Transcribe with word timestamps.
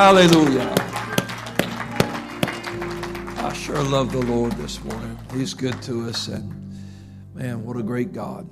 Hallelujah. 0.00 0.74
I 3.36 3.52
sure 3.52 3.82
love 3.82 4.12
the 4.12 4.22
Lord 4.22 4.52
this 4.52 4.82
morning. 4.82 5.18
He's 5.34 5.52
good 5.52 5.82
to 5.82 6.08
us. 6.08 6.28
And 6.28 6.74
man, 7.34 7.62
what 7.62 7.76
a 7.76 7.82
great 7.82 8.14
God. 8.14 8.48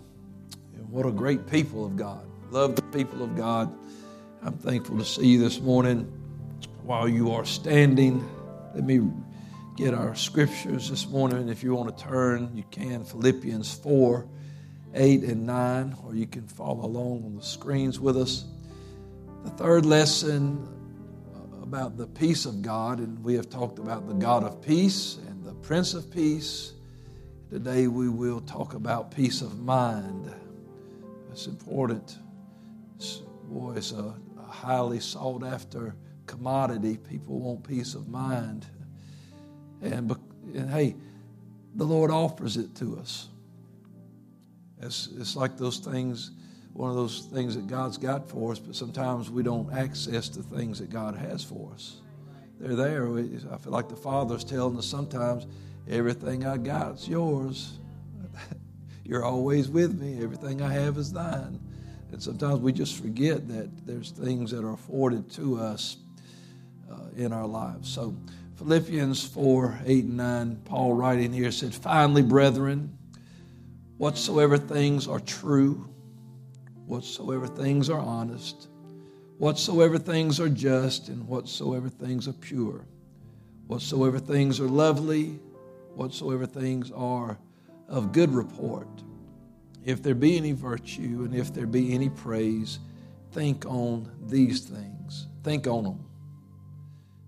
And 0.75 0.91
what 0.91 1.07
a 1.07 1.11
great 1.11 1.47
people 1.47 1.87
of 1.87 1.97
God. 1.97 2.23
Love 2.51 2.77
the 2.77 2.83
people 2.83 3.23
of 3.25 3.35
God. 3.35 3.75
I'm 4.43 4.59
thankful 4.59 4.99
to 4.99 5.07
see 5.07 5.27
you 5.27 5.39
this 5.39 5.59
morning. 5.59 6.03
While 6.83 7.09
you 7.09 7.33
are 7.33 7.47
standing, 7.47 8.29
let 8.75 8.85
me 8.85 9.11
get 9.75 9.95
our 9.95 10.15
scriptures 10.15 10.91
this 10.91 11.09
morning. 11.09 11.49
If 11.49 11.63
you 11.63 11.75
want 11.75 11.97
to 11.97 12.05
turn, 12.05 12.55
you 12.55 12.65
can. 12.71 13.05
Philippians 13.05 13.73
4 13.73 14.29
8 14.93 15.23
and 15.23 15.47
9, 15.47 15.97
or 16.05 16.15
you 16.15 16.27
can 16.27 16.47
follow 16.47 16.85
along 16.85 17.25
on 17.25 17.37
the 17.37 17.43
screens 17.43 17.99
with 17.99 18.19
us. 18.19 18.45
The 19.45 19.51
third 19.53 19.87
lesson 19.87 20.75
about 21.69 21.99
the 21.99 22.07
peace 22.07 22.47
of 22.47 22.63
God, 22.63 22.99
and 22.99 23.23
we 23.23 23.35
have 23.35 23.51
talked 23.51 23.79
about 23.79 24.09
the 24.09 24.15
God 24.15 24.43
of 24.43 24.63
peace 24.63 25.19
and 25.29 25.45
the 25.45 25.53
Prince 25.53 25.93
of 25.93 26.11
Peace. 26.11 26.73
Today 27.51 27.89
we 27.89 28.09
will 28.09 28.41
talk 28.41 28.73
about 28.73 29.11
peace 29.11 29.43
of 29.43 29.61
mind. 29.61 30.35
It's 31.31 31.47
important. 31.47 32.17
It's, 32.97 33.17
boy, 33.45 33.75
it's 33.77 33.93
a, 33.93 34.15
a 34.39 34.43
highly 34.43 34.99
sought 34.99 35.45
after 35.45 35.95
commodity. 36.25 36.97
People 36.97 37.39
want 37.39 37.69
peace 37.69 37.95
of 37.95 38.09
mind. 38.09 38.65
And, 39.83 40.17
and 40.55 40.71
hey, 40.71 40.97
the 41.75 41.85
Lord 41.85 42.11
offers 42.11 42.57
it 42.57 42.75
to 42.77 42.99
us. 42.99 43.29
It's, 44.81 45.11
it's 45.19 45.37
like 45.37 45.59
those 45.59 45.77
things, 45.77 46.31
one 46.73 46.91
of 46.91 46.97
those 46.97 47.29
things 47.33 47.55
that 47.57 47.67
God's 47.67 47.99
got 47.99 48.29
for 48.29 48.53
us, 48.53 48.59
but 48.59 48.77
sometimes 48.77 49.31
we 49.31 49.43
don't 49.43 49.73
access 49.73 50.29
the 50.29 50.43
things 50.43 50.79
that 50.79 50.91
God 50.91 51.17
has 51.17 51.43
for 51.43 51.73
us. 51.73 52.01
They're 52.61 52.77
there. 52.77 53.07
I 53.53 53.57
feel 53.57 53.73
like 53.73 53.89
the 53.89 53.97
Father's 53.97 54.45
telling 54.45 54.77
us 54.79 54.87
sometimes, 54.87 55.47
everything 55.89 56.47
I 56.47 56.57
got's 56.57 57.09
yours. 57.09 57.79
You're 59.05 59.25
always 59.25 59.69
with 59.69 60.01
me. 60.01 60.23
Everything 60.23 60.61
I 60.61 60.73
have 60.73 60.99
is 60.99 61.13
thine. 61.13 61.61
And 62.11 62.23
sometimes 62.23 62.61
we 62.61 62.73
just 62.73 63.01
forget 63.01 63.47
that 63.49 63.87
there's 63.87 64.11
things 64.11 64.51
that 64.51 64.65
are 64.65 64.73
afforded 64.73 65.31
to 65.33 65.59
us 65.59 65.99
uh, 66.91 66.97
in 67.17 67.33
our 67.33 67.47
lives. 67.47 67.89
So, 67.89 68.17
Philippians 68.57 69.25
4 69.25 69.81
8 69.87 70.05
and 70.05 70.17
9, 70.17 70.63
Paul 70.65 70.95
writing 70.95 71.33
here 71.33 71.53
said, 71.53 71.73
Finally, 71.75 72.23
brethren, 72.23 72.99
whatsoever 73.99 74.59
things 74.59 75.07
are 75.07 75.21
true, 75.21 75.89
whatsoever 76.89 77.47
things 77.47 77.91
are 77.91 78.01
honest, 78.01 78.69
whatsoever 79.37 79.99
things 79.99 80.41
are 80.41 80.49
just, 80.49 81.09
and 81.09 81.29
whatsoever 81.29 81.89
things 81.89 82.27
are 82.27 82.33
pure, 82.33 82.85
whatsoever 83.67 84.19
things 84.19 84.59
are 84.59 84.69
lovely, 84.69 85.39
whatsoever 85.95 86.47
things 86.47 86.91
are 86.93 87.39
of 87.89 88.13
good 88.13 88.31
report, 88.31 88.89
if 89.85 90.03
there 90.03 90.15
be 90.15 90.37
any 90.37 90.53
virtue 90.53 91.23
and 91.25 91.35
if 91.35 91.53
there 91.55 91.67
be 91.67 91.95
any 91.95 92.09
praise, 92.09 92.79
think 93.33 93.65
on 93.67 94.11
these 94.27 94.61
things. 94.61 95.29
Think 95.43 95.67
on 95.67 95.85
them. 95.85 96.05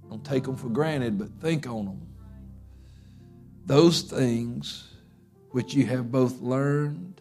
Don't 0.09 0.25
take 0.25 0.45
them 0.45 0.57
for 0.57 0.69
granted, 0.69 1.19
but 1.19 1.29
think 1.41 1.67
on 1.67 1.87
them. 1.87 2.07
Those 3.65 4.03
things 4.03 4.89
which 5.51 5.75
you 5.75 5.87
have 5.87 6.11
both 6.11 6.41
learned 6.41 7.21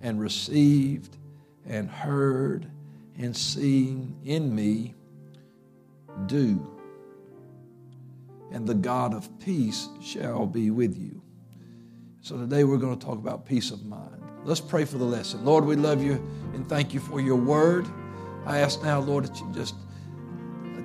and 0.00 0.20
received 0.20 1.17
and 1.68 1.88
heard 1.88 2.70
and 3.16 3.36
seen 3.36 4.16
in 4.24 4.54
me, 4.54 4.94
do. 6.26 6.66
And 8.50 8.66
the 8.66 8.74
God 8.74 9.14
of 9.14 9.38
peace 9.38 9.88
shall 10.02 10.46
be 10.46 10.70
with 10.70 10.96
you. 10.96 11.22
So 12.20 12.36
today 12.36 12.64
we're 12.64 12.78
going 12.78 12.98
to 12.98 13.04
talk 13.04 13.18
about 13.18 13.46
peace 13.46 13.70
of 13.70 13.84
mind. 13.84 14.22
Let's 14.44 14.60
pray 14.60 14.84
for 14.84 14.98
the 14.98 15.04
lesson. 15.04 15.44
Lord, 15.44 15.64
we 15.64 15.76
love 15.76 16.02
you 16.02 16.14
and 16.54 16.68
thank 16.68 16.94
you 16.94 17.00
for 17.00 17.20
your 17.20 17.36
word. 17.36 17.86
I 18.46 18.58
ask 18.58 18.82
now, 18.82 19.00
Lord, 19.00 19.24
that 19.24 19.38
you 19.38 19.50
just 19.52 19.74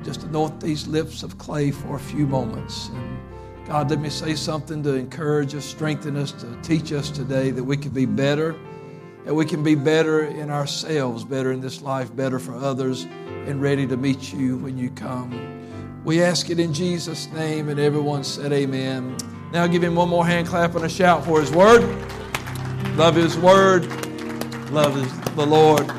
just 0.04 0.24
anoint 0.24 0.60
these 0.60 0.86
lips 0.86 1.24
of 1.24 1.38
clay 1.38 1.72
for 1.72 1.96
a 1.96 2.00
few 2.00 2.28
moments. 2.28 2.90
And 2.90 3.18
God, 3.66 3.90
let 3.90 4.00
me 4.00 4.10
say 4.10 4.36
something 4.36 4.84
to 4.84 4.96
encourage 4.96 5.56
us, 5.56 5.64
strengthen 5.64 6.18
us, 6.18 6.34
to 6.34 6.58
teach 6.62 6.92
us 6.92 7.10
today 7.10 7.52
that 7.52 7.64
we 7.64 7.78
can 7.78 7.92
be 7.92 8.06
better, 8.06 8.56
that 9.26 9.34
we 9.34 9.46
can 9.46 9.64
be 9.64 9.76
better 9.76 10.24
in 10.24 10.50
ourselves, 10.50 11.24
better 11.24 11.52
in 11.52 11.62
this 11.62 11.82
life, 11.82 12.14
better 12.16 12.40
for 12.40 12.56
others, 12.56 13.04
and 13.46 13.62
ready 13.62 13.88
to 13.88 13.98
meet 13.98 14.34
you 14.34 14.58
when 14.58 14.78
you 14.78 14.90
come. 14.90 15.60
We 16.04 16.22
ask 16.22 16.50
it 16.50 16.60
in 16.60 16.74
Jesus' 16.74 17.32
name, 17.32 17.70
and 17.70 17.80
everyone 17.80 18.24
said, 18.24 18.52
Amen. 18.52 19.16
Now 19.54 19.68
give 19.68 19.84
him 19.84 19.96
one 19.96 20.10
more 20.10 20.26
hand 20.26 20.48
clap 20.48 20.76
and 20.76 20.84
a 20.84 20.90
shout 20.90 21.24
for 21.24 21.40
his 21.40 21.52
word. 21.52 21.82
Love 22.98 23.16
his 23.16 23.38
word. 23.38 23.86
Love 24.72 24.96
the 25.36 25.46
Lord. 25.46 25.90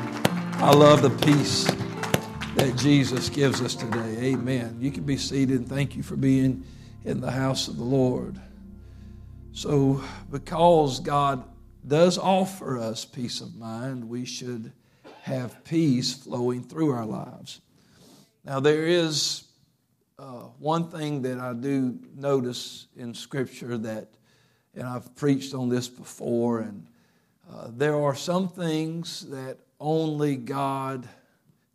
I 0.57 0.71
love 0.71 1.01
the 1.01 1.09
peace 1.09 1.65
that 2.55 2.75
Jesus 2.77 3.29
gives 3.29 3.61
us 3.61 3.75
today. 3.75 4.33
Amen. 4.33 4.77
You 4.79 4.91
can 4.91 5.03
be 5.03 5.17
seated 5.17 5.59
and 5.59 5.67
thank 5.67 5.95
you 5.95 6.03
for 6.03 6.15
being 6.15 6.63
in 7.03 7.21
the 7.21 7.31
house 7.31 7.67
of 7.67 7.77
the 7.77 7.83
Lord. 7.83 8.39
So, 9.53 10.03
because 10.29 10.99
God 10.99 11.43
does 11.87 12.17
offer 12.17 12.77
us 12.77 13.05
peace 13.05 13.41
of 13.41 13.55
mind, 13.55 14.07
we 14.07 14.25
should 14.25 14.71
have 15.21 15.63
peace 15.63 16.13
flowing 16.13 16.63
through 16.63 16.91
our 16.91 17.05
lives. 17.05 17.61
Now, 18.43 18.59
there 18.59 18.85
is 18.85 19.45
uh, 20.19 20.49
one 20.59 20.89
thing 20.89 21.21
that 21.23 21.39
I 21.39 21.53
do 21.53 21.97
notice 22.15 22.87
in 22.95 23.13
Scripture 23.13 23.77
that, 23.79 24.09
and 24.75 24.87
I've 24.87 25.15
preached 25.15 25.53
on 25.53 25.69
this 25.69 25.87
before, 25.87 26.59
and 26.59 26.85
uh, 27.51 27.69
there 27.75 27.95
are 27.95 28.15
some 28.15 28.47
things 28.47 29.27
that 29.29 29.57
only 29.79 30.35
God 30.35 31.07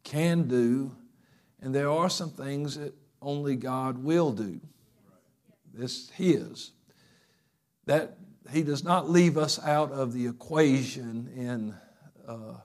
can 0.05 0.49
do, 0.49 0.95
and 1.61 1.75
there 1.75 1.91
are 1.91 2.09
some 2.09 2.31
things 2.31 2.77
that 2.77 2.95
only 3.21 3.57
God 3.57 3.99
will 3.99 4.33
do. 4.33 4.61
This 5.75 6.11
His. 6.11 6.73
That 7.87 8.17
He 8.53 8.63
does 8.63 8.85
not 8.85 9.09
leave 9.09 9.39
us 9.39 9.59
out 9.63 9.93
of 9.93 10.13
the 10.13 10.27
equation 10.27 11.31
in 11.37 11.75
uh, 12.27 12.59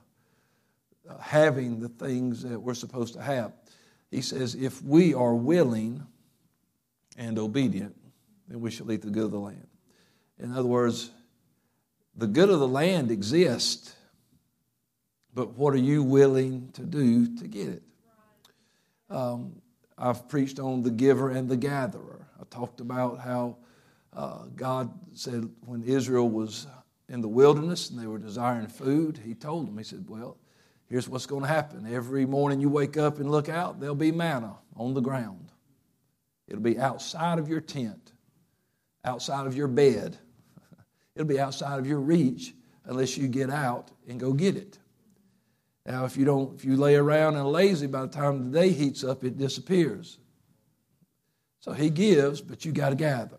having 1.20 1.80
the 1.80 1.88
things 1.88 2.42
that 2.42 2.60
we're 2.60 2.74
supposed 2.74 3.14
to 3.14 3.22
have. 3.22 3.52
He 4.10 4.20
says, 4.20 4.54
if 4.54 4.82
we 4.82 5.14
are 5.14 5.34
willing 5.34 6.06
and 7.16 7.38
obedient, 7.38 7.96
then 8.48 8.60
we 8.60 8.70
shall 8.70 8.90
eat 8.90 9.02
the 9.02 9.10
good 9.10 9.24
of 9.24 9.30
the 9.30 9.38
land. 9.38 9.66
In 10.38 10.52
other 10.52 10.68
words, 10.68 11.10
the 12.16 12.26
good 12.26 12.50
of 12.50 12.60
the 12.60 12.68
land 12.68 13.10
exists 13.10 13.96
but 15.36 15.58
what 15.58 15.74
are 15.74 15.78
you 15.78 16.02
willing 16.02 16.70
to 16.72 16.82
do 16.82 17.36
to 17.36 17.46
get 17.46 17.68
it? 17.68 17.82
Um, 19.10 19.60
I've 19.98 20.30
preached 20.30 20.58
on 20.58 20.82
the 20.82 20.90
giver 20.90 21.30
and 21.30 21.46
the 21.46 21.58
gatherer. 21.58 22.26
I 22.40 22.44
talked 22.48 22.80
about 22.80 23.20
how 23.20 23.58
uh, 24.16 24.46
God 24.56 24.90
said 25.12 25.48
when 25.60 25.84
Israel 25.84 26.28
was 26.28 26.66
in 27.08 27.20
the 27.20 27.28
wilderness 27.28 27.90
and 27.90 28.00
they 28.00 28.06
were 28.06 28.18
desiring 28.18 28.66
food, 28.66 29.20
He 29.22 29.34
told 29.34 29.68
them, 29.68 29.76
He 29.76 29.84
said, 29.84 30.06
Well, 30.08 30.38
here's 30.88 31.08
what's 31.08 31.26
going 31.26 31.42
to 31.42 31.48
happen. 31.48 31.86
Every 31.92 32.24
morning 32.24 32.58
you 32.58 32.70
wake 32.70 32.96
up 32.96 33.18
and 33.18 33.30
look 33.30 33.48
out, 33.48 33.78
there'll 33.78 33.94
be 33.94 34.10
manna 34.10 34.56
on 34.74 34.94
the 34.94 35.02
ground. 35.02 35.52
It'll 36.48 36.62
be 36.62 36.78
outside 36.78 37.38
of 37.38 37.48
your 37.48 37.60
tent, 37.60 38.12
outside 39.04 39.46
of 39.46 39.54
your 39.56 39.68
bed. 39.68 40.16
It'll 41.14 41.28
be 41.28 41.40
outside 41.40 41.78
of 41.78 41.86
your 41.86 42.00
reach 42.00 42.54
unless 42.86 43.18
you 43.18 43.28
get 43.28 43.50
out 43.50 43.90
and 44.08 44.18
go 44.18 44.32
get 44.32 44.56
it. 44.56 44.78
Now, 45.84 46.04
if 46.04 46.16
you 46.16 46.24
don't, 46.24 46.54
if 46.54 46.64
you 46.64 46.76
lay 46.76 46.96
around 46.96 47.36
and 47.36 47.46
lazy, 47.46 47.86
by 47.86 48.02
the 48.02 48.08
time 48.08 48.50
the 48.50 48.58
day 48.58 48.70
heats 48.70 49.04
up, 49.04 49.24
it 49.24 49.36
disappears. 49.36 50.18
So 51.60 51.72
he 51.72 51.90
gives, 51.90 52.40
but 52.40 52.64
you 52.64 52.72
got 52.72 52.90
to 52.90 52.96
gather. 52.96 53.38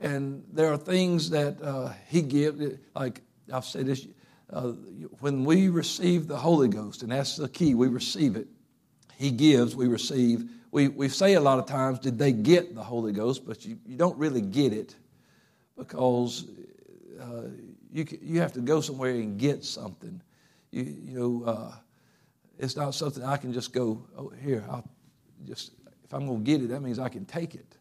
And 0.00 0.44
there 0.52 0.72
are 0.72 0.78
things 0.78 1.30
that 1.30 1.60
uh, 1.62 1.92
he 2.08 2.22
gives, 2.22 2.78
like 2.94 3.20
I've 3.52 3.64
said 3.64 3.86
this, 3.86 4.06
uh, 4.50 4.72
when 5.20 5.44
we 5.44 5.68
receive 5.68 6.26
the 6.26 6.36
Holy 6.36 6.68
Ghost, 6.68 7.02
and 7.02 7.12
that's 7.12 7.36
the 7.36 7.48
key, 7.48 7.74
we 7.74 7.88
receive 7.88 8.36
it. 8.36 8.48
He 9.16 9.30
gives, 9.30 9.76
we 9.76 9.86
receive. 9.86 10.50
We, 10.72 10.88
we 10.88 11.08
say 11.08 11.34
a 11.34 11.40
lot 11.40 11.58
of 11.58 11.66
times, 11.66 11.98
did 11.98 12.18
they 12.18 12.32
get 12.32 12.74
the 12.74 12.82
Holy 12.82 13.12
Ghost? 13.12 13.46
But 13.46 13.64
you, 13.64 13.78
you 13.86 13.96
don't 13.96 14.16
really 14.16 14.40
get 14.40 14.72
it 14.72 14.96
because 15.76 16.46
uh, 17.20 17.48
you, 17.92 18.06
you 18.22 18.40
have 18.40 18.52
to 18.54 18.60
go 18.60 18.80
somewhere 18.80 19.10
and 19.10 19.38
get 19.38 19.64
something 19.64 20.22
you, 20.70 20.82
you 20.82 21.18
know, 21.18 21.44
uh, 21.44 21.72
it's 22.58 22.76
not 22.76 22.94
something 22.94 23.24
I 23.24 23.36
can 23.36 23.52
just 23.52 23.72
go, 23.72 24.02
oh, 24.16 24.32
here, 24.42 24.64
I'll 24.68 24.88
just, 25.46 25.72
if 26.04 26.12
I'm 26.12 26.26
going 26.26 26.44
to 26.44 26.44
get 26.44 26.62
it, 26.62 26.68
that 26.68 26.80
means 26.80 26.98
I 26.98 27.08
can 27.08 27.24
take 27.24 27.54
it, 27.54 27.76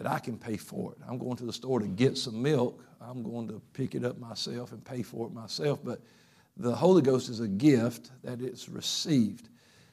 that 0.00 0.10
I 0.10 0.18
can 0.18 0.38
pay 0.38 0.56
for 0.56 0.92
it. 0.92 0.98
I'm 1.06 1.18
going 1.18 1.36
to 1.36 1.44
the 1.44 1.52
store 1.52 1.78
to 1.78 1.86
get 1.86 2.16
some 2.16 2.40
milk. 2.40 2.82
I'm 3.02 3.22
going 3.22 3.46
to 3.48 3.60
pick 3.74 3.94
it 3.94 4.02
up 4.02 4.18
myself 4.18 4.72
and 4.72 4.82
pay 4.82 5.02
for 5.02 5.26
it 5.26 5.34
myself. 5.34 5.80
But 5.84 6.00
the 6.56 6.74
Holy 6.74 7.02
Ghost 7.02 7.28
is 7.28 7.40
a 7.40 7.48
gift 7.48 8.10
that 8.24 8.40
it's 8.40 8.70
received. 8.70 9.50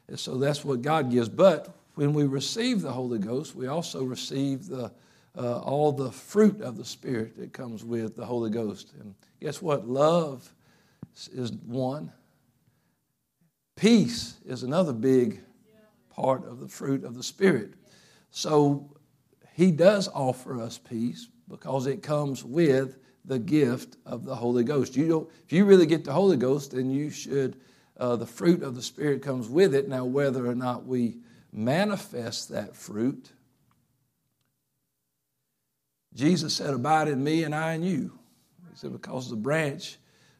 And 0.07 0.17
so 0.17 0.37
that's 0.37 0.63
what 0.63 0.81
God 0.81 1.11
gives. 1.11 1.27
But 1.27 1.75
when 1.95 2.13
we 2.13 2.23
receive 2.23 2.81
the 2.81 2.91
Holy 2.91 3.19
Ghost, 3.19 3.53
we 3.53 3.67
also 3.67 4.01
receive 4.01 4.67
the, 4.67 4.93
uh, 5.37 5.59
all 5.59 5.91
the 5.91 6.09
fruit 6.09 6.61
of 6.61 6.77
the 6.77 6.85
Spirit 6.85 7.37
that 7.37 7.51
comes 7.51 7.83
with 7.83 8.15
the 8.15 8.25
Holy 8.25 8.49
Ghost. 8.49 8.93
And 9.01 9.13
guess 9.41 9.61
what? 9.61 9.89
Love 9.89 10.49
is 11.33 11.51
one, 11.51 12.13
peace 13.75 14.37
is 14.45 14.63
another 14.63 14.93
big 14.93 15.41
part 16.09 16.47
of 16.47 16.61
the 16.61 16.67
fruit 16.69 17.03
of 17.03 17.13
the 17.13 17.23
Spirit. 17.23 17.73
So 18.31 18.96
He 19.57 19.71
does 19.71 20.07
offer 20.09 20.61
us 20.61 20.77
peace 20.77 21.29
because 21.49 21.87
it 21.87 22.03
comes 22.03 22.43
with 22.43 22.99
the 23.25 23.39
gift 23.39 23.97
of 24.05 24.23
the 24.23 24.35
Holy 24.35 24.63
Ghost. 24.63 24.95
You 24.95 25.07
don't, 25.07 25.29
if 25.47 25.51
you 25.51 25.65
really 25.65 25.87
get 25.87 26.05
the 26.05 26.13
Holy 26.13 26.37
Ghost, 26.37 26.73
then 26.73 26.91
you 26.91 27.09
should, 27.09 27.59
uh, 27.99 28.17
the 28.17 28.27
fruit 28.27 28.61
of 28.61 28.75
the 28.75 28.83
Spirit 28.83 29.23
comes 29.23 29.49
with 29.49 29.73
it. 29.73 29.89
Now, 29.89 30.05
whether 30.05 30.45
or 30.45 30.53
not 30.53 30.85
we 30.85 31.17
manifest 31.51 32.49
that 32.49 32.75
fruit, 32.75 33.31
Jesus 36.13 36.53
said, 36.53 36.75
Abide 36.75 37.07
in 37.07 37.23
me 37.23 37.41
and 37.43 37.55
I 37.55 37.73
in 37.73 37.81
you. 37.81 38.19
He 38.69 38.77
said, 38.77 38.91
Because 38.91 39.27
the 39.27 39.35
branch 39.35 39.97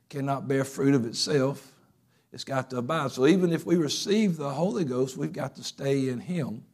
cannot 0.10 0.48
bear 0.48 0.64
fruit 0.64 0.94
of 0.94 1.08
itself, 1.08 1.74
it's 2.32 2.44
got 2.44 2.70
to 2.70 2.78
abide. 2.78 3.10
So 3.10 3.26
even 3.26 3.52
if 3.52 3.66
we 3.66 3.78
receive 3.78 4.38
the 4.38 4.52
Holy 4.52 4.86
Ghost, 4.86 5.18
we've 5.18 5.34
got 5.34 5.56
to 5.56 5.64
stay 5.64 6.10
in 6.10 6.20
Him 6.20 6.66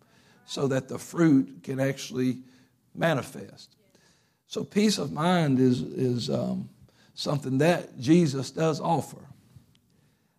so 0.46 0.68
that 0.68 0.88
the 0.88 0.98
fruit 0.98 1.64
can 1.64 1.80
actually 1.80 2.40
manifest. 2.94 3.76
So 4.48 4.64
peace 4.64 4.98
of 4.98 5.12
mind 5.12 5.60
is, 5.60 5.82
is 5.82 6.30
um, 6.30 6.70
something 7.14 7.58
that 7.60 8.00
Jesus 8.00 8.52
does 8.52 8.80
offer. 8.80 9.18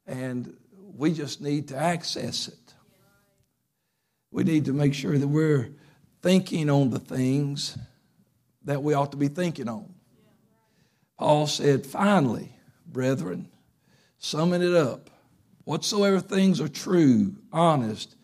And 0.06 0.56
we 0.96 1.12
just 1.12 1.40
need 1.40 1.68
to 1.68 1.76
access 1.76 2.48
it. 2.48 2.74
We 4.30 4.44
need 4.44 4.66
to 4.66 4.72
make 4.72 4.94
sure 4.94 5.16
that 5.16 5.26
we're 5.26 5.70
thinking 6.22 6.70
on 6.70 6.90
the 6.90 6.98
things 6.98 7.76
that 8.64 8.82
we 8.82 8.94
ought 8.94 9.12
to 9.12 9.16
be 9.16 9.28
thinking 9.28 9.68
on. 9.68 9.92
Paul 11.18 11.46
said, 11.46 11.86
finally, 11.86 12.52
brethren, 12.86 13.48
summing 14.18 14.62
it 14.62 14.74
up, 14.74 15.10
whatsoever 15.64 16.20
things 16.20 16.60
are 16.60 16.68
true, 16.68 17.36
honest, 17.52 18.16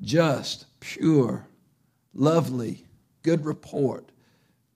just, 0.00 0.66
pure, 0.84 1.46
lovely, 2.12 2.84
good 3.22 3.44
report, 3.44 4.10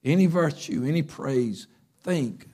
any 0.03 0.25
virtue, 0.25 0.83
any 0.85 1.03
praise, 1.03 1.67
think 2.01 2.47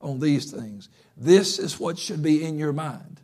on 0.00 0.20
these 0.20 0.50
things. 0.50 0.88
This 1.16 1.58
is 1.58 1.80
what 1.80 1.98
should 1.98 2.22
be 2.22 2.44
in 2.44 2.58
your 2.58 2.72
mind. 2.72 3.20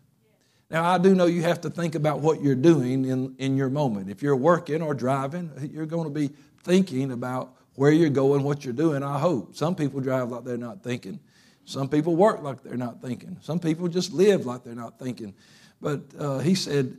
Now, 0.70 0.84
I 0.84 0.98
do 0.98 1.14
know 1.14 1.26
you 1.26 1.42
have 1.42 1.60
to 1.62 1.70
think 1.70 1.94
about 1.94 2.20
what 2.20 2.42
you're 2.42 2.54
doing 2.54 3.04
in, 3.04 3.36
in 3.38 3.56
your 3.56 3.70
moment. 3.70 4.10
If 4.10 4.22
you're 4.22 4.36
working 4.36 4.82
or 4.82 4.94
driving, 4.94 5.50
you're 5.72 5.86
going 5.86 6.04
to 6.04 6.10
be 6.10 6.30
thinking 6.62 7.12
about 7.12 7.54
where 7.76 7.92
you're 7.92 8.10
going, 8.10 8.42
what 8.42 8.64
you're 8.64 8.74
doing, 8.74 9.02
I 9.02 9.18
hope. 9.18 9.54
Some 9.54 9.76
people 9.76 10.00
drive 10.00 10.30
like 10.30 10.44
they're 10.44 10.56
not 10.58 10.82
thinking. 10.82 11.20
Some 11.64 11.88
people 11.88 12.16
work 12.16 12.42
like 12.42 12.62
they're 12.62 12.76
not 12.76 13.00
thinking. 13.00 13.38
Some 13.42 13.60
people 13.60 13.86
just 13.86 14.12
live 14.12 14.44
like 14.44 14.64
they're 14.64 14.74
not 14.74 14.98
thinking. 14.98 15.34
But 15.80 16.00
uh, 16.18 16.38
he 16.40 16.54
said, 16.56 16.98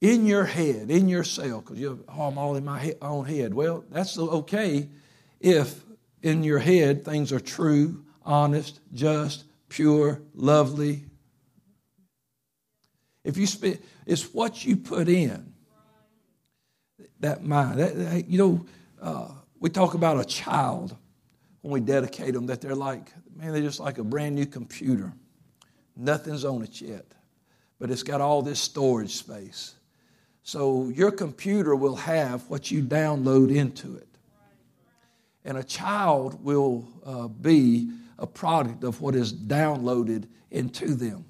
in 0.00 0.26
your 0.26 0.44
head, 0.44 0.90
in 0.90 1.08
your 1.08 1.24
cell, 1.24 1.60
because 1.60 1.78
you 1.78 2.04
oh, 2.08 2.22
I'm 2.22 2.38
all 2.38 2.56
in 2.56 2.64
my 2.64 2.94
own 3.02 3.24
head. 3.24 3.52
Well, 3.52 3.84
that's 3.90 4.18
okay 4.18 4.88
if 5.40 5.82
in 6.22 6.42
your 6.42 6.58
head 6.58 7.04
things 7.04 7.32
are 7.32 7.40
true, 7.40 8.04
honest, 8.24 8.80
just, 8.92 9.44
pure, 9.68 10.20
lovely. 10.34 11.04
If 13.24 13.36
you 13.36 13.46
spend, 13.46 13.78
it's 14.06 14.32
what 14.32 14.64
you 14.64 14.76
put 14.76 15.08
in 15.08 15.52
that 17.20 17.44
mind. 17.44 17.80
That, 17.80 17.96
that, 17.96 18.28
you 18.28 18.38
know, 18.38 18.66
uh, 19.00 19.28
we 19.58 19.70
talk 19.70 19.94
about 19.94 20.20
a 20.20 20.24
child 20.24 20.96
when 21.62 21.72
we 21.72 21.80
dedicate 21.80 22.34
them 22.34 22.46
that 22.46 22.60
they're 22.60 22.74
like, 22.74 23.12
man, 23.34 23.52
they're 23.52 23.62
just 23.62 23.80
like 23.80 23.98
a 23.98 24.04
brand 24.04 24.34
new 24.34 24.46
computer. 24.46 25.12
Nothing's 25.96 26.44
on 26.44 26.62
it 26.62 26.80
yet, 26.80 27.06
but 27.80 27.90
it's 27.90 28.04
got 28.04 28.20
all 28.20 28.42
this 28.42 28.60
storage 28.60 29.16
space. 29.16 29.74
So 30.48 30.88
your 30.88 31.10
computer 31.10 31.76
will 31.76 31.96
have 31.96 32.48
what 32.48 32.70
you 32.70 32.82
download 32.82 33.54
into 33.54 33.96
it. 33.96 34.08
And 35.44 35.58
a 35.58 35.62
child 35.62 36.42
will 36.42 36.88
uh, 37.04 37.28
be 37.28 37.90
a 38.18 38.26
product 38.26 38.82
of 38.82 39.02
what 39.02 39.14
is 39.14 39.30
downloaded 39.30 40.26
into 40.50 40.94
them. 40.94 41.26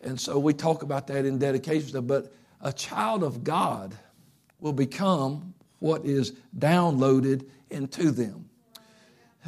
And 0.00 0.20
so 0.20 0.40
we 0.40 0.54
talk 0.54 0.82
about 0.82 1.06
that 1.06 1.24
in 1.24 1.38
dedication, 1.38 2.04
but 2.04 2.34
a 2.60 2.72
child 2.72 3.22
of 3.22 3.44
God 3.44 3.94
will 4.58 4.72
become 4.72 5.54
what 5.78 6.04
is 6.04 6.32
downloaded 6.58 7.48
into 7.70 8.10
them. 8.10 8.50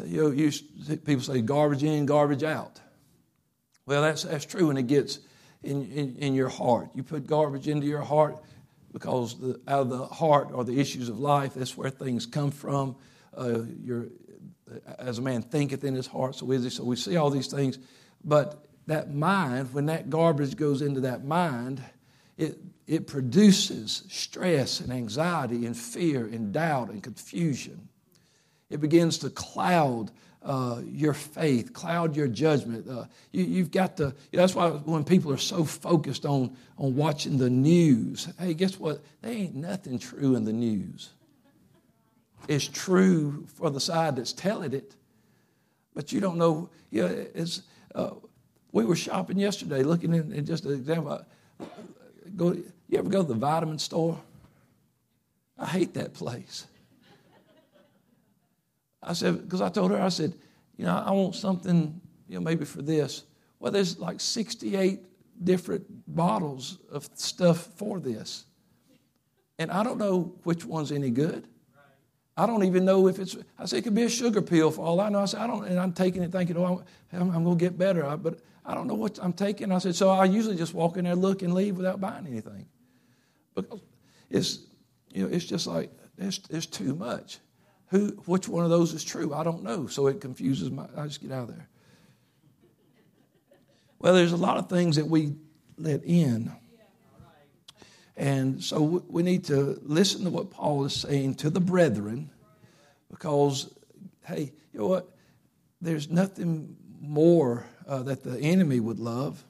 You 0.05 0.23
know, 0.23 0.31
you, 0.31 0.52
people 0.99 1.25
say 1.25 1.41
garbage 1.41 1.82
in, 1.82 2.06
garbage 2.06 2.44
out. 2.44 2.81
Well, 3.87 4.02
that's, 4.02 4.23
that's 4.23 4.44
true 4.44 4.69
when 4.69 4.76
it 4.76 4.87
gets 4.87 5.19
in, 5.64 5.91
in, 5.91 6.14
in 6.14 6.35
your 6.35 6.49
heart. 6.49 6.91
You 6.94 7.02
put 7.02 7.26
garbage 7.26 7.67
into 7.67 7.88
your 7.88 8.02
heart, 8.02 8.41
because 8.94 9.38
the, 9.41 9.61
out 9.67 9.81
of 9.81 9.88
the 9.91 10.06
heart 10.06 10.52
are 10.55 10.62
the 10.62 10.79
issues 10.79 11.08
of 11.08 11.19
life. 11.19 11.55
That's 11.55 11.76
where 11.76 11.91
things 11.91 12.25
come 12.26 12.52
from. 12.52 12.94
Uh, 13.37 13.62
as 14.99 15.19
a 15.19 15.23
man 15.23 15.43
thinketh 15.43 15.82
in 15.82 15.94
his 15.94 16.06
heart, 16.06 16.37
so 16.37 16.50
is 16.52 16.62
he. 16.62 16.70
So 16.70 16.85
we 16.85 16.94
see 16.94 17.17
all 17.17 17.29
these 17.29 17.49
things. 17.49 17.79
But 18.25 18.64
that 18.87 19.12
mind, 19.12 19.75
when 19.75 19.87
that 19.87 20.11
garbage 20.11 20.56
goes 20.56 20.81
into 20.81 21.00
that 21.00 21.25
mind, 21.25 21.82
it, 22.38 22.56
it 22.87 23.08
produces 23.08 24.05
stress 24.08 24.79
and 24.79 24.93
anxiety 24.93 25.67
and 25.67 25.76
fear 25.76 26.26
and 26.26 26.52
doubt 26.52 26.91
and 26.91 27.02
confusion. 27.02 27.88
It 28.70 28.81
begins 28.81 29.19
to 29.19 29.31
cloud 29.31 30.12
uh, 30.44 30.82
your 30.85 31.14
faith, 31.14 31.73
cloud 31.73 32.14
your 32.14 32.29
judgment. 32.29 32.88
Uh, 32.88 33.06
you, 33.32 33.61
have 33.61 33.70
got 33.70 33.96
to, 33.96 34.14
that's 34.32 34.55
why 34.55 34.69
when 34.69 35.02
people 35.02 35.32
are 35.32 35.38
so 35.38 35.64
focused 35.64 36.26
on, 36.26 36.55
on 36.76 36.94
watching 36.94 37.38
the 37.38 37.49
news, 37.49 38.29
hey, 38.38 38.52
guess 38.52 38.79
what? 38.79 39.02
There 39.23 39.32
ain't 39.32 39.55
nothing 39.55 39.99
true 39.99 40.37
in 40.37 40.44
the 40.44 40.52
news. 40.52 41.11
It's 42.46 42.69
true 42.69 43.46
for 43.55 43.70
the 43.70 43.81
side 43.81 44.17
that's 44.17 44.35
telling 44.35 44.75
it, 44.75 44.94
but 45.94 46.12
you 46.12 46.20
don't 46.20 46.37
know. 46.37 46.69
You 46.91 47.02
know 47.02 47.26
it's, 47.35 47.62
uh, 47.94 48.11
we 48.70 48.85
were 48.85 48.96
shopping 48.96 49.38
yesterday, 49.38 49.82
looking 49.82 50.12
in, 50.12 50.32
in 50.32 50.44
just 50.44 50.67
an 50.67 50.73
example. 50.75 51.25
Go, 52.37 52.52
you 52.52 52.99
ever 52.99 53.08
go 53.08 53.23
to 53.23 53.29
the 53.29 53.35
vitamin 53.35 53.79
store? 53.79 54.20
I 55.58 55.67
hate 55.67 55.94
that 55.94 56.13
place. 56.13 56.67
I 59.05 59.13
said, 59.13 59.43
because 59.43 59.61
I 59.61 59.69
told 59.69 59.91
her, 59.91 60.01
I 60.01 60.08
said, 60.08 60.34
you 60.77 60.84
know, 60.84 61.03
I 61.05 61.11
want 61.13 61.34
something, 61.34 62.01
you 62.29 62.34
know, 62.37 62.41
maybe 62.41 62.65
for 62.65 62.82
this. 62.82 63.25
Well, 63.58 63.70
there's 63.70 63.99
like 63.99 64.20
68 64.20 65.01
different 65.44 65.84
bottles 66.15 66.79
of 66.91 67.08
stuff 67.15 67.69
for 67.77 68.01
this. 68.01 68.44
And 69.58 69.70
I 69.70 69.82
don't 69.82 69.99
know 69.99 70.34
which 70.43 70.65
one's 70.65 70.91
any 70.91 71.11
good. 71.11 71.46
I 72.37 72.46
don't 72.46 72.65
even 72.65 72.84
know 72.84 73.06
if 73.06 73.20
it's, 73.20 73.37
I 73.58 73.67
say 73.67 73.79
it 73.79 73.82
could 73.82 73.94
be 73.94 74.03
a 74.03 74.08
sugar 74.08 74.43
pill 74.43 74.73
for 74.73 74.84
all 74.84 75.01
I 75.01 75.08
know. 75.08 75.20
I 75.20 75.27
said, 75.27 75.41
I 75.41 75.46
don't, 75.46 75.65
and 75.67 75.79
I'm 75.79 75.93
taking 75.93 76.23
it 76.23 76.32
thinking, 76.32 76.56
oh, 76.56 76.82
I'm, 77.13 77.31
I'm 77.31 77.44
going 77.44 77.56
to 77.56 77.65
get 77.65 77.79
better. 77.79 78.17
But 78.17 78.41
I 78.67 78.75
don't 78.75 78.89
know 78.89 78.94
what 78.94 79.19
I'm 79.23 79.32
taking. 79.32 79.70
I 79.70 79.79
said, 79.79 79.94
so 79.94 80.11
I 80.11 80.25
usually 80.25 80.56
just 80.56 80.75
walk 80.75 80.96
in 80.96 81.05
there, 81.05 81.15
look, 81.15 81.43
and 81.43 81.55
leave 81.55 81.77
without 81.77 82.01
buying 82.01 82.27
anything. 82.27 82.67
Because 83.55 83.81
it's, 84.31 84.58
you 85.13 85.23
know, 85.23 85.32
it's 85.32 85.44
just 85.44 85.69
like, 85.69 85.93
there's, 86.17 86.39
there's 86.41 86.67
too 86.67 86.96
much. 86.96 87.39
Who, 87.88 88.08
which 88.26 88.48
one 88.48 88.64
of 88.64 88.70
those 88.70 88.93
is 88.93 89.05
true? 89.05 89.34
I 89.34 89.44
don't 89.44 89.62
know. 89.62 89.86
So 89.86 90.06
it 90.06 90.20
confuses 90.20 90.70
my, 90.70 90.86
I 90.96 91.06
just 91.06 91.20
get 91.20 91.32
out 91.32 91.48
of 91.48 91.55
there. 91.55 91.69
Well, 93.98 94.14
there's 94.14 94.32
a 94.32 94.36
lot 94.36 94.56
of 94.56 94.69
things 94.69 94.96
that 94.96 95.06
we 95.06 95.34
let 95.79 96.05
in. 96.05 96.53
And 98.17 98.62
so 98.62 99.03
we 99.08 99.22
need 99.22 99.44
to 99.46 99.81
listen 99.82 100.24
to 100.24 100.31
what 100.31 100.50
Paul 100.50 100.84
is 100.84 100.94
saying 100.94 101.36
to 101.36 101.50
the 101.50 101.60
brethren 101.60 102.31
because, 103.10 103.72
hey, 104.24 104.53
you 104.72 104.81
know 104.81 104.86
what? 104.86 105.08
There's 105.81 106.10
nothing 106.10 106.76
more 107.00 107.67
uh, 107.86 108.03
that 108.05 108.22
the 108.22 108.38
enemy 108.38 108.81
would 108.81 108.98
love 108.98 109.44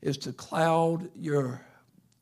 is 0.00 0.18
to 0.18 0.32
cloud 0.32 1.10
your 1.16 1.60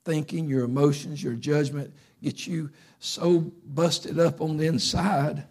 thinking, 0.05 0.49
your 0.49 0.65
emotions, 0.65 1.23
your 1.23 1.35
judgment, 1.35 1.93
get 2.23 2.47
you 2.47 2.71
so 3.01 3.53
busted 3.65 4.19
up 4.19 4.41
on 4.41 4.57
the 4.57 4.67
inside 4.67 5.45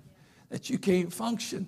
that 0.51 0.69
you 0.69 0.77
can't 0.77 1.11
function. 1.11 1.67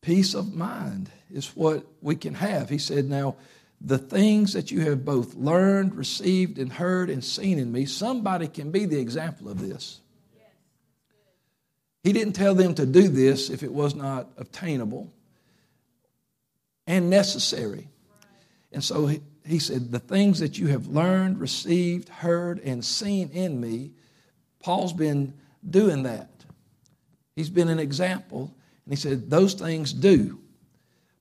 Peace 0.00 0.34
of 0.34 0.54
mind 0.54 1.10
is 1.32 1.48
what 1.56 1.84
we 2.00 2.14
can 2.14 2.34
have. 2.34 2.68
He 2.68 2.78
said, 2.78 3.06
Now, 3.06 3.36
the 3.80 3.98
things 3.98 4.52
that 4.52 4.70
you 4.70 4.80
have 4.82 5.04
both 5.04 5.34
learned, 5.34 5.94
received, 5.94 6.58
and 6.58 6.72
heard 6.72 7.10
and 7.10 7.24
seen 7.24 7.58
in 7.58 7.72
me, 7.72 7.86
somebody 7.86 8.48
can 8.48 8.70
be 8.70 8.84
the 8.84 8.98
example 8.98 9.48
of 9.48 9.60
this. 9.60 10.00
He 12.04 12.12
didn't 12.12 12.34
tell 12.34 12.54
them 12.54 12.74
to 12.74 12.86
do 12.86 13.08
this 13.08 13.50
if 13.50 13.62
it 13.62 13.72
was 13.72 13.94
not 13.94 14.28
obtainable 14.36 15.12
and 16.86 17.10
necessary. 17.10 17.88
And 18.72 18.84
so 18.84 19.06
he, 19.06 19.20
he 19.44 19.58
said, 19.58 19.90
the 19.90 19.98
things 19.98 20.40
that 20.40 20.58
you 20.58 20.68
have 20.68 20.86
learned, 20.86 21.40
received, 21.40 22.08
heard, 22.08 22.60
and 22.60 22.84
seen 22.84 23.30
in 23.30 23.60
me, 23.60 23.92
Paul's 24.60 24.92
been 24.92 25.34
doing 25.68 26.04
that. 26.04 26.37
He's 27.38 27.50
been 27.50 27.68
an 27.68 27.78
example. 27.78 28.52
And 28.84 28.92
he 28.92 28.96
said, 28.96 29.30
those 29.30 29.54
things 29.54 29.92
do. 29.92 30.40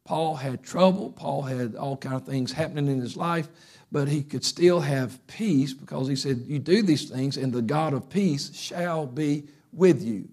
Paul 0.03 0.33
had 0.33 0.63
trouble. 0.63 1.11
Paul 1.11 1.43
had 1.43 1.75
all 1.75 1.95
kind 1.95 2.15
of 2.15 2.25
things 2.25 2.51
happening 2.51 2.87
in 2.87 2.99
his 2.99 3.15
life, 3.15 3.47
but 3.91 4.07
he 4.07 4.23
could 4.23 4.43
still 4.43 4.79
have 4.79 5.27
peace 5.27 5.75
because 5.75 6.07
he 6.07 6.15
said, 6.15 6.45
You 6.47 6.57
do 6.57 6.81
these 6.81 7.07
things, 7.07 7.37
and 7.37 7.53
the 7.53 7.61
God 7.61 7.93
of 7.93 8.09
peace 8.09 8.51
shall 8.55 9.05
be 9.05 9.43
with 9.71 10.01
you. 10.01 10.27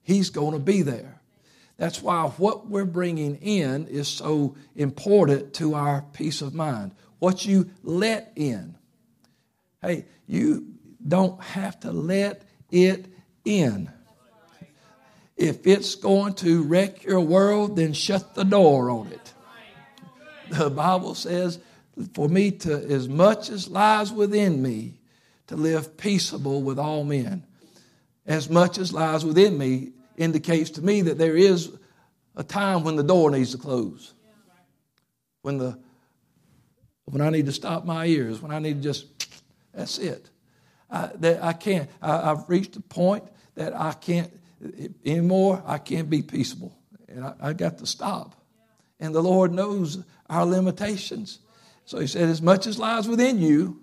He's 0.00 0.30
going 0.30 0.54
to 0.54 0.58
be 0.58 0.80
there. 0.80 1.20
That's 1.76 2.00
why 2.00 2.28
what 2.38 2.68
we're 2.68 2.86
bringing 2.86 3.36
in 3.36 3.88
is 3.88 4.08
so 4.08 4.56
important 4.74 5.52
to 5.54 5.74
our 5.74 6.02
peace 6.14 6.40
of 6.40 6.54
mind. 6.54 6.92
What 7.18 7.44
you 7.44 7.68
let 7.82 8.32
in. 8.36 8.74
Hey, 9.82 10.06
you 10.26 10.76
don't 11.06 11.42
have 11.42 11.78
to 11.80 11.92
let 11.92 12.40
it 12.70 13.04
in. 13.44 13.90
If 15.40 15.66
it's 15.66 15.94
going 15.94 16.34
to 16.34 16.62
wreck 16.64 17.02
your 17.02 17.22
world, 17.22 17.76
then 17.76 17.94
shut 17.94 18.34
the 18.34 18.44
door 18.44 18.90
on 18.90 19.06
it. 19.06 19.32
The 20.50 20.68
Bible 20.68 21.14
says, 21.14 21.58
for 22.12 22.28
me 22.28 22.50
to, 22.50 22.72
as 22.74 23.08
much 23.08 23.48
as 23.48 23.66
lies 23.66 24.12
within 24.12 24.60
me, 24.60 25.00
to 25.46 25.56
live 25.56 25.96
peaceable 25.96 26.62
with 26.62 26.78
all 26.78 27.04
men. 27.04 27.42
As 28.26 28.50
much 28.50 28.76
as 28.76 28.92
lies 28.92 29.24
within 29.24 29.56
me 29.56 29.92
indicates 30.18 30.68
to 30.72 30.82
me 30.82 31.00
that 31.00 31.16
there 31.16 31.38
is 31.38 31.72
a 32.36 32.44
time 32.44 32.84
when 32.84 32.96
the 32.96 33.02
door 33.02 33.30
needs 33.30 33.52
to 33.52 33.58
close. 33.58 34.12
When 35.40 35.56
the 35.56 35.78
when 37.06 37.22
I 37.22 37.30
need 37.30 37.46
to 37.46 37.52
stop 37.52 37.86
my 37.86 38.04
ears, 38.04 38.42
when 38.42 38.52
I 38.52 38.58
need 38.58 38.74
to 38.74 38.82
just, 38.82 39.06
that's 39.72 39.96
it. 39.96 40.28
I, 40.90 41.10
that 41.16 41.42
I 41.42 41.54
can't. 41.54 41.88
I, 42.02 42.30
I've 42.30 42.48
reached 42.48 42.76
a 42.76 42.80
point 42.80 43.24
that 43.54 43.74
I 43.74 43.94
can't 43.94 44.30
anymore, 45.04 45.62
I 45.66 45.78
can't 45.78 46.10
be 46.10 46.22
peaceable. 46.22 46.76
And 47.08 47.24
I, 47.24 47.34
I 47.40 47.52
got 47.52 47.78
to 47.78 47.86
stop. 47.86 48.34
And 48.98 49.14
the 49.14 49.22
Lord 49.22 49.52
knows 49.52 50.04
our 50.28 50.44
limitations. 50.44 51.38
So 51.84 51.98
he 51.98 52.06
said, 52.06 52.28
as 52.28 52.42
much 52.42 52.66
as 52.66 52.78
lies 52.78 53.08
within 53.08 53.40
you, 53.40 53.80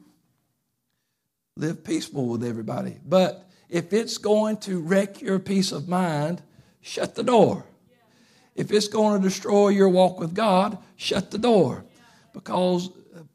live 1.55 1.84
peaceful 1.84 2.27
with 2.27 2.43
everybody. 2.43 2.98
But 3.05 3.50
if 3.69 3.91
it's 3.91 4.17
going 4.17 4.57
to 4.57 4.79
wreck 4.79 5.22
your 5.22 5.39
peace 5.39 5.72
of 5.72 5.88
mind, 5.88 6.41
shut 6.81 7.15
the 7.15 7.24
door. 7.24 7.65
If 8.55 8.72
it's 8.72 8.88
going 8.88 9.22
to 9.22 9.27
destroy 9.27 9.69
your 9.69 9.89
walk 9.89 10.19
with 10.19 10.34
God, 10.34 10.77
shut 10.96 11.31
the 11.31 11.38
door. 11.38 11.84
Because 12.34 12.89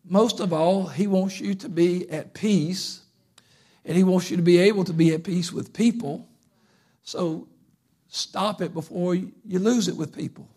most 0.04 0.40
of 0.40 0.52
all, 0.52 0.86
He 0.86 1.06
wants 1.06 1.40
you 1.40 1.54
to 1.56 1.68
be 1.68 2.08
at 2.10 2.34
peace, 2.34 3.02
and 3.84 3.96
He 3.96 4.04
wants 4.04 4.30
you 4.30 4.36
to 4.36 4.42
be 4.42 4.58
able 4.58 4.84
to 4.84 4.92
be 4.92 5.12
at 5.12 5.24
peace 5.24 5.52
with 5.52 5.72
people. 5.72 6.28
So 7.02 7.48
stop 8.08 8.60
it 8.62 8.72
before 8.72 9.14
you 9.14 9.58
lose 9.58 9.88
it 9.88 9.96
with 9.96 10.14
people. 10.14 10.48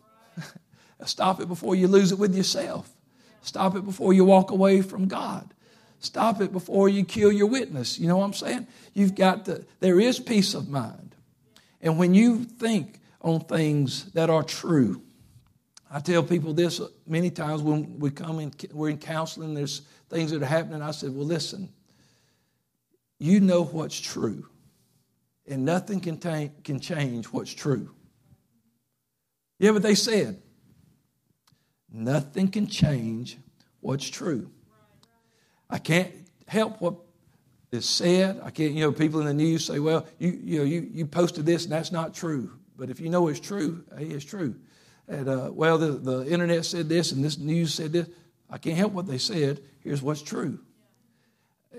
stop 1.06 1.42
it 1.42 1.48
before 1.48 1.76
you 1.76 1.88
lose 1.88 2.12
it 2.12 2.20
with 2.20 2.36
yourself. 2.36 2.90
Stop 3.42 3.76
it 3.76 3.86
before 3.86 4.14
you 4.14 4.26
walk 4.26 4.52
away 4.52 4.82
from 4.82 5.08
God. 5.08 5.54
Stop 6.00 6.42
it 6.42 6.52
before 6.52 6.90
you 6.90 7.04
kill 7.04 7.32
your 7.32 7.48
witness. 7.48 8.00
You 8.00 8.08
know 8.08 8.18
what 8.18 8.26
I'm 8.26 8.34
saying? 8.34 8.68
You've 8.94 9.16
got 9.16 9.46
to, 9.46 9.66
there 9.80 10.00
is 10.00 10.20
peace 10.20 10.54
of 10.54 10.70
mind. 10.70 11.16
And 11.82 11.98
when 11.98 12.14
you 12.14 12.44
think 12.44 13.00
on 13.22 13.42
things 13.42 14.12
that 14.14 14.30
are 14.30 14.44
true, 14.44 15.02
I 15.90 16.00
tell 16.00 16.24
people 16.24 16.54
this 16.54 16.82
many 17.08 17.30
times 17.30 17.62
when 17.62 18.00
we 18.00 18.12
come 18.12 18.40
in, 18.40 18.54
we're 18.72 18.90
in 18.90 18.98
counseling, 18.98 19.54
there's 19.54 19.82
things 20.10 20.32
that 20.32 20.42
are 20.42 20.48
happening. 20.48 20.82
I 20.82 20.92
said, 20.92 21.16
well, 21.16 21.26
listen, 21.26 21.70
you 23.20 23.40
know 23.40 23.64
what's 23.64 24.00
true 24.00 24.48
and 25.48 25.66
nothing 25.66 26.00
can, 26.00 26.18
ta- 26.18 26.50
can 26.64 26.80
change 26.80 27.26
what's 27.28 27.54
true. 27.54 27.92
Yeah, 29.60 29.72
but 29.72 29.84
they 29.84 29.96
said, 29.96 30.42
nothing 31.92 32.50
can 32.50 32.68
change 32.68 33.38
what's 33.80 34.10
true. 34.10 34.50
I 35.70 35.78
can't 35.78 36.12
help 36.48 36.82
what 36.82 36.96
is 37.72 37.88
said. 37.88 38.42
I 38.44 38.50
can't, 38.50 38.74
you 38.74 38.82
know, 38.82 38.92
people 38.92 39.20
in 39.22 39.28
the 39.28 39.34
news 39.34 39.66
say, 39.66 39.80
well, 39.80 40.06
you, 40.20 40.40
you 40.44 40.60
know, 40.60 40.66
you, 40.66 40.90
you 40.92 41.06
posted 41.06 41.46
this 41.46 41.64
and 41.64 41.72
that's 41.72 41.92
not 41.92 42.14
true. 42.14 42.52
But 42.78 42.90
if 42.90 43.00
you 43.00 43.10
know 43.10 43.28
it's 43.28 43.40
true, 43.40 43.84
hey, 43.98 44.06
it's 44.06 44.26
true. 44.26 44.56
And, 45.08 45.30
uh, 45.30 45.52
well, 45.54 45.78
the, 45.78 45.92
the 45.92 46.28
internet 46.30 46.66
said 46.66 46.90
this 46.90 47.12
and 47.12 47.24
this 47.24 47.38
news 47.38 47.74
said 47.74 47.94
this. 47.94 48.08
I 48.50 48.58
can't 48.58 48.78
help 48.78 48.94
what 48.94 49.08
they 49.08 49.18
said. 49.18 49.62
Here's 49.82 50.02
what's 50.02 50.22
true. 50.22 50.60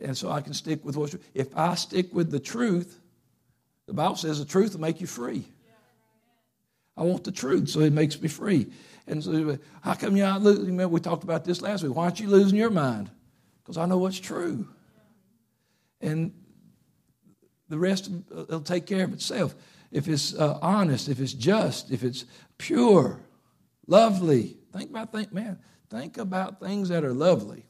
And 0.02 0.16
so 0.16 0.30
I 0.30 0.40
can 0.40 0.54
stick 0.54 0.84
with 0.84 0.96
what's 0.96 1.12
true. 1.12 1.20
If 1.34 1.56
I 1.56 1.74
stick 1.74 2.12
with 2.12 2.30
the 2.30 2.40
truth, 2.40 3.00
the 3.86 3.92
Bible 3.92 4.16
says 4.16 4.38
the 4.38 4.44
truth 4.44 4.72
will 4.72 4.80
make 4.80 5.00
you 5.00 5.06
free. 5.06 5.46
I 6.96 7.02
want 7.02 7.24
the 7.24 7.32
truth, 7.32 7.68
so 7.68 7.80
it 7.80 7.92
makes 7.92 8.20
me 8.20 8.28
free. 8.28 8.68
And 9.06 9.22
so, 9.22 9.58
how 9.82 9.94
come 9.94 10.16
you're 10.16 10.26
not 10.26 10.42
losing? 10.42 10.76
We 10.90 11.00
talked 11.00 11.24
about 11.24 11.44
this 11.44 11.60
last 11.60 11.82
week. 11.82 11.94
Why 11.94 12.04
aren't 12.04 12.20
you 12.20 12.28
losing 12.28 12.58
your 12.58 12.70
mind? 12.70 13.10
Because 13.62 13.76
I 13.76 13.86
know 13.86 13.98
what's 13.98 14.18
true. 14.18 14.66
And 16.00 16.32
the 17.68 17.78
rest 17.78 18.10
will 18.30 18.60
take 18.60 18.86
care 18.86 19.04
of 19.04 19.12
itself. 19.12 19.54
If 19.92 20.08
it's 20.08 20.34
uh, 20.34 20.58
honest, 20.62 21.08
if 21.08 21.20
it's 21.20 21.32
just, 21.32 21.90
if 21.90 22.02
it's 22.02 22.24
pure, 22.58 23.20
lovely. 23.86 24.56
Think 24.72 24.90
about 24.90 25.12
think, 25.12 25.32
man. 25.32 25.58
Think 25.90 26.18
about 26.18 26.60
things 26.60 26.88
that 26.88 27.04
are 27.04 27.14
lovely. 27.14 27.66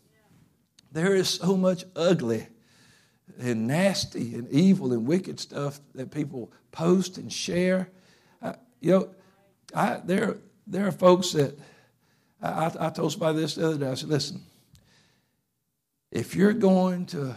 There 0.93 1.15
is 1.15 1.29
so 1.29 1.57
much 1.57 1.85
ugly 1.95 2.47
and 3.39 3.67
nasty 3.67 4.35
and 4.35 4.49
evil 4.51 4.93
and 4.93 5.07
wicked 5.07 5.39
stuff 5.41 5.81
that 5.95 6.11
people 6.11 6.53
post 6.73 7.19
and 7.19 7.33
share. 7.33 7.91
Uh, 8.43 8.55
you 8.81 8.91
know, 8.93 9.11
I, 9.75 10.01
there, 10.05 10.37
there 10.67 10.87
are 10.87 10.93
folks 10.93 11.33
that 11.33 11.59
I, 12.41 12.71
I 12.79 12.91
told 12.91 13.13
somebody 13.13 13.39
this 13.39 13.55
the 13.55 13.67
other 13.67 13.79
day. 13.79 13.91
I 13.91 13.95
said, 13.95 14.09
listen, 14.09 14.43
if 16.11 16.35
you're 16.35 16.53
going 16.53 17.07
to, 17.07 17.35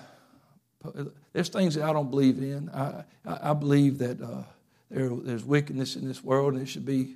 there's 1.33 1.49
things 1.49 1.75
that 1.75 1.83
I 1.83 1.93
don't 1.93 2.09
believe 2.09 2.37
in. 2.39 2.69
I, 2.69 3.03
I, 3.25 3.51
I 3.51 3.53
believe 3.53 3.97
that 3.99 4.21
uh, 4.21 4.43
there, 4.89 5.09
there's 5.09 5.43
wickedness 5.43 5.95
in 5.95 6.07
this 6.07 6.23
world 6.23 6.53
and 6.53 6.61
it 6.61 6.67
should 6.67 6.85
be, 6.85 7.15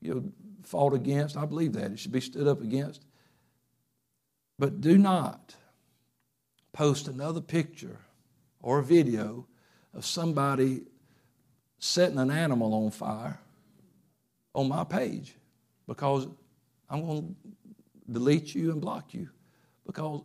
you 0.00 0.14
know, 0.14 0.24
fought 0.64 0.94
against. 0.94 1.36
I 1.36 1.46
believe 1.46 1.72
that. 1.74 1.92
It 1.92 1.98
should 1.98 2.12
be 2.12 2.20
stood 2.20 2.46
up 2.46 2.60
against. 2.60 3.04
But 4.58 4.80
do 4.80 4.98
not 4.98 5.54
post 6.72 7.08
another 7.08 7.40
picture 7.40 7.98
or 8.60 8.78
a 8.78 8.84
video 8.84 9.46
of 9.94 10.04
somebody 10.04 10.82
setting 11.78 12.18
an 12.18 12.30
animal 12.30 12.74
on 12.74 12.90
fire 12.90 13.38
on 14.54 14.68
my 14.68 14.84
page 14.84 15.34
because 15.86 16.26
I'm 16.90 17.06
going 17.06 17.36
to 17.44 18.12
delete 18.12 18.54
you 18.54 18.72
and 18.72 18.80
block 18.80 19.14
you 19.14 19.28
because 19.86 20.22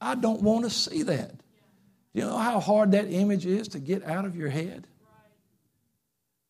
I 0.00 0.14
don't 0.14 0.42
want 0.42 0.64
to 0.64 0.70
see 0.70 1.02
that. 1.04 1.32
You 2.12 2.22
know 2.22 2.36
how 2.36 2.60
hard 2.60 2.92
that 2.92 3.06
image 3.10 3.46
is 3.46 3.68
to 3.68 3.78
get 3.78 4.04
out 4.04 4.24
of 4.24 4.36
your 4.36 4.48
head? 4.48 4.86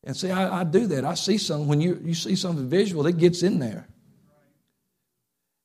And 0.05 0.17
see, 0.17 0.31
I, 0.31 0.61
I 0.61 0.65
do 0.65 0.87
that. 0.89 1.05
I 1.05 1.15
see 1.15 1.37
something, 1.37 1.69
when 1.69 1.81
you, 1.81 2.01
you 2.03 2.15
see 2.15 2.35
something 2.35 2.69
visual, 2.69 3.07
it 3.07 3.19
gets 3.19 3.43
in 3.43 3.59
there. 3.59 3.87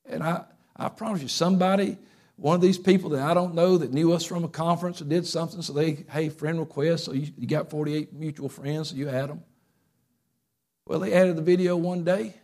And 0.05 0.22
I, 0.22 0.43
I 0.75 0.89
promise 0.89 1.22
you, 1.22 1.29
somebody 1.29 1.98
one 2.38 2.56
of 2.56 2.62
these 2.62 2.77
people 2.77 3.12
that 3.12 3.22
I 3.22 3.34
don't 3.34 3.56
know 3.56 3.77
that 3.77 3.94
knew 3.94 4.12
us 4.12 4.25
from 4.25 4.44
a 4.44 4.50
conference 4.50 5.01
or 5.01 5.06
did 5.06 5.25
something, 5.25 5.62
so 5.62 5.74
they, 5.74 6.06
hey, 6.10 6.30
friend 6.30 6.60
request, 6.60 7.06
so 7.06 7.13
you, 7.13 7.32
you 7.38 7.48
got 7.48 7.70
48 7.70 8.13
mutual 8.13 8.50
friends, 8.50 8.89
so 8.89 8.96
you 8.96 9.08
add 9.08 9.30
them. 9.30 9.42
Well, 10.86 11.00
they 11.00 11.13
added 11.13 11.38
the 11.38 11.42
video 11.42 11.77
one 11.77 12.04
day 12.04 12.36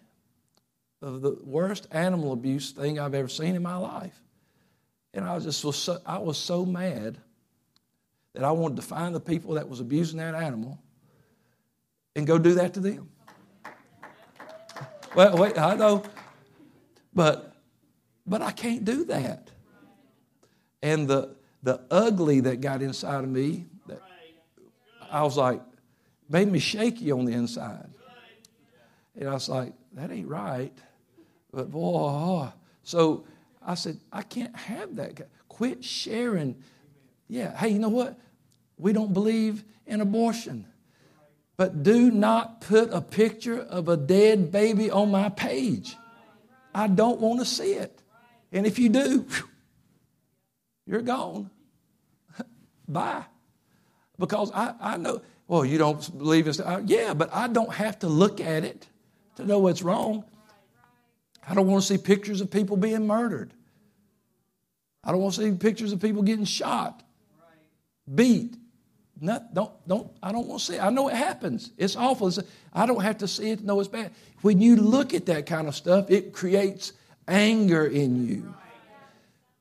of 1.02 1.22
the 1.22 1.38
worst 1.44 1.88
animal 1.92 2.32
abuse 2.32 2.72
thing 2.72 3.00
I've 3.00 3.14
ever 3.14 3.28
seen 3.28 3.56
in 3.56 3.62
my 3.62 3.76
life. 3.76 4.18
And 5.14 5.26
I 5.26 5.36
was 5.36 5.44
just 5.44 5.84
so, 5.84 6.00
I 6.06 6.20
was 6.20 6.38
so 6.38 6.66
mad 6.66 7.18
that 8.34 8.44
I 8.46 8.52
wanted 8.52 8.78
to 8.78 8.82
find 8.82 9.14
the 9.14 9.20
people 9.20 9.56
that 9.56 9.68
was 9.68 9.82
abusing 9.82 10.20
that 10.20 10.36
animal 10.36 10.80
and 12.16 12.26
go 12.26 12.38
do 12.38 12.54
that 12.56 12.74
to 12.76 12.80
them. 12.80 13.10
Well, 15.16 15.38
wait, 15.38 15.58
I 15.58 15.76
know, 15.76 16.04
but 17.14 17.54
but 18.26 18.42
I 18.42 18.52
can't 18.52 18.86
do 18.86 19.04
that 19.06 19.51
and 20.82 21.08
the 21.08 21.36
the 21.64 21.82
ugly 21.92 22.40
that 22.42 22.62
got 22.62 22.82
inside 22.82 23.24
of 23.24 23.30
me 23.30 23.66
that 23.88 24.02
I 25.12 25.24
was 25.24 25.38
like 25.38 25.62
made 26.30 26.52
me 26.52 26.60
shaky 26.60 27.12
on 27.12 27.26
the 27.26 27.34
inside. 27.34 27.90
And 29.16 29.28
I 29.28 29.34
was 29.34 29.50
like, 29.50 29.74
that 29.94 30.10
ain't 30.10 30.28
right. 30.28 30.72
But 31.52 31.70
boy, 31.70 32.48
so 32.84 33.26
I 33.66 33.76
said, 33.76 34.00
I 34.12 34.22
can't 34.22 34.56
have 34.56 34.96
that. 34.96 35.28
Quit 35.50 35.84
sharing. 35.84 36.56
Yeah, 37.28 37.56
hey, 37.58 37.70
you 37.70 37.80
know 37.80 37.90
what? 37.90 38.18
We 38.78 38.94
don't 38.94 39.14
believe 39.14 39.64
in 39.86 40.02
abortion. 40.02 40.66
But 41.58 41.84
do 41.84 42.10
not 42.10 42.62
put 42.62 42.92
a 42.92 43.02
picture 43.02 43.60
of 43.60 43.90
a 43.90 43.98
dead 43.98 44.52
baby 44.52 44.90
on 44.90 45.12
my 45.12 45.30
page. 45.30 45.96
I 46.74 46.88
don't 46.88 47.20
want 47.20 47.40
to 47.40 47.46
see 47.46 47.74
it. 47.74 48.02
And 48.52 48.66
if 48.66 48.80
you 48.80 48.90
do, 48.90 49.28
you're 50.92 51.02
gone. 51.02 51.50
Bye. 52.88 53.24
Because 54.20 54.52
I, 54.54 54.76
I 54.80 54.98
know, 54.98 55.22
well, 55.48 55.66
you 55.66 55.78
don't 55.78 56.18
believe 56.18 56.48
it. 56.48 56.60
Uh, 56.60 56.82
yeah, 56.86 57.14
but 57.14 57.34
I 57.34 57.48
don't 57.48 57.74
have 57.74 57.98
to 58.00 58.08
look 58.08 58.40
at 58.42 58.64
it 58.64 58.88
to 59.38 59.46
know 59.46 59.60
what's 59.60 59.82
wrong. 59.82 60.26
I 61.48 61.56
don't 61.56 61.68
want 61.68 61.82
to 61.82 61.88
see 61.88 61.98
pictures 61.98 62.42
of 62.42 62.52
people 62.52 62.78
being 62.78 63.08
murdered. 63.08 63.54
I 65.04 65.12
don't 65.12 65.22
want 65.22 65.34
to 65.36 65.42
see 65.42 65.52
pictures 65.58 65.94
of 65.94 66.00
people 66.00 66.22
getting 66.22 66.46
shot, 66.46 67.02
beat. 68.14 68.56
Not, 69.20 69.54
don't, 69.54 69.72
don't, 69.88 70.12
I 70.22 70.32
don't 70.32 70.48
want 70.48 70.60
to 70.60 70.66
see 70.66 70.76
it. 70.76 70.84
I 70.84 70.90
know 70.90 71.08
it 71.08 71.16
happens. 71.16 71.72
It's 71.78 71.96
awful. 71.96 72.28
It's, 72.28 72.40
I 72.74 72.86
don't 72.86 73.02
have 73.02 73.20
to 73.20 73.28
see 73.28 73.52
it 73.52 73.60
to 73.60 73.66
know 73.66 73.80
it's 73.80 73.88
bad. 73.88 74.12
When 74.42 74.62
you 74.62 74.76
look 74.76 75.14
at 75.14 75.28
that 75.28 75.46
kind 75.46 75.68
of 75.68 75.76
stuff, 75.76 76.10
it 76.10 76.34
creates 76.34 76.94
anger 77.28 77.86
in 77.86 78.28
you. 78.28 78.54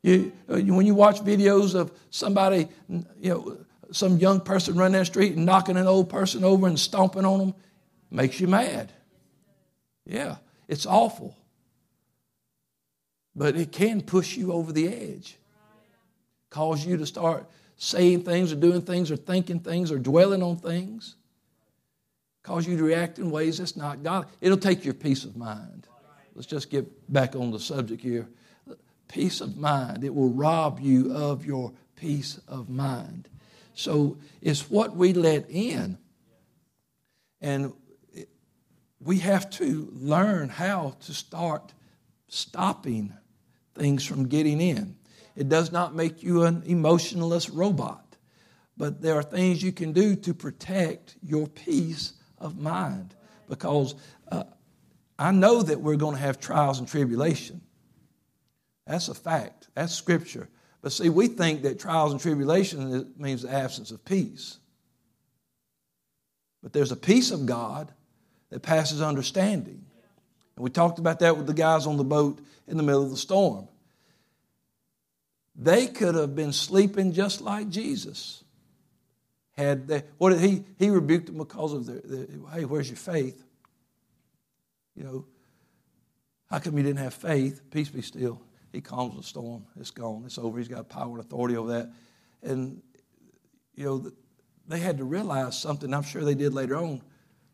You, 0.02 0.32
uh, 0.48 0.58
when 0.60 0.86
you 0.86 0.94
watch 0.94 1.20
videos 1.20 1.74
of 1.74 1.92
somebody, 2.10 2.68
you 2.88 3.04
know, 3.22 3.58
some 3.92 4.18
young 4.18 4.40
person 4.40 4.76
running 4.76 4.94
down 4.94 5.02
the 5.02 5.06
street 5.06 5.36
and 5.36 5.44
knocking 5.44 5.76
an 5.76 5.86
old 5.86 6.08
person 6.08 6.44
over 6.44 6.66
and 6.66 6.78
stomping 6.78 7.24
on 7.24 7.38
them, 7.38 7.54
makes 8.10 8.40
you 8.40 8.46
mad. 8.46 8.92
Yeah, 10.06 10.36
it's 10.68 10.86
awful. 10.86 11.36
But 13.36 13.56
it 13.56 13.72
can 13.72 14.00
push 14.00 14.36
you 14.36 14.52
over 14.52 14.72
the 14.72 14.88
edge, 14.88 15.36
cause 16.50 16.84
you 16.84 16.96
to 16.96 17.06
start 17.06 17.48
saying 17.76 18.24
things 18.24 18.52
or 18.52 18.56
doing 18.56 18.82
things 18.82 19.10
or 19.10 19.16
thinking 19.16 19.60
things 19.60 19.90
or 19.92 19.98
dwelling 19.98 20.42
on 20.42 20.56
things, 20.56 21.16
cause 22.42 22.66
you 22.66 22.76
to 22.76 22.84
react 22.84 23.18
in 23.18 23.30
ways 23.30 23.58
that's 23.58 23.76
not 23.76 24.02
God. 24.02 24.26
It'll 24.40 24.56
take 24.56 24.84
your 24.84 24.94
peace 24.94 25.24
of 25.24 25.36
mind. 25.36 25.86
Let's 26.34 26.46
just 26.46 26.70
get 26.70 27.12
back 27.12 27.36
on 27.36 27.50
the 27.50 27.60
subject 27.60 28.02
here. 28.02 28.28
Peace 29.10 29.40
of 29.40 29.56
mind. 29.56 30.04
It 30.04 30.14
will 30.14 30.30
rob 30.30 30.78
you 30.80 31.12
of 31.12 31.44
your 31.44 31.72
peace 31.96 32.40
of 32.46 32.68
mind. 32.68 33.28
So 33.74 34.18
it's 34.40 34.70
what 34.70 34.94
we 34.94 35.12
let 35.12 35.50
in. 35.50 35.98
And 37.40 37.72
we 39.00 39.18
have 39.18 39.50
to 39.50 39.88
learn 39.94 40.48
how 40.48 40.96
to 41.00 41.12
start 41.12 41.72
stopping 42.28 43.14
things 43.74 44.04
from 44.04 44.28
getting 44.28 44.60
in. 44.60 44.96
It 45.34 45.48
does 45.48 45.72
not 45.72 45.94
make 45.94 46.22
you 46.22 46.44
an 46.44 46.62
emotionless 46.66 47.48
robot, 47.50 48.16
but 48.76 49.00
there 49.00 49.14
are 49.14 49.22
things 49.22 49.62
you 49.62 49.72
can 49.72 49.92
do 49.92 50.14
to 50.16 50.34
protect 50.34 51.16
your 51.22 51.46
peace 51.48 52.12
of 52.38 52.58
mind. 52.58 53.14
Because 53.48 53.94
uh, 54.30 54.44
I 55.18 55.32
know 55.32 55.62
that 55.62 55.80
we're 55.80 55.96
going 55.96 56.14
to 56.14 56.22
have 56.22 56.38
trials 56.38 56.78
and 56.78 56.86
tribulation. 56.86 57.62
That's 58.86 59.08
a 59.08 59.14
fact, 59.14 59.68
that's 59.74 59.94
scripture. 59.94 60.48
But 60.82 60.92
see, 60.92 61.08
we 61.08 61.28
think 61.28 61.62
that 61.62 61.78
trials 61.78 62.12
and 62.12 62.20
tribulation 62.20 63.12
means 63.18 63.42
the 63.42 63.52
absence 63.52 63.90
of 63.90 64.04
peace. 64.04 64.58
But 66.62 66.72
there's 66.72 66.92
a 66.92 66.96
peace 66.96 67.30
of 67.30 67.46
God 67.46 67.92
that 68.50 68.60
passes 68.60 69.00
understanding. 69.00 69.84
And 70.56 70.64
we 70.64 70.70
talked 70.70 70.98
about 70.98 71.20
that 71.20 71.36
with 71.36 71.46
the 71.46 71.54
guys 71.54 71.86
on 71.86 71.96
the 71.96 72.04
boat 72.04 72.38
in 72.66 72.76
the 72.76 72.82
middle 72.82 73.02
of 73.02 73.10
the 73.10 73.16
storm. 73.16 73.68
They 75.54 75.86
could 75.86 76.14
have 76.14 76.34
been 76.34 76.52
sleeping 76.52 77.12
just 77.12 77.40
like 77.40 77.68
Jesus. 77.68 78.42
Had 79.56 79.88
they, 79.88 80.02
what 80.16 80.30
did 80.30 80.40
he? 80.40 80.64
He 80.78 80.88
rebuked 80.88 81.26
them 81.26 81.38
because 81.38 81.72
of 81.74 81.86
their, 81.86 82.00
their 82.00 82.26
hey, 82.52 82.64
where's 82.64 82.88
your 82.88 82.96
faith? 82.96 83.42
You 84.96 85.04
know, 85.04 85.24
how 86.48 86.58
come 86.58 86.76
you 86.78 86.82
didn't 86.82 86.98
have 86.98 87.14
faith? 87.14 87.60
Peace 87.70 87.88
be 87.88 88.02
still. 88.02 88.40
He 88.72 88.80
calms 88.80 89.16
the 89.16 89.22
storm. 89.22 89.66
It's 89.78 89.90
gone. 89.90 90.22
It's 90.26 90.38
over. 90.38 90.58
He's 90.58 90.68
got 90.68 90.88
power 90.88 91.10
and 91.10 91.20
authority 91.20 91.56
over 91.56 91.70
that. 91.70 91.90
And, 92.42 92.82
you 93.74 93.84
know, 93.84 94.12
they 94.68 94.78
had 94.78 94.98
to 94.98 95.04
realize 95.04 95.58
something. 95.58 95.92
I'm 95.92 96.02
sure 96.02 96.24
they 96.24 96.34
did 96.34 96.54
later 96.54 96.76
on. 96.76 97.02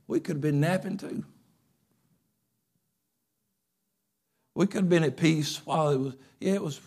We 0.06 0.20
could 0.20 0.36
have 0.36 0.42
been 0.42 0.60
napping 0.60 0.98
too. 0.98 1.24
We 4.54 4.66
could 4.66 4.82
have 4.82 4.88
been 4.88 5.04
at 5.04 5.16
peace 5.16 5.60
while 5.64 5.90
it 5.90 5.98
was, 5.98 6.14
yeah, 6.40 6.54
it 6.54 6.62
was, 6.62 6.80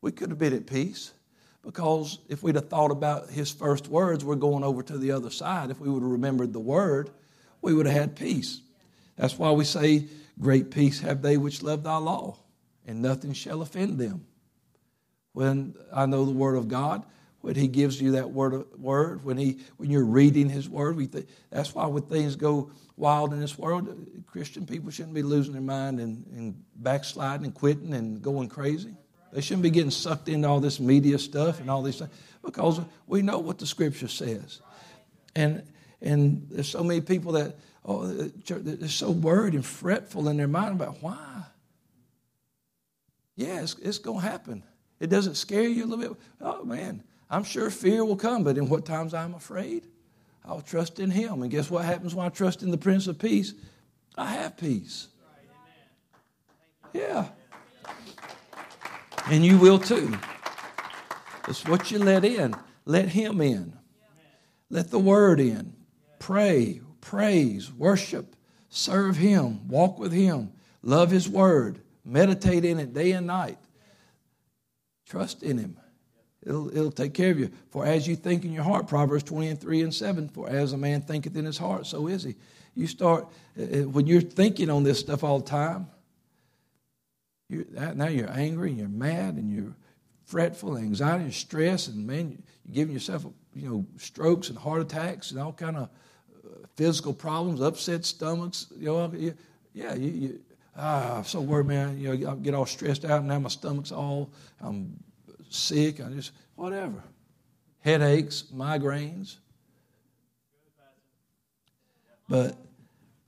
we 0.00 0.12
could 0.12 0.30
have 0.30 0.38
been 0.38 0.52
at 0.52 0.66
peace 0.66 1.12
because 1.62 2.18
if 2.28 2.42
we'd 2.42 2.54
have 2.54 2.68
thought 2.68 2.90
about 2.90 3.30
his 3.30 3.50
first 3.50 3.88
words, 3.88 4.24
we're 4.24 4.36
going 4.36 4.64
over 4.64 4.82
to 4.82 4.98
the 4.98 5.12
other 5.12 5.30
side. 5.30 5.70
If 5.70 5.80
we 5.80 5.88
would 5.88 6.02
have 6.02 6.10
remembered 6.10 6.52
the 6.52 6.60
word, 6.60 7.10
we 7.62 7.74
would 7.74 7.86
have 7.86 7.96
had 7.96 8.16
peace. 8.16 8.60
That's 9.16 9.38
why 9.38 9.50
we 9.52 9.64
say, 9.64 10.06
Great 10.40 10.70
peace 10.70 11.00
have 11.00 11.20
they 11.20 11.36
which 11.36 11.62
love 11.62 11.82
thy 11.82 11.96
law, 11.96 12.38
and 12.88 13.02
nothing 13.02 13.34
shall 13.34 13.60
offend 13.60 13.98
them. 13.98 14.26
When 15.34 15.74
I 15.92 16.06
know 16.06 16.24
the 16.24 16.32
word 16.32 16.56
of 16.56 16.68
God, 16.68 17.04
when 17.42 17.54
he 17.54 17.68
gives 17.68 18.00
you 18.00 18.12
that 18.12 18.30
word, 18.30 18.64
word 18.80 19.24
when, 19.24 19.36
he, 19.36 19.58
when 19.76 19.90
you're 19.90 20.04
reading 20.04 20.48
his 20.48 20.68
word, 20.68 20.96
we 20.96 21.06
th- 21.06 21.28
that's 21.50 21.72
why 21.74 21.86
when 21.86 22.02
things 22.04 22.34
go 22.34 22.72
wild 22.96 23.32
in 23.32 23.40
this 23.40 23.56
world, 23.56 24.08
Christian 24.26 24.66
people 24.66 24.90
shouldn't 24.90 25.14
be 25.14 25.22
losing 25.22 25.52
their 25.52 25.62
mind 25.62 26.00
and, 26.00 26.26
and 26.34 26.64
backsliding 26.76 27.44
and 27.44 27.54
quitting 27.54 27.92
and 27.92 28.22
going 28.22 28.48
crazy. 28.48 28.96
They 29.32 29.42
shouldn't 29.42 29.62
be 29.62 29.70
getting 29.70 29.90
sucked 29.90 30.30
into 30.30 30.48
all 30.48 30.58
this 30.58 30.80
media 30.80 31.18
stuff 31.18 31.60
and 31.60 31.70
all 31.70 31.82
these 31.82 31.98
things 31.98 32.10
because 32.42 32.80
we 33.06 33.20
know 33.20 33.38
what 33.38 33.58
the 33.58 33.66
scripture 33.66 34.08
says. 34.08 34.62
And, 35.36 35.62
and 36.00 36.48
there's 36.50 36.68
so 36.68 36.82
many 36.82 37.02
people 37.02 37.32
that, 37.32 37.56
oh, 37.84 38.06
they're 38.06 38.88
so 38.88 39.10
worried 39.10 39.52
and 39.52 39.64
fretful 39.64 40.28
in 40.28 40.38
their 40.38 40.48
mind 40.48 40.80
about 40.80 41.02
why. 41.02 41.44
Yeah, 43.38 43.60
it's, 43.60 43.76
it's 43.78 43.98
going 43.98 44.20
to 44.20 44.26
happen. 44.26 44.64
It 44.98 45.10
doesn't 45.10 45.36
scare 45.36 45.62
you 45.62 45.84
a 45.84 45.86
little 45.86 46.14
bit. 46.14 46.20
Oh, 46.40 46.64
man, 46.64 47.04
I'm 47.30 47.44
sure 47.44 47.70
fear 47.70 48.04
will 48.04 48.16
come, 48.16 48.42
but 48.42 48.58
in 48.58 48.68
what 48.68 48.84
times 48.84 49.14
I'm 49.14 49.32
afraid, 49.32 49.86
I'll 50.44 50.60
trust 50.60 50.98
in 50.98 51.08
Him. 51.08 51.42
And 51.42 51.50
guess 51.50 51.70
what 51.70 51.84
happens 51.84 52.16
when 52.16 52.26
I 52.26 52.30
trust 52.30 52.64
in 52.64 52.72
the 52.72 52.76
Prince 52.76 53.06
of 53.06 53.16
Peace? 53.16 53.54
I 54.16 54.32
have 54.32 54.56
peace. 54.56 55.06
Yeah. 56.92 57.28
And 59.26 59.46
you 59.46 59.56
will 59.56 59.78
too. 59.78 60.18
It's 61.46 61.64
what 61.64 61.92
you 61.92 62.00
let 62.00 62.24
in. 62.24 62.56
Let 62.86 63.10
Him 63.10 63.40
in. 63.40 63.78
Let 64.68 64.90
the 64.90 64.98
Word 64.98 65.38
in. 65.38 65.74
Pray, 66.18 66.80
praise, 67.00 67.72
worship, 67.72 68.34
serve 68.68 69.16
Him, 69.16 69.68
walk 69.68 69.96
with 70.00 70.12
Him, 70.12 70.50
love 70.82 71.12
His 71.12 71.28
Word, 71.28 71.82
meditate 72.08 72.64
in 72.64 72.78
it 72.80 72.92
day 72.94 73.12
and 73.12 73.26
night. 73.26 73.58
Trust 75.06 75.42
in 75.42 75.58
Him. 75.58 75.78
It'll, 76.44 76.68
it'll 76.70 76.92
take 76.92 77.14
care 77.14 77.30
of 77.30 77.38
you. 77.38 77.50
For 77.70 77.84
as 77.84 78.06
you 78.06 78.16
think 78.16 78.44
in 78.44 78.52
your 78.52 78.64
heart, 78.64 78.86
Proverbs 78.86 79.24
20 79.24 79.48
and 79.48 79.60
3 79.60 79.82
and 79.82 79.94
7, 79.94 80.28
for 80.28 80.48
as 80.48 80.72
a 80.72 80.78
man 80.78 81.02
thinketh 81.02 81.36
in 81.36 81.44
his 81.44 81.58
heart, 81.58 81.86
so 81.86 82.06
is 82.06 82.22
he. 82.22 82.36
You 82.74 82.86
start, 82.86 83.26
uh, 83.58 83.62
uh, 83.62 83.88
when 83.88 84.06
you're 84.06 84.20
thinking 84.20 84.70
on 84.70 84.84
this 84.84 85.00
stuff 85.00 85.24
all 85.24 85.40
the 85.40 85.46
time, 85.46 85.88
you're, 87.48 87.64
now 87.94 88.06
you're 88.06 88.30
angry 88.30 88.70
and 88.70 88.78
you're 88.78 88.88
mad 88.88 89.34
and 89.34 89.50
you're 89.50 89.74
fretful 90.24 90.76
anxiety 90.76 91.24
and 91.24 91.34
stress 91.34 91.88
and 91.88 92.06
man, 92.06 92.42
you're 92.64 92.74
giving 92.74 92.94
yourself, 92.94 93.26
you 93.54 93.68
know, 93.68 93.86
strokes 93.96 94.48
and 94.48 94.58
heart 94.58 94.80
attacks 94.80 95.32
and 95.32 95.40
all 95.40 95.52
kind 95.52 95.76
of 95.76 95.82
uh, 95.82 96.66
physical 96.76 97.12
problems, 97.12 97.60
upset 97.60 98.04
stomachs, 98.04 98.66
you 98.76 98.86
know, 98.86 99.12
yeah, 99.74 99.94
you, 99.94 100.10
you 100.10 100.40
ah, 100.78 101.18
I'm 101.18 101.24
so 101.24 101.40
worried, 101.40 101.66
man. 101.66 101.98
You 101.98 102.16
know, 102.16 102.32
I 102.32 102.34
get 102.36 102.54
all 102.54 102.66
stressed 102.66 103.04
out, 103.04 103.20
and 103.20 103.28
now 103.28 103.38
my 103.38 103.48
stomach's 103.48 103.92
all, 103.92 104.30
I'm 104.60 105.02
sick, 105.50 106.00
I 106.00 106.08
just, 106.10 106.32
whatever. 106.54 107.02
Headaches, 107.80 108.44
migraines. 108.54 109.36
But 112.28 112.56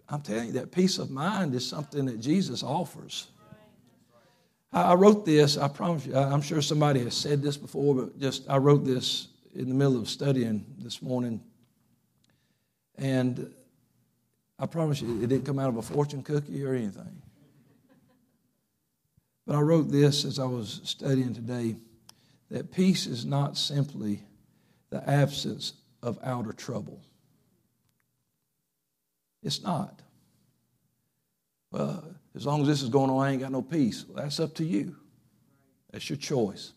I'm 0.08 0.20
telling 0.20 0.46
you, 0.46 0.52
that 0.52 0.72
peace 0.72 0.98
of 0.98 1.10
mind 1.10 1.54
is 1.54 1.66
something 1.66 2.04
that 2.06 2.20
Jesus 2.20 2.62
offers. 2.62 3.28
I 4.72 4.94
wrote 4.94 5.26
this, 5.26 5.56
I 5.56 5.66
promise 5.66 6.06
you, 6.06 6.14
I'm 6.14 6.42
sure 6.42 6.62
somebody 6.62 7.00
has 7.00 7.16
said 7.16 7.42
this 7.42 7.56
before, 7.56 7.94
but 7.94 8.20
just 8.20 8.48
I 8.48 8.58
wrote 8.58 8.84
this 8.84 9.26
in 9.52 9.68
the 9.68 9.74
middle 9.74 9.98
of 9.98 10.08
studying 10.08 10.64
this 10.78 11.02
morning. 11.02 11.40
And 12.96 13.52
I 14.58 14.66
promise 14.66 15.00
you, 15.00 15.22
it 15.22 15.28
didn't 15.28 15.44
come 15.44 15.58
out 15.58 15.70
of 15.70 15.76
a 15.76 15.82
fortune 15.82 16.22
cookie 16.22 16.62
or 16.64 16.74
anything. 16.74 17.20
But 19.50 19.56
I 19.56 19.62
wrote 19.62 19.90
this 19.90 20.24
as 20.24 20.38
I 20.38 20.44
was 20.44 20.80
studying 20.84 21.34
today 21.34 21.74
that 22.52 22.70
peace 22.70 23.08
is 23.08 23.24
not 23.24 23.56
simply 23.56 24.22
the 24.90 25.10
absence 25.10 25.72
of 26.04 26.20
outer 26.22 26.52
trouble. 26.52 27.00
It's 29.42 29.60
not. 29.60 30.02
Well, 31.72 32.14
as 32.36 32.46
long 32.46 32.60
as 32.60 32.68
this 32.68 32.80
is 32.80 32.90
going 32.90 33.10
on, 33.10 33.26
I 33.26 33.32
ain't 33.32 33.40
got 33.40 33.50
no 33.50 33.60
peace. 33.60 34.04
Well, 34.06 34.22
that's 34.22 34.38
up 34.38 34.54
to 34.54 34.64
you. 34.64 34.94
That's 35.90 36.08
your 36.08 36.16
choice. 36.16 36.72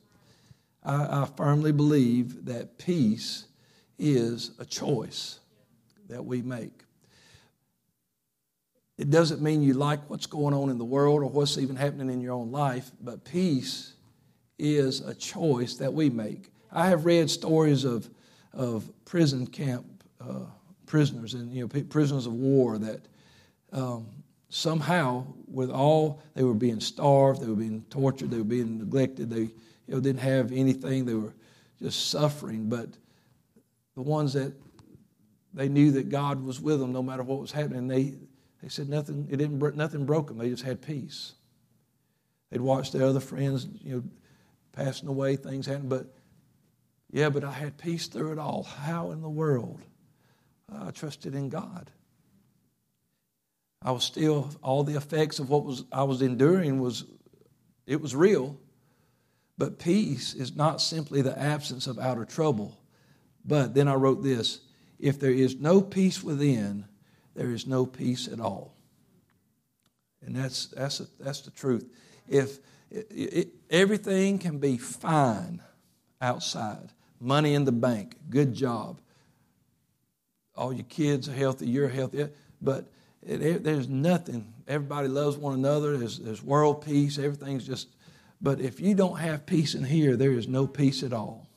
I, 0.83 0.95
I 0.95 1.27
firmly 1.37 1.73
believe 1.73 2.45
that 2.45 2.79
peace 2.79 3.45
is 3.99 4.49
a 4.57 4.65
choice 4.65 5.39
that 6.09 6.25
we 6.25 6.41
make. 6.41 6.82
It 8.97 9.09
doesn't 9.09 9.41
mean 9.41 9.61
you 9.63 9.73
like 9.73 10.09
what's 10.09 10.25
going 10.25 10.53
on 10.53 10.69
in 10.69 10.77
the 10.77 10.85
world 10.85 11.21
or 11.21 11.25
what's 11.25 11.57
even 11.57 11.75
happening 11.75 12.09
in 12.09 12.21
your 12.21 12.33
own 12.33 12.51
life, 12.51 12.91
but 13.01 13.23
peace 13.25 13.93
is 14.59 15.01
a 15.01 15.13
choice 15.13 15.75
that 15.75 15.93
we 15.93 16.09
make. 16.09 16.49
I 16.71 16.87
have 16.87 17.05
read 17.05 17.29
stories 17.29 17.83
of, 17.83 18.09
of 18.53 18.89
prison 19.05 19.47
camp 19.47 19.85
uh, 20.21 20.45
prisoners 20.85 21.33
and 21.33 21.51
you 21.51 21.61
know 21.61 21.83
prisoners 21.85 22.27
of 22.27 22.33
war 22.33 22.77
that 22.77 23.01
um, 23.71 24.05
somehow, 24.49 25.25
with 25.47 25.71
all 25.71 26.21
they 26.35 26.43
were 26.43 26.53
being 26.53 26.79
starved, 26.79 27.41
they 27.41 27.47
were 27.47 27.55
being 27.55 27.83
tortured, 27.89 28.29
they 28.29 28.37
were 28.37 28.43
being 28.43 28.77
neglected, 28.77 29.29
they 29.29 29.41
you 29.41 29.51
know 29.87 29.99
didn't 29.99 30.21
have 30.21 30.51
anything, 30.51 31.05
they 31.05 31.15
were 31.15 31.33
just 31.81 32.09
suffering. 32.09 32.69
But 32.69 32.89
the 33.95 34.03
ones 34.03 34.33
that 34.33 34.53
they 35.53 35.67
knew 35.67 35.91
that 35.91 36.09
God 36.09 36.43
was 36.43 36.61
with 36.61 36.79
them 36.79 36.93
no 36.93 37.01
matter 37.01 37.23
what 37.23 37.39
was 37.39 37.51
happening, 37.51 37.87
they 37.87 38.13
they 38.63 38.69
said 38.69 38.87
nothing. 38.87 39.27
It 39.29 39.35
didn't 39.37 39.75
nothing 39.75 40.05
broke 40.05 40.29
them. 40.29 40.37
They 40.37 40.49
just 40.49 40.63
had 40.63 40.81
peace. 40.81 41.33
They'd 42.49 42.61
watched 42.61 42.93
their 42.93 43.05
other 43.05 43.19
friends, 43.19 43.67
you 43.83 43.95
know, 43.95 44.03
passing 44.71 45.09
away, 45.09 45.35
things 45.35 45.65
happening, 45.65 45.89
but 45.89 46.15
yeah, 47.11 47.29
but 47.29 47.43
I 47.43 47.51
had 47.51 47.77
peace 47.77 48.07
through 48.07 48.31
it 48.31 48.39
all. 48.39 48.63
How 48.63 49.11
in 49.11 49.21
the 49.21 49.29
world? 49.29 49.81
Uh, 50.71 50.85
I 50.87 50.91
trusted 50.91 51.35
in 51.35 51.49
God. 51.49 51.91
I 53.81 53.91
was 53.91 54.05
still 54.05 54.49
all 54.63 54.83
the 54.83 54.95
effects 54.95 55.39
of 55.39 55.49
what 55.49 55.65
was 55.65 55.83
I 55.91 56.03
was 56.03 56.21
enduring 56.21 56.79
was 56.79 57.03
it 57.85 57.99
was 57.99 58.15
real. 58.15 58.57
But 59.57 59.77
peace 59.77 60.33
is 60.33 60.55
not 60.55 60.81
simply 60.81 61.21
the 61.21 61.37
absence 61.37 61.85
of 61.85 61.99
outer 61.99 62.23
trouble. 62.23 62.79
But 63.43 63.75
then 63.75 63.89
I 63.89 63.95
wrote 63.95 64.23
this 64.23 64.61
if 64.99 65.19
there 65.19 65.31
is 65.31 65.59
no 65.59 65.81
peace 65.81 66.23
within, 66.23 66.85
there 67.35 67.51
is 67.51 67.67
no 67.67 67.85
peace 67.85 68.27
at 68.27 68.39
all. 68.39 68.75
And 70.25 70.35
that's, 70.35 70.67
that's, 70.67 70.99
a, 70.99 71.07
that's 71.19 71.41
the 71.41 71.51
truth. 71.51 71.89
If 72.27 72.59
it, 72.89 73.07
it, 73.11 73.47
everything 73.69 74.39
can 74.39 74.59
be 74.59 74.77
fine 74.77 75.61
outside, 76.21 76.89
money 77.19 77.53
in 77.53 77.65
the 77.65 77.71
bank, 77.71 78.15
good 78.29 78.53
job, 78.53 78.99
all 80.55 80.71
your 80.71 80.85
kids 80.85 81.27
are 81.27 81.33
healthy, 81.33 81.67
you're 81.67 81.89
healthy, 81.89 82.27
but 82.61 82.91
it, 83.25 83.63
there's 83.63 83.87
nothing. 83.87 84.53
Everybody 84.67 85.07
loves 85.07 85.37
one 85.37 85.55
another. 85.55 85.97
There's, 85.97 86.19
there's 86.19 86.43
world 86.43 86.85
peace. 86.85 87.17
Everything's 87.17 87.65
just. 87.65 87.87
But 88.41 88.59
if 88.59 88.79
you 88.79 88.95
don't 88.95 89.17
have 89.17 89.45
peace 89.45 89.73
in 89.73 89.83
here, 89.83 90.17
there 90.17 90.33
is 90.33 90.47
no 90.47 90.67
peace 90.67 91.03
at 91.03 91.13
all. 91.13 91.47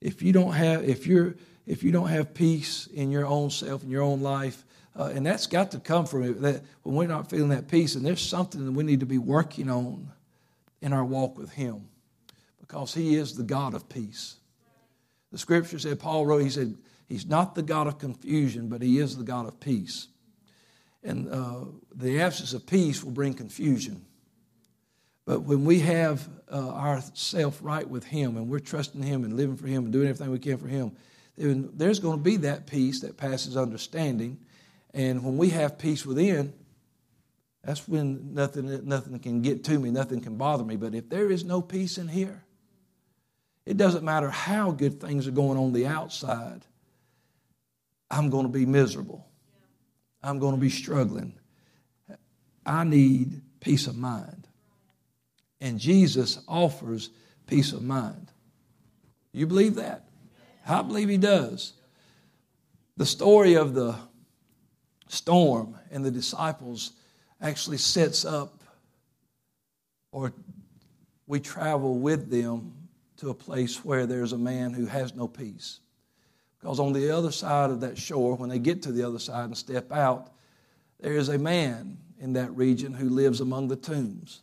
If 0.00 0.22
you 0.22 0.32
don't 0.32 0.52
have, 0.52 0.88
if 0.88 1.06
you're, 1.06 1.36
if 1.68 1.82
you 1.82 1.92
don't 1.92 2.08
have 2.08 2.32
peace 2.32 2.88
in 2.94 3.10
your 3.10 3.26
own 3.26 3.50
self, 3.50 3.84
in 3.84 3.90
your 3.90 4.02
own 4.02 4.22
life, 4.22 4.64
uh, 4.98 5.12
and 5.14 5.24
that's 5.24 5.46
got 5.46 5.70
to 5.72 5.78
come 5.78 6.06
from 6.06 6.24
it. 6.24 6.40
That 6.40 6.62
when 6.82 6.96
we're 6.96 7.06
not 7.06 7.28
feeling 7.28 7.50
that 7.50 7.68
peace, 7.68 7.94
and 7.94 8.04
there's 8.04 8.26
something 8.26 8.64
that 8.64 8.72
we 8.72 8.84
need 8.84 9.00
to 9.00 9.06
be 9.06 9.18
working 9.18 9.70
on 9.70 10.10
in 10.80 10.94
our 10.94 11.04
walk 11.04 11.36
with 11.36 11.52
Him, 11.52 11.88
because 12.58 12.94
He 12.94 13.16
is 13.16 13.36
the 13.36 13.42
God 13.42 13.74
of 13.74 13.88
peace. 13.88 14.36
The 15.30 15.36
Scripture 15.36 15.78
said, 15.78 16.00
Paul 16.00 16.24
wrote, 16.24 16.42
he 16.42 16.50
said, 16.50 16.74
He's 17.06 17.26
not 17.26 17.54
the 17.54 17.62
God 17.62 17.86
of 17.86 17.98
confusion, 17.98 18.68
but 18.68 18.80
He 18.80 18.98
is 18.98 19.16
the 19.16 19.24
God 19.24 19.46
of 19.46 19.60
peace. 19.60 20.08
And 21.04 21.28
uh, 21.28 21.66
the 21.94 22.20
absence 22.20 22.54
of 22.54 22.66
peace 22.66 23.04
will 23.04 23.12
bring 23.12 23.34
confusion. 23.34 24.06
But 25.26 25.42
when 25.42 25.66
we 25.66 25.80
have 25.80 26.26
uh, 26.50 26.70
ourself 26.70 27.58
right 27.62 27.86
with 27.86 28.04
Him 28.04 28.38
and 28.38 28.48
we're 28.48 28.58
trusting 28.58 29.02
Him 29.02 29.24
and 29.24 29.36
living 29.36 29.56
for 29.56 29.66
Him 29.66 29.84
and 29.84 29.92
doing 29.92 30.08
everything 30.08 30.30
we 30.30 30.38
can 30.38 30.56
for 30.56 30.68
Him, 30.68 30.92
there's 31.38 32.00
going 32.00 32.18
to 32.18 32.22
be 32.22 32.36
that 32.38 32.66
peace 32.66 33.00
that 33.00 33.16
passes 33.16 33.56
understanding. 33.56 34.38
And 34.92 35.24
when 35.24 35.36
we 35.36 35.50
have 35.50 35.78
peace 35.78 36.04
within, 36.04 36.52
that's 37.62 37.86
when 37.86 38.34
nothing, 38.34 38.86
nothing 38.86 39.18
can 39.18 39.42
get 39.42 39.64
to 39.64 39.78
me, 39.78 39.90
nothing 39.90 40.20
can 40.20 40.36
bother 40.36 40.64
me. 40.64 40.76
But 40.76 40.94
if 40.94 41.08
there 41.08 41.30
is 41.30 41.44
no 41.44 41.60
peace 41.60 41.98
in 41.98 42.08
here, 42.08 42.44
it 43.66 43.76
doesn't 43.76 44.04
matter 44.04 44.30
how 44.30 44.70
good 44.70 45.00
things 45.00 45.28
are 45.28 45.32
going 45.32 45.58
on 45.58 45.72
the 45.72 45.86
outside, 45.86 46.64
I'm 48.10 48.30
going 48.30 48.46
to 48.46 48.52
be 48.52 48.64
miserable. 48.64 49.26
I'm 50.22 50.38
going 50.38 50.54
to 50.54 50.60
be 50.60 50.70
struggling. 50.70 51.34
I 52.64 52.84
need 52.84 53.42
peace 53.60 53.86
of 53.86 53.96
mind. 53.96 54.48
And 55.60 55.78
Jesus 55.78 56.38
offers 56.48 57.10
peace 57.46 57.72
of 57.72 57.82
mind. 57.82 58.32
You 59.32 59.46
believe 59.46 59.74
that? 59.76 60.07
I 60.68 60.82
believe 60.82 61.08
he 61.08 61.16
does. 61.16 61.72
The 62.96 63.06
story 63.06 63.54
of 63.54 63.74
the 63.74 63.96
storm 65.08 65.76
and 65.90 66.04
the 66.04 66.10
disciples 66.10 66.92
actually 67.40 67.78
sets 67.78 68.24
up, 68.24 68.62
or 70.12 70.32
we 71.26 71.40
travel 71.40 71.98
with 71.98 72.30
them 72.30 72.74
to 73.18 73.30
a 73.30 73.34
place 73.34 73.84
where 73.84 74.06
there's 74.06 74.32
a 74.32 74.38
man 74.38 74.72
who 74.72 74.86
has 74.86 75.14
no 75.14 75.28
peace. 75.28 75.80
Because 76.60 76.80
on 76.80 76.92
the 76.92 77.10
other 77.16 77.30
side 77.30 77.70
of 77.70 77.80
that 77.80 77.96
shore, 77.96 78.34
when 78.34 78.48
they 78.48 78.58
get 78.58 78.82
to 78.82 78.92
the 78.92 79.04
other 79.04 79.18
side 79.18 79.44
and 79.44 79.56
step 79.56 79.92
out, 79.92 80.30
there 81.00 81.12
is 81.12 81.28
a 81.28 81.38
man 81.38 81.98
in 82.18 82.32
that 82.32 82.54
region 82.56 82.92
who 82.92 83.08
lives 83.08 83.40
among 83.40 83.68
the 83.68 83.76
tombs. 83.76 84.40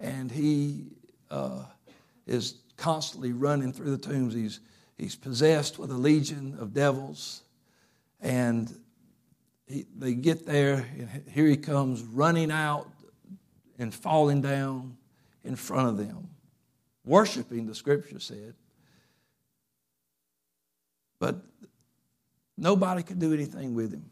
And 0.00 0.30
he 0.30 0.86
uh, 1.30 1.64
is 2.26 2.54
constantly 2.76 3.32
running 3.32 3.72
through 3.72 3.90
the 3.90 3.98
tombs. 3.98 4.34
He's, 4.34 4.60
he's 4.96 5.16
possessed 5.16 5.78
with 5.78 5.90
a 5.90 5.96
legion 5.96 6.56
of 6.58 6.72
devils. 6.72 7.42
And 8.20 8.72
he, 9.66 9.86
they 9.96 10.14
get 10.14 10.46
there, 10.46 10.86
and 10.98 11.22
here 11.30 11.46
he 11.46 11.56
comes 11.56 12.02
running 12.02 12.50
out 12.50 12.88
and 13.78 13.92
falling 13.92 14.40
down 14.40 14.96
in 15.44 15.56
front 15.56 15.88
of 15.88 15.96
them, 15.96 16.28
worshiping, 17.04 17.66
the 17.66 17.74
scripture 17.74 18.18
said. 18.18 18.54
But 21.18 21.36
nobody 22.56 23.02
could 23.02 23.18
do 23.18 23.32
anything 23.32 23.74
with 23.74 23.92
him. 23.92 24.10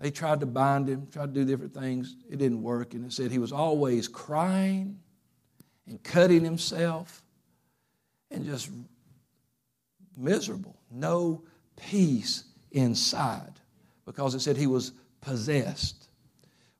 They 0.00 0.10
tried 0.10 0.40
to 0.40 0.46
bind 0.46 0.88
him, 0.88 1.06
tried 1.10 1.32
to 1.34 1.40
do 1.40 1.44
different 1.44 1.72
things. 1.72 2.16
It 2.30 2.38
didn't 2.38 2.62
work. 2.62 2.94
And 2.94 3.04
it 3.06 3.12
said 3.12 3.30
he 3.30 3.38
was 3.38 3.52
always 3.52 4.08
crying 4.08 4.98
and 5.86 6.02
cutting 6.02 6.44
himself 6.44 7.22
and 8.30 8.44
just 8.44 8.68
miserable. 10.16 10.76
No 10.90 11.42
peace 11.76 12.44
inside 12.72 13.52
because 14.04 14.34
it 14.34 14.40
said 14.40 14.56
he 14.56 14.66
was 14.66 14.92
possessed. 15.20 16.08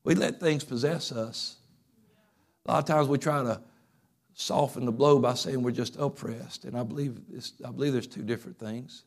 We 0.05 0.15
let 0.15 0.41
things 0.41 0.65
possess 0.65 1.13
us. 1.13 1.57
A 2.65 2.73
lot 2.73 2.79
of 2.79 2.85
times 2.85 3.09
we 3.09 3.19
try 3.19 3.43
to 3.43 3.61
soften 4.35 4.85
the 4.85 4.93
blow 4.93 5.19
by 5.19 5.35
saying 5.35 5.63
we're 5.63 5.71
just 5.71 5.97
oppressed. 5.97 6.65
And 6.65 6.77
I 6.77 6.83
believe, 6.83 7.19
I 7.65 7.71
believe 7.71 7.93
there's 7.93 8.07
two 8.07 8.23
different 8.23 8.59
things. 8.59 9.05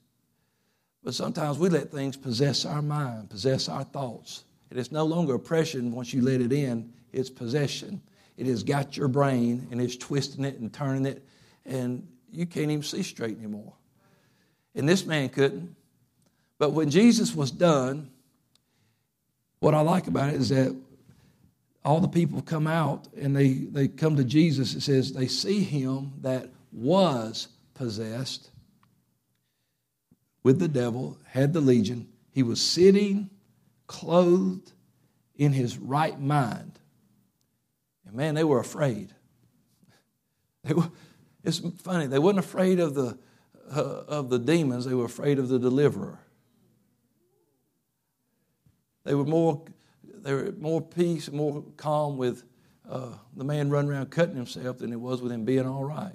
But 1.03 1.13
sometimes 1.13 1.57
we 1.57 1.69
let 1.69 1.91
things 1.91 2.17
possess 2.17 2.65
our 2.65 2.81
mind, 2.81 3.29
possess 3.29 3.69
our 3.69 3.83
thoughts. 3.83 4.43
And 4.69 4.79
it's 4.79 4.91
no 4.91 5.05
longer 5.05 5.35
oppression 5.35 5.91
once 5.91 6.13
you 6.13 6.21
let 6.21 6.41
it 6.41 6.51
in, 6.51 6.91
it's 7.13 7.29
possession. 7.29 8.01
It 8.37 8.47
has 8.47 8.63
got 8.63 8.97
your 8.97 9.07
brain 9.07 9.67
and 9.71 9.81
it's 9.81 9.97
twisting 9.97 10.45
it 10.45 10.59
and 10.59 10.71
turning 10.73 11.05
it, 11.05 11.25
and 11.65 12.07
you 12.31 12.45
can't 12.45 12.71
even 12.71 12.83
see 12.83 13.03
straight 13.03 13.37
anymore. 13.37 13.73
And 14.75 14.87
this 14.87 15.05
man 15.05 15.29
couldn't. 15.29 15.75
But 16.57 16.71
when 16.71 16.89
Jesus 16.89 17.33
was 17.33 17.51
done, 17.51 18.11
what 19.59 19.73
I 19.73 19.81
like 19.81 20.07
about 20.07 20.29
it 20.29 20.35
is 20.35 20.49
that 20.49 20.75
all 21.83 21.99
the 21.99 22.07
people 22.07 22.41
come 22.41 22.67
out 22.67 23.07
and 23.17 23.35
they, 23.35 23.53
they 23.53 23.87
come 23.87 24.17
to 24.17 24.23
Jesus. 24.23 24.75
It 24.75 24.81
says 24.81 25.13
they 25.13 25.27
see 25.27 25.61
him 25.61 26.13
that 26.21 26.49
was 26.71 27.47
possessed 27.73 28.51
with 30.43 30.59
the 30.59 30.67
devil, 30.67 31.17
had 31.25 31.53
the 31.53 31.61
legion. 31.61 32.07
He 32.31 32.43
was 32.43 32.61
sitting, 32.61 33.29
clothed 33.87 34.71
in 35.35 35.53
his 35.53 35.77
right 35.77 36.19
mind. 36.19 36.79
And 38.05 38.15
man, 38.15 38.35
they 38.35 38.43
were 38.43 38.59
afraid. 38.59 39.13
They 40.65 40.73
were, 40.73 40.91
it's 41.41 41.59
funny, 41.81 42.07
they 42.07 42.19
weren't 42.19 42.37
afraid 42.37 42.81
of 42.81 42.93
the, 42.93 43.17
of 43.77 44.29
the 44.29 44.39
demons, 44.39 44.85
they 44.85 44.93
were 44.93 45.05
afraid 45.05 45.39
of 45.39 45.49
the 45.49 45.59
deliverer. 45.59 46.19
They 49.03 49.15
were 49.15 49.25
more 49.25 49.63
they 50.03 50.33
were 50.33 50.53
more 50.57 50.81
peace 50.81 51.31
more 51.31 51.63
calm 51.77 52.17
with 52.17 52.43
uh, 52.89 53.13
the 53.35 53.43
man 53.43 53.69
running 53.69 53.91
around 53.91 54.11
cutting 54.11 54.35
himself 54.35 54.79
than 54.79 54.91
it 54.91 54.99
was 54.99 55.21
with 55.21 55.31
him 55.31 55.45
being 55.45 55.67
all 55.67 55.83
right. 55.83 56.13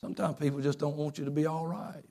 Sometimes 0.00 0.38
people 0.38 0.60
just 0.60 0.78
don't 0.78 0.96
want 0.96 1.18
you 1.18 1.24
to 1.24 1.30
be 1.30 1.46
all 1.46 1.66
right. 1.66 2.04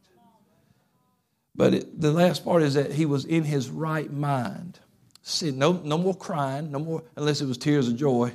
But 1.55 1.73
it, 1.73 1.99
the 1.99 2.12
last 2.12 2.45
part 2.45 2.62
is 2.63 2.75
that 2.75 2.91
he 2.93 3.05
was 3.05 3.25
in 3.25 3.43
his 3.43 3.69
right 3.69 4.12
mind. 4.12 4.79
See, 5.23 5.51
no, 5.51 5.73
no 5.73 5.97
more 5.97 6.15
crying, 6.15 6.71
no 6.71 6.79
more, 6.79 7.03
unless 7.17 7.41
it 7.41 7.47
was 7.47 7.57
tears 7.57 7.88
of 7.88 7.97
joy. 7.97 8.31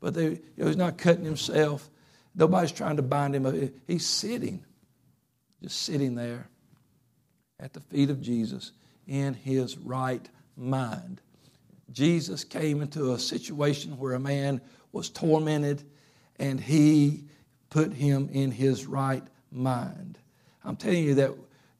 But 0.00 0.14
they, 0.14 0.24
you 0.24 0.40
know, 0.56 0.66
he's 0.66 0.76
not 0.76 0.98
cutting 0.98 1.24
himself. 1.24 1.88
Nobody's 2.34 2.72
trying 2.72 2.96
to 2.96 3.02
bind 3.02 3.36
him. 3.36 3.72
He's 3.86 4.04
sitting, 4.04 4.64
just 5.66 5.82
sitting 5.82 6.14
there 6.14 6.46
at 7.58 7.72
the 7.72 7.80
feet 7.80 8.08
of 8.08 8.20
Jesus 8.20 8.70
in 9.08 9.34
his 9.34 9.76
right 9.76 10.24
mind. 10.56 11.20
Jesus 11.90 12.44
came 12.44 12.80
into 12.82 13.14
a 13.14 13.18
situation 13.18 13.98
where 13.98 14.14
a 14.14 14.20
man 14.20 14.60
was 14.92 15.10
tormented 15.10 15.82
and 16.38 16.60
he 16.60 17.24
put 17.68 17.92
him 17.92 18.28
in 18.30 18.52
his 18.52 18.86
right 18.86 19.24
mind. 19.50 20.18
I'm 20.64 20.76
telling 20.76 21.02
you 21.02 21.16
that 21.16 21.32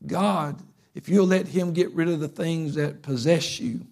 God, 0.05 0.61
if 0.97 1.09
you'll 1.09 1.29
let 1.29 1.47
him 1.47 1.73
get 1.73 1.93
rid 1.93 2.09
of 2.09 2.19
the 2.19 2.27
things 2.27 2.75
that 2.75 3.03
possess 3.03 3.61
you, 3.61 3.87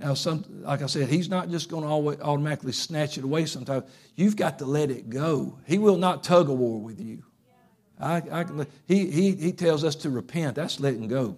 now, 0.00 0.14
some, 0.14 0.44
like 0.62 0.80
I 0.80 0.86
said, 0.86 1.08
he's 1.08 1.28
not 1.28 1.50
just 1.50 1.68
going 1.68 1.82
to 1.82 2.22
automatically 2.22 2.72
snatch 2.72 3.18
it 3.18 3.24
away 3.24 3.44
sometimes. 3.44 3.84
You've 4.14 4.36
got 4.36 4.60
to 4.60 4.64
let 4.64 4.90
it 4.90 5.10
go. 5.10 5.58
He 5.66 5.76
will 5.76 5.98
not 5.98 6.22
tug 6.24 6.48
a 6.48 6.54
war 6.54 6.80
with 6.80 6.98
you. 6.98 7.24
I, 8.00 8.16
I, 8.30 8.46
he, 8.86 9.10
he, 9.10 9.34
he 9.34 9.52
tells 9.52 9.84
us 9.84 9.94
to 9.96 10.10
repent. 10.10 10.56
That's 10.56 10.80
letting 10.80 11.08
go. 11.08 11.36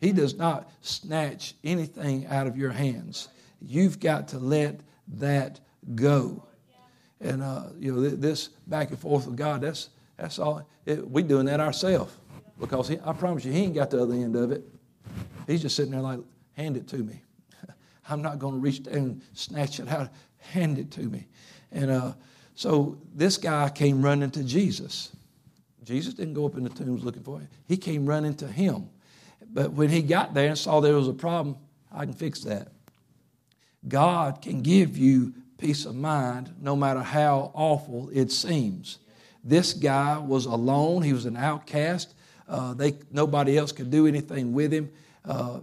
He 0.00 0.12
does 0.12 0.34
not 0.34 0.68
snatch 0.80 1.54
anything 1.62 2.26
out 2.26 2.46
of 2.46 2.56
your 2.56 2.70
hands. 2.70 3.28
You've 3.60 4.00
got 4.00 4.28
to 4.28 4.38
let 4.38 4.80
that 5.18 5.60
go. 5.94 6.44
And, 7.20 7.42
uh, 7.42 7.66
you 7.78 7.94
know, 7.94 8.08
this 8.08 8.48
back 8.66 8.90
and 8.90 8.98
forth 8.98 9.26
with 9.26 9.36
God, 9.36 9.60
that's, 9.60 9.90
that's 10.16 10.40
all. 10.40 10.66
It, 10.86 11.08
we 11.08 11.22
doing 11.22 11.46
that 11.46 11.60
ourselves 11.60 12.16
because 12.58 12.88
he, 12.88 12.98
I 13.04 13.12
promise 13.12 13.44
you, 13.44 13.52
he 13.52 13.60
ain't 13.60 13.74
got 13.74 13.90
the 13.90 14.02
other 14.02 14.14
end 14.14 14.34
of 14.34 14.50
it. 14.50 14.64
He's 15.46 15.62
just 15.62 15.76
sitting 15.76 15.92
there 15.92 16.00
like, 16.00 16.18
hand 16.56 16.76
it 16.76 16.88
to 16.88 16.96
me. 16.96 17.22
I'm 18.08 18.22
not 18.22 18.40
going 18.40 18.54
to 18.54 18.60
reach 18.60 18.82
down 18.82 18.94
and 18.94 19.22
snatch 19.34 19.78
it 19.78 19.88
out. 19.88 20.10
Hand 20.38 20.78
it 20.78 20.90
to 20.92 21.02
me. 21.02 21.28
And 21.70 21.90
uh, 21.92 22.12
so 22.56 22.98
this 23.14 23.36
guy 23.36 23.68
came 23.70 24.02
running 24.02 24.30
to 24.32 24.42
Jesus. 24.42 25.12
Jesus 25.84 26.14
didn't 26.14 26.34
go 26.34 26.46
up 26.46 26.56
in 26.56 26.64
the 26.64 26.70
tombs 26.70 27.04
looking 27.04 27.22
for 27.22 27.40
him. 27.40 27.48
He 27.66 27.76
came 27.76 28.06
running 28.06 28.34
to 28.36 28.46
him. 28.46 28.88
But 29.52 29.72
when 29.72 29.88
he 29.88 30.02
got 30.02 30.34
there 30.34 30.48
and 30.48 30.58
saw 30.58 30.80
there 30.80 30.94
was 30.94 31.08
a 31.08 31.12
problem, 31.12 31.56
I 31.90 32.04
can 32.04 32.14
fix 32.14 32.40
that. 32.44 32.68
God 33.86 34.40
can 34.40 34.62
give 34.62 34.96
you 34.96 35.34
peace 35.58 35.84
of 35.84 35.94
mind 35.94 36.54
no 36.60 36.76
matter 36.76 37.00
how 37.00 37.50
awful 37.54 38.10
it 38.12 38.30
seems. 38.30 38.98
This 39.44 39.72
guy 39.72 40.18
was 40.18 40.46
alone, 40.46 41.02
he 41.02 41.12
was 41.12 41.26
an 41.26 41.36
outcast. 41.36 42.14
Uh, 42.48 42.74
they, 42.74 42.94
nobody 43.10 43.58
else 43.58 43.72
could 43.72 43.90
do 43.90 44.06
anything 44.06 44.52
with 44.52 44.72
him. 44.72 44.90
Uh, 45.24 45.60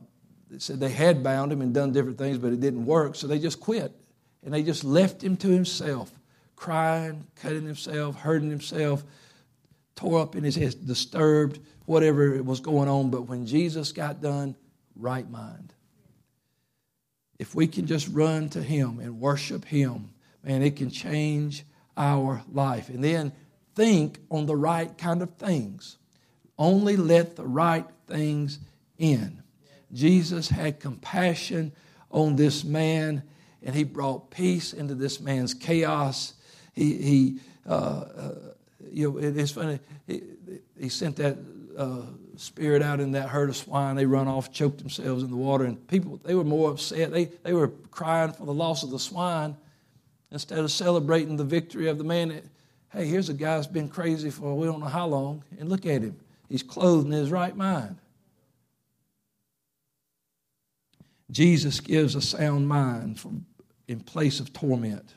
they 0.50 0.60
said 0.60 0.80
they 0.80 0.90
had 0.90 1.24
bound 1.24 1.52
him 1.52 1.62
and 1.62 1.74
done 1.74 1.92
different 1.92 2.18
things, 2.18 2.38
but 2.38 2.52
it 2.52 2.60
didn't 2.60 2.86
work, 2.86 3.16
so 3.16 3.28
they 3.28 3.40
just 3.40 3.60
quit. 3.60 3.94
And 4.44 4.54
they 4.54 4.64
just 4.64 4.84
left 4.84 5.24
him 5.24 5.38
to 5.38 5.50
himself, 5.50 6.12
crying, 6.56 7.28
cutting 7.36 7.66
himself, 7.66 8.16
hurting 8.16 8.50
himself, 8.50 9.04
tore 10.00 10.22
up 10.22 10.38
in 10.38 10.46
his 10.46 10.56
head, 10.56 10.88
disturbed, 10.88 11.60
whatever 11.86 12.34
it 12.34 12.46
was 12.46 12.62
going 12.62 12.88
on. 12.88 13.10
But 13.10 13.24
when 13.24 13.46
Jesus 13.46 13.92
got 13.92 14.22
done, 14.22 14.56
right 14.96 15.30
mind. 15.30 15.74
If 17.38 17.54
we 17.54 17.68
can 17.68 17.86
just 17.86 18.08
run 18.08 18.48
to 18.50 18.64
him 18.64 19.00
and 19.02 19.20
worship 19.20 19.66
him, 19.66 20.12
man, 20.42 20.62
it 20.62 20.78
can 20.78 20.90
change 20.90 21.66
our 21.98 22.42
life. 22.50 22.88
And 22.88 23.04
then 23.04 23.34
think 23.76 24.20
on 24.32 24.46
the 24.46 24.56
right 24.56 24.98
kind 24.98 25.22
of 25.22 25.32
things. 25.32 25.98
Only 26.58 26.96
let 26.96 27.36
the 27.36 27.46
right 27.46 27.86
things 28.08 28.60
in. 28.98 29.44
Jesus 29.92 30.48
had 30.48 30.80
compassion 30.80 31.74
on 32.10 32.38
this 32.38 32.64
man, 32.64 33.24
and 33.62 33.76
he 33.76 33.84
brought 33.84 34.32
peace 34.32 34.72
into 34.72 34.96
this 34.96 35.20
man's 35.20 35.54
chaos. 35.54 36.36
He, 36.74 36.94
he 36.96 37.40
uh, 37.68 37.74
uh, 37.74 38.36
you 38.92 39.12
know, 39.12 39.18
it, 39.18 39.38
it's 39.38 39.52
funny. 39.52 39.80
He, 40.08 40.90
sent 40.90 41.16
that 41.18 41.38
uh, 41.78 42.02
spirit 42.36 42.82
out 42.82 43.00
in 43.00 43.12
that 43.12 43.30
herd 43.30 43.50
of 43.50 43.56
swine. 43.56 43.96
They 43.96 44.06
run 44.06 44.28
off, 44.28 44.52
choked 44.52 44.80
themselves 44.80 45.24
in 45.24 45.30
the 45.30 45.36
water, 45.36 45.66
and 45.66 45.88
people 45.88 46.20
they 46.24 46.36
were 46.36 46.44
more 46.44 46.72
upset. 46.72 47.12
They 47.12 47.26
they 47.44 47.54
were 47.54 47.70
crying 47.92 48.32
for 48.32 48.46
the 48.46 48.54
loss 48.54 48.84
of 48.84 48.90
the 48.92 49.00
swine 49.00 49.56
instead 50.32 50.60
of 50.60 50.72
celebrating 50.72 51.38
the 51.38 51.44
victory 51.44 51.88
of 51.88 51.98
the 51.98 52.04
man. 52.04 52.30
That, 52.30 52.44
hey, 52.92 53.06
here's 53.06 53.30
a 53.30 53.34
guy 53.34 53.56
that's 53.56 53.68
been 53.68 53.90
crazy 53.90 54.30
for 54.30 54.56
we 54.56 54.66
don't 54.66 54.80
know 54.80 54.88
how 54.88 55.08
long, 55.08 55.44
and 55.60 55.70
look 55.70 55.86
at 55.86 56.02
him. 56.02 56.18
He's 56.50 56.64
clothed 56.64 57.08
in 57.08 57.12
his 57.12 57.30
right 57.30 57.56
mind. 57.56 57.98
Jesus 61.32 61.80
gives 61.80 62.16
a 62.16 62.22
sound 62.22 62.68
mind 62.68 63.20
in 63.88 64.00
place 64.00 64.40
of 64.40 64.52
torment. 64.52 65.14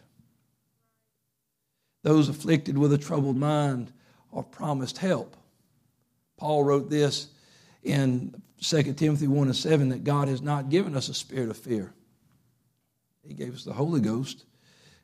Those 2.03 2.29
afflicted 2.29 2.77
with 2.77 2.93
a 2.93 2.99
troubled 2.99 3.37
mind 3.37 3.93
are 4.33 4.43
promised 4.43 4.99
help. 4.99 5.37
Paul 6.37 6.65
wrote 6.65 6.91
this 6.91 7.29
in 7.83 8.35
2 8.61 8.95
Timothy 8.95 9.27
1 9.27 9.47
and 9.47 9.57
7 9.57 9.89
that 9.91 10.05
God 10.05 10.29
has 10.29 10.43
not 10.43 10.71
given 10.71 10.97
us 10.97 11.09
a 11.09 11.15
spirit 11.15 11.49
of 11.49 11.57
fear. 11.57 11.93
He 13.23 13.35
gave 13.35 13.55
us 13.55 13.65
the 13.65 13.73
Holy 13.73 14.01
Ghost. 14.01 14.45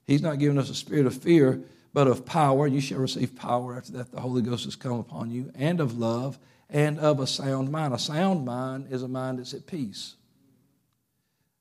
He's 0.07 0.23
not 0.23 0.39
given 0.39 0.59
us 0.59 0.71
a 0.71 0.75
spirit 0.75 1.07
of 1.07 1.15
fear, 1.15 1.63
but 1.93 2.09
of 2.09 2.25
power. 2.25 2.67
You 2.67 2.81
shall 2.81 2.99
receive 2.99 3.37
power 3.37 3.77
after 3.77 3.93
that 3.93 4.11
the 4.11 4.21
Holy 4.21 4.43
Ghost 4.43 4.65
has 4.65 4.77
come 4.77 4.99
upon 4.99 5.31
you, 5.31 5.53
and 5.55 5.81
of 5.81 5.99
love, 5.99 6.39
and 6.69 6.99
of 6.99 7.21
a 7.21 7.27
sound 7.27 7.71
mind. 7.71 7.95
A 7.95 7.99
sound 7.99 8.45
mind 8.45 8.89
is 8.91 9.03
a 9.03 9.09
mind 9.09 9.39
that's 9.39 9.55
at 9.55 9.67
peace. 9.67 10.15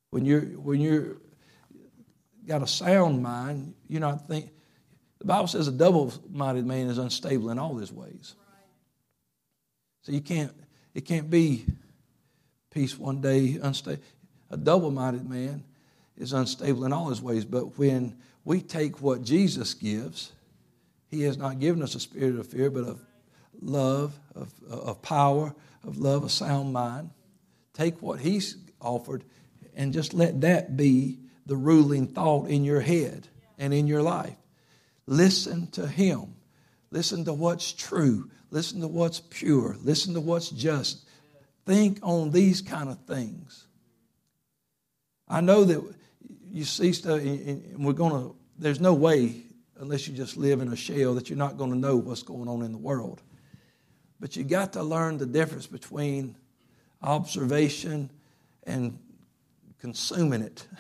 When 0.10 0.26
you're 0.26 0.42
when 0.42 0.80
you're 0.80 1.18
got 2.48 2.64
a 2.64 2.68
sound 2.68 3.22
mind, 3.22 3.74
you're 3.88 4.02
not 4.02 4.28
think. 4.28 4.52
The 5.20 5.26
Bible 5.26 5.48
says 5.48 5.68
a 5.68 5.72
double-minded 5.72 6.66
man 6.66 6.88
is 6.88 6.98
unstable 6.98 7.50
in 7.50 7.60
all 7.60 7.78
his 7.78 7.92
ways. 7.92 8.36
So 10.04 10.12
you 10.12 10.22
can't 10.22 10.54
it 10.94 11.02
can't 11.06 11.30
be 11.30 11.66
peace 12.72 12.98
one 12.98 13.22
day 13.22 13.60
unstable. 13.62 14.02
A 14.50 14.58
double-minded 14.58 15.30
man 15.30 15.64
is 16.18 16.34
unstable 16.34 16.86
in 16.86 16.94
all 16.94 17.10
his 17.10 17.22
ways. 17.22 17.46
But 17.46 17.78
when 17.78 18.18
we 18.44 18.62
take 18.62 19.02
what 19.02 19.24
Jesus 19.24 19.74
gives, 19.74 20.32
He 21.10 21.24
has 21.24 21.38
not 21.38 21.60
given 21.60 21.84
us 21.84 21.96
a 21.96 22.00
spirit 22.00 22.40
of 22.40 22.48
fear, 22.48 22.70
but 22.70 22.86
of 22.86 23.02
love, 23.62 24.18
of, 24.36 24.54
of 24.70 25.02
power, 25.02 25.54
of 25.84 25.98
love, 25.98 26.24
a 26.24 26.30
sound 26.30 26.72
mind. 26.74 27.10
Take 27.74 28.02
what 28.02 28.20
He's 28.20 28.58
offered 28.80 29.24
and 29.76 29.94
just 29.94 30.14
let 30.14 30.42
that 30.42 30.78
be 30.78 31.20
the 31.46 31.58
ruling 31.58 32.08
thought 32.08 32.50
in 32.50 32.64
your 32.64 32.82
head 32.82 33.28
and 33.58 33.74
in 33.74 33.86
your 33.86 34.02
life. 34.02 34.36
Listen 35.08 35.68
to 35.72 35.88
Him. 35.88 36.36
Listen 36.92 37.26
to 37.26 37.34
what's 37.34 37.74
true. 37.74 38.30
Listen 38.52 38.82
to 38.82 38.88
what's 38.88 39.20
pure. 39.20 39.76
Listen 39.82 40.14
to 40.14 40.22
what's 40.22 40.50
just. 40.50 41.08
Think 41.66 42.00
on 42.04 42.32
these 42.32 42.62
kind 42.62 42.90
of 42.90 43.00
things. 43.06 43.68
I 45.28 45.42
know 45.42 45.64
that 45.66 45.84
you 46.52 46.64
see 46.64 46.94
stuff, 46.94 47.20
and 47.20 47.84
we're 47.84 47.94
going 47.94 48.14
to, 48.14 48.36
there's 48.58 48.80
no 48.80 48.94
way, 48.94 49.44
unless 49.80 50.08
you 50.08 50.16
just 50.16 50.38
live 50.38 50.62
in 50.62 50.72
a 50.72 50.76
shell, 50.76 51.14
that 51.16 51.30
you're 51.30 51.38
not 51.38 51.58
going 51.58 51.72
to 51.72 51.78
know 51.78 51.98
what's 51.98 52.24
going 52.24 52.48
on 52.48 52.62
in 52.62 52.72
the 52.72 52.78
world. 52.78 53.22
But 54.20 54.36
you 54.36 54.44
got 54.44 54.74
to 54.74 54.84
learn 54.84 55.18
the 55.18 55.26
difference 55.26 55.68
between 55.68 56.36
observation 57.02 58.10
and 58.64 58.98
consuming 59.80 60.42
it. 60.42 60.68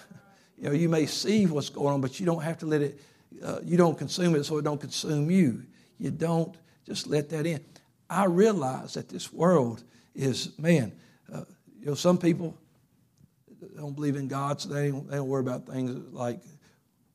You 0.59 0.69
know, 0.69 0.71
you 0.71 0.89
may 0.89 1.05
see 1.05 1.45
what's 1.45 1.69
going 1.69 1.93
on, 1.93 2.01
but 2.01 2.19
you 2.19 2.25
don't 2.25 2.41
have 2.41 2.57
to 2.57 2.65
let 2.65 2.81
it, 2.81 2.99
uh, 3.43 3.59
you 3.63 3.77
don't 3.77 3.97
consume 3.97 4.35
it 4.35 4.43
so 4.45 4.57
it 4.57 4.63
don't 4.63 4.81
consume 4.81 5.31
you. 5.31 5.63
You 5.97 6.11
don't 6.11 6.55
just 6.85 7.07
let 7.07 7.29
that 7.29 7.45
in. 7.45 7.63
I 8.09 8.25
realize 8.25 8.93
that 8.93 9.09
this 9.09 9.33
world 9.33 9.83
is, 10.15 10.57
man, 10.57 10.93
uh, 11.31 11.43
you 11.79 11.87
know, 11.87 11.95
some 11.95 12.17
people 12.17 12.57
don't 13.75 13.95
believe 13.95 14.15
in 14.15 14.27
God, 14.27 14.61
so 14.61 14.69
they 14.69 14.91
don't, 14.91 15.09
they 15.09 15.17
don't 15.17 15.27
worry 15.27 15.41
about 15.41 15.67
things 15.67 16.13
like, 16.13 16.39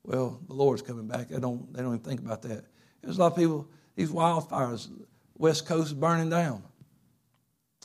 well, 0.04 0.40
the 0.48 0.54
Lord's 0.54 0.82
coming 0.82 1.06
back. 1.06 1.28
They 1.28 1.38
don't, 1.38 1.72
they 1.72 1.82
don't 1.82 1.94
even 1.94 2.04
think 2.04 2.20
about 2.20 2.42
that. 2.42 2.64
There's 3.02 3.16
a 3.16 3.20
lot 3.20 3.32
of 3.32 3.38
people, 3.38 3.68
these 3.96 4.10
wildfires, 4.10 4.88
West 5.36 5.66
Coast 5.66 5.98
burning 5.98 6.30
down. 6.30 6.62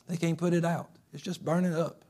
They 0.08 0.16
can't 0.16 0.38
put 0.38 0.52
it 0.52 0.64
out. 0.64 0.90
It's 1.12 1.22
just 1.22 1.44
burning 1.44 1.74
up. 1.74 2.04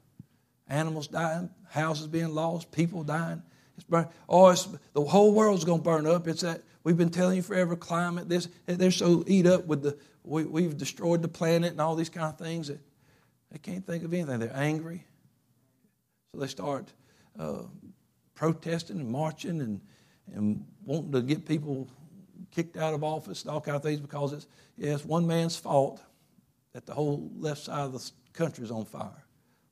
Animals 0.68 1.08
dying, 1.08 1.50
houses 1.70 2.06
being 2.06 2.34
lost, 2.34 2.70
people 2.72 3.02
dying. 3.02 3.42
It's 3.78 3.84
burning. 3.84 4.08
Oh, 4.28 4.48
it's, 4.48 4.68
the 4.92 5.04
whole 5.04 5.32
world's 5.32 5.64
going 5.64 5.78
to 5.78 5.84
burn 5.84 6.04
up. 6.04 6.26
It's 6.26 6.42
that 6.42 6.62
we've 6.82 6.96
been 6.96 7.10
telling 7.10 7.36
you 7.36 7.42
forever. 7.42 7.76
Climate. 7.76 8.28
This 8.28 8.48
they're 8.66 8.90
so 8.90 9.22
eat 9.28 9.46
up 9.46 9.66
with 9.66 9.82
the 9.82 9.96
we, 10.24 10.44
we've 10.44 10.76
destroyed 10.76 11.22
the 11.22 11.28
planet 11.28 11.70
and 11.70 11.80
all 11.80 11.94
these 11.94 12.08
kind 12.08 12.26
of 12.26 12.36
things 12.36 12.66
that 12.68 12.80
they 13.52 13.58
can't 13.58 13.86
think 13.86 14.02
of 14.02 14.12
anything. 14.12 14.40
They're 14.40 14.50
angry, 14.52 15.06
so 16.32 16.40
they 16.40 16.48
start 16.48 16.92
uh, 17.38 17.62
protesting 18.34 18.98
and 18.98 19.08
marching 19.08 19.60
and 19.60 19.80
and 20.34 20.64
wanting 20.84 21.12
to 21.12 21.22
get 21.22 21.46
people 21.46 21.88
kicked 22.50 22.76
out 22.76 22.94
of 22.94 23.04
office 23.04 23.42
and 23.42 23.52
all 23.52 23.60
kind 23.60 23.76
of 23.76 23.82
things 23.84 24.00
because 24.00 24.32
it's 24.32 24.48
yeah, 24.76 24.94
it's 24.94 25.04
one 25.04 25.24
man's 25.24 25.56
fault 25.56 26.02
that 26.72 26.84
the 26.84 26.94
whole 26.94 27.30
left 27.38 27.62
side 27.62 27.84
of 27.84 27.92
the 27.92 28.10
country 28.32 28.64
is 28.64 28.72
on 28.72 28.84
fire. 28.84 29.24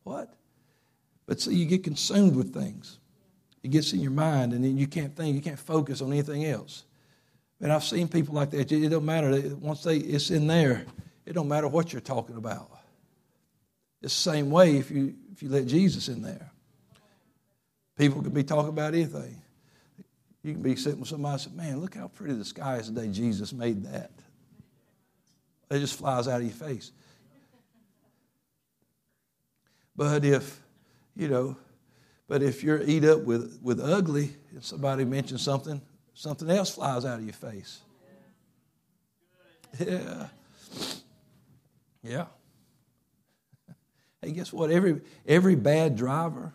What? 0.05 0.33
But 1.27 1.41
see, 1.41 1.57
you 1.57 1.67
get 1.67 1.83
consumed 1.83 2.37
with 2.37 2.55
things. 2.55 3.01
It 3.67 3.73
gets 3.73 3.93
in 3.93 3.99
your 3.99 4.13
mind, 4.13 4.53
and 4.53 4.65
then 4.65 4.79
you 4.79 4.87
can't 4.87 5.17
think, 5.17 5.35
you 5.35 5.43
can't 5.43 5.59
focus 5.59 6.01
on 6.01 6.13
anything 6.13 6.45
else. 6.45 6.85
And 7.61 7.73
I've 7.73 7.83
seen 7.83 8.07
people 8.07 8.33
like 8.33 8.51
that. 8.53 8.71
It 8.71 8.89
don't 8.91 9.05
matter. 9.05 9.57
Once 9.57 9.83
they 9.83 9.97
it's 9.97 10.31
in 10.31 10.47
there, 10.47 10.87
it 11.25 11.33
don't 11.33 11.49
matter 11.49 11.67
what 11.67 11.93
you're 11.93 12.01
talking 12.01 12.37
about. 12.37 12.71
It's 14.03 14.15
the 14.15 14.31
same 14.31 14.51
way 14.51 14.77
if 14.77 14.93
you 14.93 15.17
if 15.33 15.43
you 15.43 15.49
let 15.49 15.67
Jesus 15.67 16.07
in 16.07 16.23
there. 16.23 16.49
People 17.99 18.23
can 18.23 18.31
be 18.31 18.45
talking 18.45 18.69
about 18.69 18.95
anything. 18.95 19.43
You 20.45 20.53
can 20.53 20.63
be 20.63 20.77
sitting 20.77 21.01
with 21.01 21.09
somebody 21.09 21.33
and 21.33 21.41
say, 21.41 21.51
Man, 21.51 21.81
look 21.81 21.97
how 21.97 22.07
pretty 22.07 22.35
the 22.35 22.45
sky 22.45 22.77
is 22.77 22.87
today. 22.87 23.09
Jesus 23.09 23.53
made 23.53 23.83
that. 23.87 24.13
It 25.73 25.81
just 25.81 25.99
flies 25.99 26.29
out 26.29 26.41
of 26.41 26.47
your 26.47 26.55
face. 26.55 26.93
But 29.97 30.25
if, 30.25 30.63
you 31.17 31.27
know, 31.27 31.57
but 32.29 32.43
if 32.43 32.63
you're 32.63 32.83
eat 32.83 33.05
up 33.05 33.21
with, 33.21 33.59
with 33.63 33.81
ugly 33.81 34.35
and 34.53 34.63
somebody 34.63 35.05
mentions 35.05 35.43
something, 35.43 35.81
something 36.15 36.51
else 36.51 36.75
flies 36.75 37.05
out 37.05 37.19
of 37.19 37.25
your 37.25 37.35
face. 37.35 37.81
Yeah. 39.79 40.29
Yeah. 42.03 42.27
Hey, 44.23 44.33
guess 44.33 44.53
what? 44.53 44.71
Every 44.71 45.01
every 45.27 45.55
bad 45.57 45.97
driver 45.97 46.53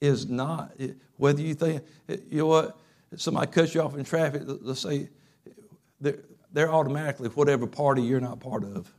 is 0.00 0.28
not 0.28 0.72
whether 1.16 1.42
you 1.42 1.54
think 1.54 1.82
eh, 2.08 2.16
you 2.30 2.38
know 2.38 2.46
what 2.46 2.78
somebody 3.16 3.50
cuts 3.50 3.74
you 3.74 3.82
off 3.82 3.96
in 3.96 4.04
traffic. 4.04 4.42
Let's 4.44 4.80
say 4.80 5.08
they're, 6.00 6.20
they're 6.52 6.72
automatically 6.72 7.28
whatever 7.30 7.66
party 7.66 8.02
you're 8.02 8.20
not 8.20 8.40
part 8.40 8.64
of. 8.64 8.92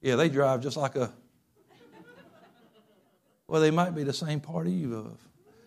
Yeah, 0.00 0.16
they 0.16 0.28
drive 0.28 0.60
just 0.62 0.76
like 0.76 0.96
a. 0.96 1.12
Well, 3.46 3.60
they 3.60 3.70
might 3.70 3.94
be 3.94 4.04
the 4.04 4.12
same 4.12 4.40
party 4.40 4.70
you 4.70 4.94
of. 4.96 5.18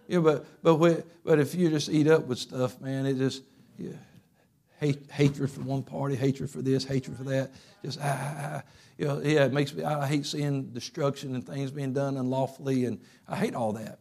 Yeah, 0.07 0.19
but 0.19 0.45
but 0.61 0.77
but 1.23 1.39
if 1.39 1.55
you 1.55 1.69
just 1.69 1.89
eat 1.89 2.07
up 2.07 2.25
with 2.25 2.37
stuff, 2.37 2.79
man, 2.79 3.05
it 3.05 3.17
just 3.17 3.43
yeah, 3.77 3.91
hate 4.79 5.09
hatred 5.11 5.49
for 5.49 5.61
one 5.61 5.83
party, 5.83 6.15
hatred 6.15 6.49
for 6.49 6.61
this, 6.61 6.83
hatred 6.83 7.17
for 7.17 7.23
that. 7.23 7.51
Just 7.83 7.99
ah, 8.01 8.05
ah, 8.05 8.51
ah, 8.55 8.63
you 8.97 9.07
know, 9.07 9.21
yeah, 9.21 9.45
it 9.45 9.53
makes 9.53 9.73
me. 9.73 9.83
I 9.83 10.07
hate 10.07 10.25
seeing 10.25 10.65
destruction 10.73 11.33
and 11.35 11.45
things 11.45 11.71
being 11.71 11.93
done 11.93 12.17
unlawfully, 12.17 12.85
and 12.85 12.99
I 13.27 13.35
hate 13.35 13.55
all 13.55 13.73
that. 13.73 13.99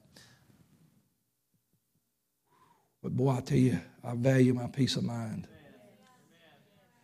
But 3.03 3.17
boy, 3.17 3.31
I 3.31 3.41
tell 3.41 3.59
you, 3.59 3.81
I 4.05 4.15
value 4.15 4.53
my 4.53 4.67
peace 4.67 4.97
of 4.97 5.05
mind. 5.05 5.49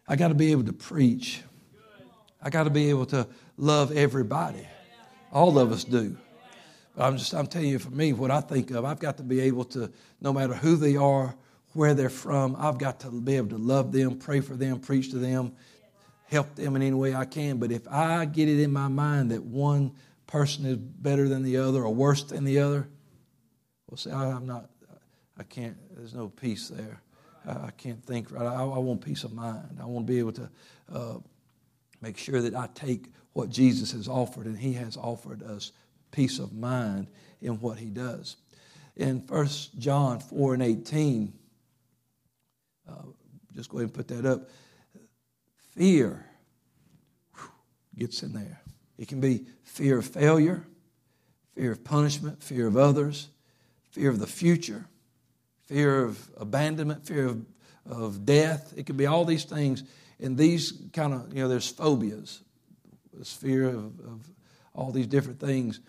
I 0.09 0.17
got 0.17 0.29
to 0.29 0.35
be 0.35 0.53
able 0.53 0.65
to 0.65 0.73
preach 0.73 1.43
I 2.42 2.51
got 2.51 2.64
to 2.64 2.70
be 2.70 2.90
able 2.90 3.07
to 3.07 3.27
love 3.57 3.92
everybody. 3.96 4.66
All 5.33 5.59
of 5.59 5.72
us 5.72 5.85
do. 5.85 6.16
But 6.94 7.05
I'm 7.05 7.16
just, 7.18 7.35
I'm 7.35 7.46
telling 7.46 7.68
you, 7.68 7.79
for 7.79 7.90
me, 7.90 8.12
what 8.12 8.31
I 8.31 8.40
think 8.40 8.70
of, 8.70 8.85
I've 8.85 8.99
got 8.99 9.18
to 9.18 9.22
be 9.22 9.40
able 9.40 9.64
to, 9.66 9.90
no 10.20 10.33
matter 10.33 10.55
who 10.55 10.77
they 10.77 10.96
are, 10.96 11.35
where 11.72 11.92
they're 11.94 12.09
from, 12.09 12.57
I've 12.59 12.79
got 12.79 13.01
to 13.01 13.11
be 13.11 13.37
able 13.37 13.51
to 13.51 13.59
love 13.59 13.92
them, 13.92 14.18
pray 14.18 14.40
for 14.40 14.55
them, 14.55 14.81
preach 14.81 15.11
to 15.11 15.18
them, 15.18 15.53
help 16.25 16.55
them 16.55 16.75
in 16.75 16.83
any 16.83 16.94
way 16.94 17.14
I 17.14 17.27
can. 17.27 17.59
But 17.59 17.70
if 17.70 17.87
I 17.88 18.25
get 18.25 18.49
it 18.49 18.61
in 18.61 18.72
my 18.72 18.88
mind 18.88 19.31
that 19.31 19.42
one 19.42 19.92
person 20.27 20.64
is 20.64 20.77
better 20.77 21.29
than 21.29 21.42
the 21.42 21.59
other 21.59 21.83
or 21.83 21.94
worse 21.94 22.22
than 22.22 22.44
the 22.44 22.61
other, 22.61 22.88
well, 23.88 23.99
see, 23.99 24.11
I, 24.11 24.31
am 24.31 24.46
not, 24.46 24.70
I 25.38 25.42
can't, 25.42 25.77
there's 25.96 26.14
no 26.14 26.29
peace 26.29 26.68
there. 26.68 27.01
I, 27.46 27.66
I 27.66 27.70
can't 27.77 28.03
think 28.05 28.31
right. 28.33 28.46
I, 28.46 28.62
I, 28.62 28.79
want 28.79 29.05
peace 29.05 29.25
of 29.25 29.33
mind. 29.33 29.79
I 29.81 29.85
want 29.85 30.07
to 30.07 30.12
be 30.12 30.18
able 30.18 30.33
to 30.33 30.51
uh, 30.92 31.14
make 32.00 32.16
sure 32.16 32.40
that 32.40 32.54
I 32.54 32.68
take 32.74 33.06
what 33.32 33.50
Jesus 33.50 33.92
has 33.92 34.09
offered, 34.09 34.46
and 34.46 34.59
He 34.59 34.72
has 34.74 34.96
offered 34.96 35.42
us 35.42 35.72
peace 36.11 36.38
of 36.38 36.52
mind 36.52 37.09
in 37.40 37.61
what 37.61 37.78
He 37.78 37.87
does. 37.87 38.37
In 38.96 39.18
1 39.26 39.48
John 39.78 40.20
4 40.20 40.54
and 40.54 40.62
18, 40.62 41.32
uh, 42.88 42.92
just 43.54 43.68
go 43.68 43.78
ahead 43.78 43.88
and 43.88 43.94
put 43.94 44.09
that 44.09 44.24
up. 44.24 44.48
Fear 45.74 46.24
whew, 47.35 47.50
gets 47.98 48.22
in 48.22 48.32
there. 48.32 48.62
It 48.98 49.09
can 49.09 49.20
be 49.20 49.44
fear 49.64 49.98
of 49.98 50.06
failure, 50.06 50.66
fear 51.54 51.72
of 51.72 51.85
punishment, 51.85 52.42
fear 52.42 52.66
of 52.66 52.76
others, 52.76 53.28
fear 53.90 54.09
of 54.11 54.18
the 54.18 54.26
future, 54.26 54.87
fear 55.66 56.04
of 56.04 56.30
abandonment, 56.38 57.06
fear 57.06 57.26
of, 57.26 57.44
of 57.85 58.24
death. 58.24 58.72
It 58.76 58.87
can 58.87 58.96
be 58.96 59.06
all 59.06 59.24
these 59.24 59.44
things 59.44 59.85
and 60.20 60.37
these 60.37 60.72
kind 60.92 61.12
of, 61.12 61.33
you 61.35 61.42
know, 61.42 61.48
there's 61.48 61.68
phobias, 61.68 62.42
this 63.12 63.33
fear 63.33 63.68
of, 63.68 63.98
of 64.00 64.31
all 64.74 64.90
these 64.90 65.07
different 65.07 65.40
things 65.40 65.81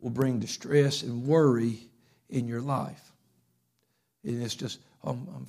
will 0.00 0.10
bring 0.10 0.38
distress 0.38 1.02
and 1.02 1.26
worry 1.26 1.78
in 2.28 2.46
your 2.46 2.60
life. 2.60 3.12
And 4.24 4.42
it's 4.42 4.54
just, 4.54 4.80
I'm, 5.04 5.26
I'm 5.34 5.46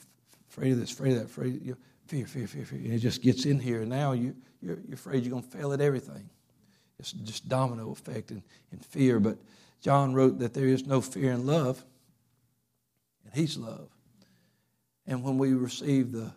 afraid 0.50 0.74
of 0.74 0.80
this, 0.80 0.92
afraid 0.92 1.14
of 1.14 1.20
that, 1.20 1.26
afraid, 1.26 1.62
you 1.64 1.72
know, 1.72 1.78
fear, 2.08 2.26
fear, 2.26 2.48
fear, 2.48 2.66
fear. 2.66 2.80
And 2.80 2.94
it 2.94 3.00
just 3.00 3.22
gets 3.22 3.46
in 3.46 3.60
here, 3.60 3.82
and 3.82 3.90
now 3.90 4.12
you, 4.12 4.36
you're, 4.62 4.80
you're 4.86 4.96
afraid 4.96 5.24
you're 5.24 5.32
going 5.32 5.44
to 5.44 5.58
fail 5.58 5.74
at 5.74 5.82
everything. 5.82 6.30
It's 7.00 7.14
just 7.14 7.48
domino 7.50 7.92
effect 7.92 8.32
and, 8.32 8.44
and 8.72 8.86
fear. 8.86 9.20
But 9.20 9.38
John 9.82 10.14
wrote 10.14 10.40
that 10.40 10.54
there 10.54 10.68
is 10.68 10.86
no 10.86 11.02
fear 11.02 11.32
in 11.32 11.46
love, 11.46 11.84
and 13.26 13.34
he's 13.34 13.58
love. 13.58 13.90
And 15.08 15.24
when 15.24 15.38
we 15.38 15.54
receive 15.54 16.12
the 16.12 16.32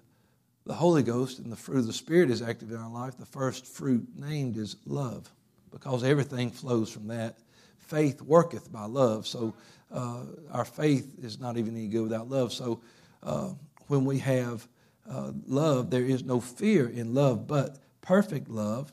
the 0.66 0.74
Holy 0.74 1.02
Ghost 1.02 1.38
and 1.38 1.52
the 1.52 1.56
fruit 1.56 1.78
of 1.78 1.86
the 1.86 1.92
Spirit 1.92 2.30
is 2.30 2.40
active 2.40 2.70
in 2.70 2.78
our 2.78 2.90
life, 2.90 3.16
the 3.18 3.26
first 3.26 3.66
fruit 3.66 4.06
named 4.16 4.56
is 4.56 4.76
love 4.86 5.30
because 5.70 6.02
everything 6.04 6.50
flows 6.50 6.90
from 6.90 7.08
that. 7.08 7.38
Faith 7.78 8.22
worketh 8.22 8.72
by 8.72 8.86
love. 8.86 9.26
So 9.26 9.54
uh, 9.92 10.22
our 10.50 10.64
faith 10.64 11.16
is 11.22 11.38
not 11.38 11.58
even 11.58 11.76
any 11.76 11.88
good 11.88 12.04
without 12.04 12.30
love. 12.30 12.52
So 12.52 12.80
uh, 13.22 13.50
when 13.88 14.04
we 14.04 14.18
have 14.20 14.66
uh, 15.08 15.32
love, 15.46 15.90
there 15.90 16.04
is 16.04 16.24
no 16.24 16.40
fear 16.40 16.88
in 16.88 17.12
love, 17.12 17.46
but 17.46 17.78
perfect 18.00 18.48
love 18.48 18.92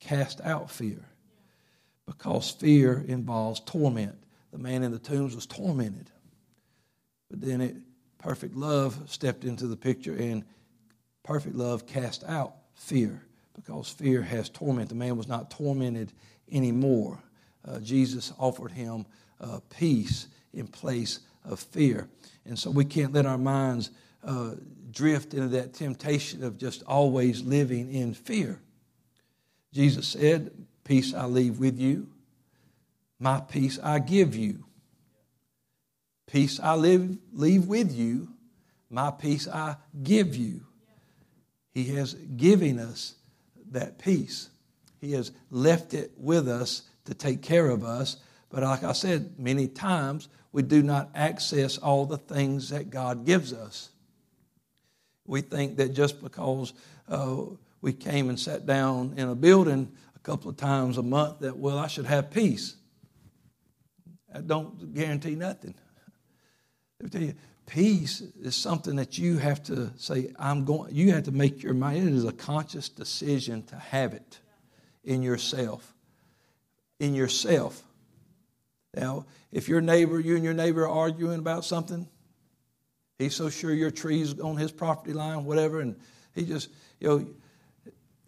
cast 0.00 0.40
out 0.40 0.70
fear 0.70 1.04
because 2.06 2.50
fear 2.50 3.04
involves 3.06 3.60
torment. 3.60 4.16
The 4.52 4.58
man 4.58 4.82
in 4.82 4.90
the 4.90 4.98
tombs 4.98 5.34
was 5.34 5.46
tormented. 5.46 6.10
But 7.30 7.40
then 7.40 7.60
it, 7.60 7.76
perfect 8.18 8.56
love 8.56 8.98
stepped 9.06 9.44
into 9.44 9.66
the 9.66 9.76
picture 9.76 10.14
and 10.14 10.44
Perfect 11.24 11.56
love 11.56 11.86
cast 11.86 12.22
out 12.24 12.54
fear 12.74 13.22
because 13.54 13.88
fear 13.88 14.22
has 14.22 14.48
torment. 14.48 14.90
The 14.90 14.94
man 14.94 15.16
was 15.16 15.26
not 15.26 15.50
tormented 15.50 16.12
anymore. 16.52 17.18
Uh, 17.66 17.80
Jesus 17.80 18.32
offered 18.38 18.72
him 18.72 19.06
uh, 19.40 19.60
peace 19.70 20.28
in 20.52 20.66
place 20.66 21.20
of 21.44 21.58
fear. 21.58 22.08
And 22.44 22.58
so 22.58 22.70
we 22.70 22.84
can't 22.84 23.12
let 23.12 23.26
our 23.26 23.38
minds 23.38 23.90
uh, 24.22 24.52
drift 24.90 25.34
into 25.34 25.48
that 25.48 25.74
temptation 25.74 26.44
of 26.44 26.58
just 26.58 26.82
always 26.84 27.42
living 27.42 27.92
in 27.92 28.14
fear. 28.14 28.60
Jesus 29.72 30.06
said, 30.06 30.52
Peace 30.84 31.14
I 31.14 31.24
leave 31.24 31.58
with 31.58 31.78
you, 31.78 32.08
my 33.18 33.40
peace 33.40 33.78
I 33.82 33.98
give 33.98 34.36
you. 34.36 34.64
Peace 36.26 36.60
I 36.60 36.74
live, 36.74 37.16
leave 37.32 37.66
with 37.66 37.92
you, 37.92 38.28
my 38.90 39.10
peace 39.10 39.48
I 39.48 39.76
give 40.02 40.36
you. 40.36 40.66
He 41.74 41.84
has 41.96 42.14
given 42.14 42.78
us 42.78 43.16
that 43.72 43.98
peace. 43.98 44.48
He 45.00 45.12
has 45.12 45.32
left 45.50 45.92
it 45.92 46.12
with 46.16 46.48
us 46.48 46.82
to 47.04 47.14
take 47.14 47.42
care 47.42 47.68
of 47.68 47.84
us. 47.84 48.16
But 48.48 48.62
like 48.62 48.84
I 48.84 48.92
said 48.92 49.38
many 49.38 49.66
times, 49.66 50.28
we 50.52 50.62
do 50.62 50.82
not 50.82 51.10
access 51.14 51.76
all 51.76 52.06
the 52.06 52.16
things 52.16 52.70
that 52.70 52.90
God 52.90 53.26
gives 53.26 53.52
us. 53.52 53.90
We 55.26 55.40
think 55.40 55.76
that 55.78 55.94
just 55.94 56.22
because 56.22 56.72
uh, 57.08 57.36
we 57.80 57.92
came 57.92 58.28
and 58.28 58.38
sat 58.38 58.64
down 58.64 59.14
in 59.16 59.28
a 59.28 59.34
building 59.34 59.90
a 60.14 60.18
couple 60.20 60.50
of 60.50 60.56
times 60.56 60.96
a 60.96 61.02
month, 61.02 61.40
that, 61.40 61.56
well, 61.56 61.78
I 61.78 61.88
should 61.88 62.06
have 62.06 62.30
peace. 62.30 62.76
That 64.32 64.46
don't 64.46 64.94
guarantee 64.94 65.34
nothing. 65.34 65.74
Let 67.00 67.04
me 67.04 67.10
tell 67.10 67.28
you, 67.28 67.34
Peace 67.66 68.20
is 68.42 68.54
something 68.54 68.96
that 68.96 69.16
you 69.16 69.38
have 69.38 69.62
to 69.64 69.90
say, 69.96 70.32
I'm 70.38 70.64
going, 70.64 70.94
you 70.94 71.12
have 71.12 71.24
to 71.24 71.32
make 71.32 71.62
your 71.62 71.74
mind. 71.74 72.08
It 72.08 72.14
is 72.14 72.24
a 72.24 72.32
conscious 72.32 72.88
decision 72.88 73.62
to 73.64 73.76
have 73.76 74.12
it 74.12 74.38
in 75.02 75.22
yourself. 75.22 75.94
In 77.00 77.14
yourself. 77.14 77.82
Now, 78.94 79.26
if 79.50 79.68
your 79.68 79.80
neighbor, 79.80 80.20
you 80.20 80.36
and 80.36 80.44
your 80.44 80.54
neighbor 80.54 80.82
are 80.82 80.88
arguing 80.88 81.38
about 81.38 81.64
something, 81.64 82.06
he's 83.18 83.34
so 83.34 83.48
sure 83.48 83.72
your 83.72 83.90
tree's 83.90 84.38
on 84.38 84.56
his 84.56 84.70
property 84.70 85.14
line, 85.14 85.44
whatever, 85.44 85.80
and 85.80 85.96
he 86.34 86.44
just, 86.44 86.68
you 87.00 87.08
know, 87.08 87.26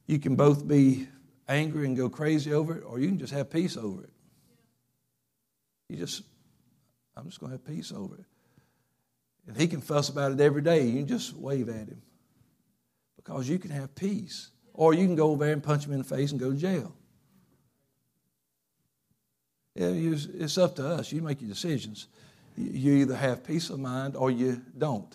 you 0.06 0.18
can 0.18 0.34
both 0.34 0.66
be 0.66 1.08
angry 1.48 1.86
and 1.86 1.96
go 1.96 2.08
crazy 2.08 2.52
over 2.52 2.78
it, 2.78 2.84
or 2.84 2.98
you 2.98 3.08
can 3.08 3.18
just 3.18 3.32
have 3.32 3.50
peace 3.50 3.76
over 3.76 4.02
it. 4.02 4.10
You 5.88 5.96
just, 5.98 6.22
I'm 7.16 7.26
just 7.26 7.38
going 7.38 7.52
to 7.52 7.58
have 7.58 7.66
peace 7.66 7.92
over 7.92 8.16
it. 8.16 8.24
And 9.46 9.56
he 9.56 9.66
can 9.66 9.80
fuss 9.80 10.08
about 10.08 10.32
it 10.32 10.40
every 10.40 10.62
day. 10.62 10.84
You 10.84 11.02
just 11.04 11.34
wave 11.34 11.68
at 11.68 11.88
him 11.88 12.02
because 13.16 13.48
you 13.48 13.58
can 13.58 13.70
have 13.70 13.94
peace. 13.94 14.50
Or 14.74 14.92
you 14.92 15.06
can 15.06 15.16
go 15.16 15.30
over 15.30 15.44
there 15.44 15.52
and 15.52 15.62
punch 15.62 15.86
him 15.86 15.92
in 15.92 15.98
the 15.98 16.04
face 16.04 16.32
and 16.32 16.40
go 16.40 16.50
to 16.50 16.56
jail. 16.56 16.94
It's 19.74 20.58
up 20.58 20.76
to 20.76 20.86
us. 20.86 21.12
You 21.12 21.22
make 21.22 21.40
your 21.40 21.48
decisions. 21.48 22.08
You 22.56 22.94
either 22.94 23.16
have 23.16 23.44
peace 23.44 23.70
of 23.70 23.78
mind 23.78 24.16
or 24.16 24.30
you 24.30 24.62
don't. 24.76 25.14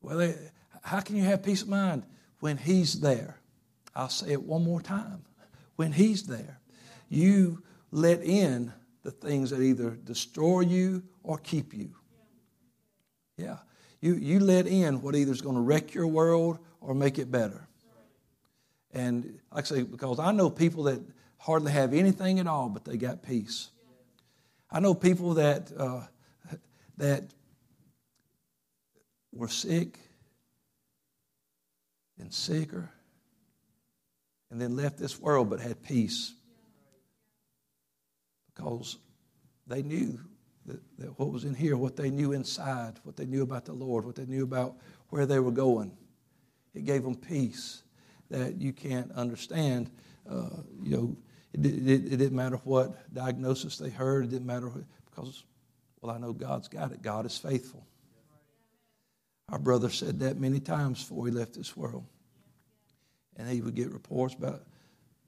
Well, 0.00 0.32
how 0.82 1.00
can 1.00 1.16
you 1.16 1.24
have 1.24 1.42
peace 1.42 1.62
of 1.62 1.68
mind 1.68 2.04
when 2.40 2.56
he's 2.56 3.00
there? 3.00 3.38
I'll 3.94 4.08
say 4.08 4.30
it 4.30 4.42
one 4.42 4.62
more 4.62 4.80
time. 4.80 5.24
When 5.74 5.92
He's 5.92 6.24
there, 6.24 6.60
you 7.08 7.62
let 7.90 8.22
in 8.22 8.72
the 9.02 9.10
things 9.10 9.50
that 9.50 9.60
either 9.60 9.90
destroy 9.90 10.60
you 10.60 11.02
or 11.22 11.38
keep 11.38 11.74
you. 11.74 11.90
Yeah. 13.38 13.56
You, 14.00 14.14
you 14.14 14.40
let 14.40 14.66
in 14.66 15.00
what 15.00 15.14
either 15.14 15.32
is 15.32 15.40
going 15.40 15.56
to 15.56 15.62
wreck 15.62 15.94
your 15.94 16.06
world 16.06 16.58
or 16.80 16.94
make 16.94 17.18
it 17.18 17.30
better. 17.30 17.66
And 18.92 19.38
like 19.52 19.64
I 19.64 19.68
say, 19.68 19.82
because 19.82 20.18
I 20.18 20.32
know 20.32 20.50
people 20.50 20.84
that 20.84 21.00
hardly 21.38 21.72
have 21.72 21.94
anything 21.94 22.38
at 22.40 22.46
all, 22.46 22.68
but 22.68 22.84
they 22.84 22.96
got 22.96 23.22
peace. 23.22 23.70
I 24.70 24.80
know 24.80 24.94
people 24.94 25.34
that 25.34 25.72
uh, 25.76 26.02
that 26.98 27.24
were 29.32 29.48
sick 29.48 29.98
and 32.18 32.32
sicker 32.32 32.90
and 34.50 34.60
then 34.60 34.76
left 34.76 34.98
this 34.98 35.18
world 35.18 35.50
but 35.50 35.60
had 35.60 35.82
peace 35.82 36.34
because 38.54 38.98
they 39.66 39.82
knew 39.82 40.18
that, 40.68 40.80
that, 40.98 41.18
what 41.18 41.32
was 41.32 41.44
in 41.44 41.54
here, 41.54 41.76
what 41.76 41.96
they 41.96 42.10
knew 42.10 42.32
inside, 42.32 42.94
what 43.04 43.16
they 43.16 43.26
knew 43.26 43.42
about 43.42 43.64
the 43.64 43.72
Lord, 43.72 44.04
what 44.04 44.16
they 44.16 44.26
knew 44.26 44.44
about 44.44 44.76
where 45.10 45.26
they 45.26 45.40
were 45.40 45.50
going. 45.50 45.92
It 46.74 46.84
gave 46.84 47.02
them 47.02 47.16
peace 47.16 47.82
that 48.30 48.60
you 48.60 48.72
can't 48.72 49.10
understand. 49.12 49.90
Uh, 50.28 50.50
you 50.82 50.96
know, 50.96 51.16
it, 51.52 51.64
it, 51.64 52.12
it, 52.12 52.16
didn't 52.16 52.36
matter 52.36 52.60
what 52.64 53.12
diagnosis 53.14 53.78
they 53.78 53.90
heard. 53.90 54.24
It 54.24 54.30
didn't 54.30 54.46
matter 54.46 54.68
what, 54.68 54.84
because, 55.10 55.44
well, 56.00 56.14
I 56.14 56.18
know 56.18 56.32
God's 56.32 56.68
got 56.68 56.92
it. 56.92 57.02
God 57.02 57.26
is 57.26 57.36
faithful. 57.36 57.86
Our 59.48 59.58
brother 59.58 59.88
said 59.88 60.20
that 60.20 60.38
many 60.38 60.60
times 60.60 61.02
before 61.02 61.26
he 61.26 61.32
left 61.32 61.54
this 61.54 61.76
world. 61.76 62.04
And 63.36 63.48
he 63.48 63.60
would 63.62 63.74
get 63.74 63.90
reports 63.90 64.34
about, 64.34 64.64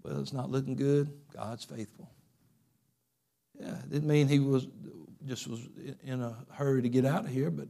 well, 0.03 0.21
it's 0.21 0.33
not 0.33 0.51
looking 0.51 0.75
good. 0.75 1.11
God's 1.35 1.65
faithful. 1.65 2.11
Yeah, 3.59 3.79
it 3.79 3.91
didn't 3.91 4.09
mean 4.09 4.29
he 4.29 4.41
was 4.41 4.67
just 5.27 5.47
was 5.47 5.61
in 6.05 6.23
a 6.23 6.37
hurry 6.53 6.83
to 6.83 6.89
get 6.89 7.05
out 7.05 7.25
of 7.25 7.31
here, 7.31 7.51
but 7.51 7.69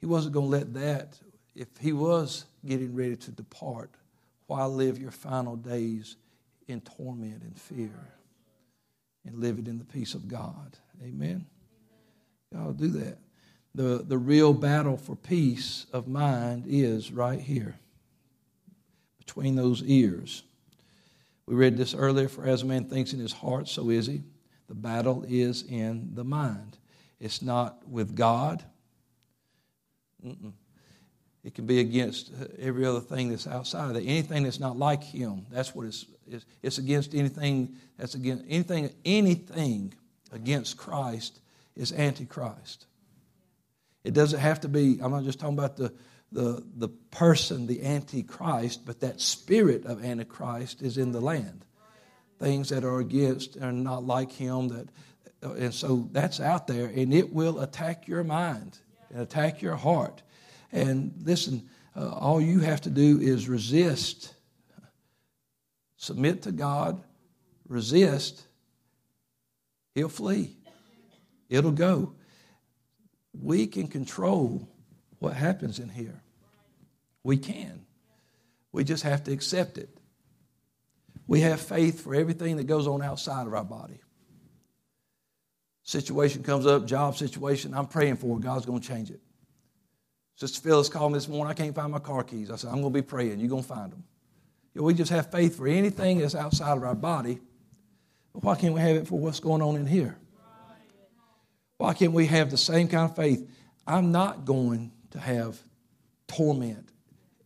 he 0.00 0.06
wasn't 0.06 0.34
going 0.34 0.46
to 0.46 0.50
let 0.50 0.74
that, 0.74 1.18
if 1.54 1.68
he 1.80 1.92
was 1.92 2.44
getting 2.64 2.94
ready 2.94 3.16
to 3.16 3.30
depart, 3.30 3.90
why 4.46 4.64
live 4.64 4.98
your 4.98 5.10
final 5.10 5.56
days 5.56 6.16
in 6.66 6.80
torment 6.80 7.42
and 7.42 7.58
fear 7.58 8.12
and 9.26 9.40
live 9.40 9.58
it 9.58 9.68
in 9.68 9.78
the 9.78 9.84
peace 9.84 10.14
of 10.14 10.28
God? 10.28 10.76
Amen? 11.02 11.46
Will 12.52 12.72
do 12.72 12.88
that. 12.88 13.18
The, 13.74 14.04
the 14.06 14.18
real 14.18 14.52
battle 14.54 14.96
for 14.96 15.14
peace 15.14 15.86
of 15.92 16.08
mind 16.08 16.64
is 16.66 17.12
right 17.12 17.40
here 17.40 17.78
between 19.18 19.54
those 19.54 19.82
ears. 19.82 20.42
We 21.46 21.54
read 21.54 21.76
this 21.76 21.94
earlier 21.94 22.28
for 22.28 22.44
as 22.44 22.62
a 22.62 22.66
man 22.66 22.84
thinks 22.86 23.12
in 23.12 23.20
his 23.20 23.32
heart, 23.32 23.68
so 23.68 23.90
is 23.90 24.06
he. 24.06 24.22
The 24.68 24.74
battle 24.74 25.24
is 25.26 25.62
in 25.62 26.14
the 26.14 26.24
mind. 26.24 26.76
It's 27.20 27.42
not 27.42 27.88
with 27.88 28.14
God. 28.14 28.62
Mm-mm. 30.24 30.52
It 31.42 31.54
can 31.54 31.66
be 31.66 31.80
against 31.80 32.30
every 32.58 32.84
other 32.84 33.00
thing 33.00 33.30
that's 33.30 33.46
outside 33.46 33.88
of 33.88 33.94
that. 33.94 34.02
Anything 34.02 34.42
that's 34.42 34.60
not 34.60 34.76
like 34.76 35.02
Him. 35.02 35.46
That's 35.50 35.74
what 35.74 35.86
it's. 35.86 36.06
It's, 36.30 36.44
it's 36.62 36.76
against 36.76 37.14
anything 37.14 37.76
that's 37.96 38.14
against 38.14 38.44
anything. 38.48 38.90
Anything 39.06 39.94
against 40.30 40.76
Christ 40.76 41.40
is 41.74 41.90
antichrist. 41.90 42.84
It 44.04 44.12
doesn't 44.12 44.38
have 44.38 44.60
to 44.60 44.68
be. 44.68 44.98
I'm 45.00 45.10
not 45.10 45.24
just 45.24 45.40
talking 45.40 45.56
about 45.56 45.78
the 45.78 45.94
the 46.30 46.62
the 46.76 46.88
person, 46.88 47.66
the 47.66 47.82
antichrist, 47.82 48.84
but 48.84 49.00
that 49.00 49.22
spirit 49.22 49.86
of 49.86 50.04
antichrist 50.04 50.82
is 50.82 50.98
in 50.98 51.12
the 51.12 51.20
land 51.20 51.64
things 52.38 52.68
that 52.68 52.84
are 52.84 53.00
against 53.00 53.56
and 53.56 53.82
not 53.84 54.04
like 54.04 54.32
him 54.32 54.68
that 54.68 54.88
and 55.40 55.72
so 55.72 56.08
that's 56.12 56.40
out 56.40 56.66
there 56.66 56.86
and 56.86 57.14
it 57.14 57.32
will 57.32 57.60
attack 57.60 58.08
your 58.08 58.24
mind 58.24 58.78
and 59.10 59.22
attack 59.22 59.62
your 59.62 59.76
heart. 59.76 60.22
And 60.72 61.14
listen 61.22 61.68
uh, 61.96 62.10
all 62.10 62.40
you 62.40 62.60
have 62.60 62.80
to 62.82 62.90
do 62.90 63.18
is 63.20 63.48
resist. 63.48 64.34
Submit 65.96 66.42
to 66.42 66.52
god 66.52 67.02
resist. 67.68 68.42
He'll 69.94 70.08
flee. 70.08 70.56
It'll 71.48 71.72
go. 71.72 72.14
We 73.32 73.66
can 73.66 73.88
control 73.88 74.68
what 75.18 75.34
happens 75.34 75.78
in 75.78 75.88
here. 75.88 76.22
We 77.22 77.36
can. 77.36 77.84
We 78.72 78.84
just 78.84 79.02
have 79.02 79.24
to 79.24 79.32
accept 79.32 79.78
it 79.78 79.97
we 81.28 81.42
have 81.42 81.60
faith 81.60 82.00
for 82.00 82.14
everything 82.14 82.56
that 82.56 82.64
goes 82.64 82.88
on 82.88 83.02
outside 83.02 83.46
of 83.46 83.54
our 83.54 83.62
body. 83.62 84.00
Situation 85.84 86.42
comes 86.42 86.66
up, 86.66 86.86
job 86.86 87.16
situation, 87.16 87.74
I'm 87.74 87.86
praying 87.86 88.16
for 88.16 88.36
it. 88.36 88.42
God's 88.42 88.66
going 88.66 88.80
to 88.80 88.88
change 88.88 89.10
it. 89.10 89.20
Sister 90.36 90.60
Phyllis 90.60 90.88
called 90.88 91.12
me 91.12 91.18
this 91.18 91.28
morning. 91.28 91.50
I 91.50 91.54
can't 91.54 91.74
find 91.74 91.92
my 91.92 91.98
car 91.98 92.24
keys. 92.24 92.50
I 92.50 92.56
said, 92.56 92.68
I'm 92.68 92.80
going 92.80 92.92
to 92.92 92.98
be 92.98 93.02
praying. 93.02 93.40
You're 93.40 93.48
going 93.48 93.62
to 93.62 93.68
find 93.68 93.92
them. 93.92 94.04
You 94.74 94.80
know, 94.80 94.86
we 94.86 94.94
just 94.94 95.10
have 95.10 95.30
faith 95.30 95.56
for 95.56 95.66
anything 95.66 96.18
that's 96.18 96.34
outside 96.34 96.76
of 96.76 96.84
our 96.84 96.94
body. 96.94 97.40
But 98.32 98.44
why 98.44 98.54
can't 98.54 98.74
we 98.74 98.80
have 98.80 98.96
it 98.96 99.06
for 99.06 99.18
what's 99.18 99.40
going 99.40 99.62
on 99.62 99.76
in 99.76 99.86
here? 99.86 100.16
Why 101.76 101.94
can't 101.94 102.12
we 102.12 102.26
have 102.26 102.50
the 102.50 102.56
same 102.56 102.88
kind 102.88 103.10
of 103.10 103.16
faith? 103.16 103.48
I'm 103.86 104.12
not 104.12 104.44
going 104.44 104.92
to 105.10 105.18
have 105.18 105.58
torment 106.26 106.90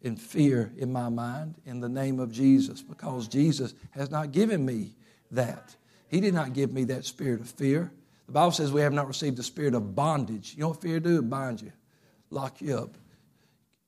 and 0.05 0.21
fear 0.21 0.73
in 0.77 0.93
my 0.93 1.09
mind 1.09 1.55
in 1.65 1.81
the 1.81 1.89
name 1.89 2.19
of 2.19 2.33
Jesus 2.33 2.83
because 2.83 3.29
Jesus 3.29 3.75
has 3.93 4.11
not 4.11 4.33
given 4.33 4.65
me 4.65 4.95
that. 5.31 5.75
He 6.09 6.21
did 6.21 6.35
not 6.35 6.53
give 6.53 6.73
me 6.73 6.85
that 6.85 7.05
spirit 7.05 7.41
of 7.41 7.49
fear. 7.49 7.93
The 8.27 8.33
Bible 8.33 8.53
says 8.53 8.73
we 8.73 8.83
have 8.83 8.93
not 8.93 9.09
received 9.09 9.37
the 9.37 9.43
spirit 9.43 9.75
of 9.75 9.95
bondage. 9.95 10.55
You 10.55 10.63
know 10.63 10.69
what 10.69 10.81
fear 10.81 11.01
do? 11.01 11.19
It 11.19 11.31
binds 11.31 11.63
you, 11.63 11.73
lock 12.31 12.61
you 12.61 12.77
up. 12.77 12.97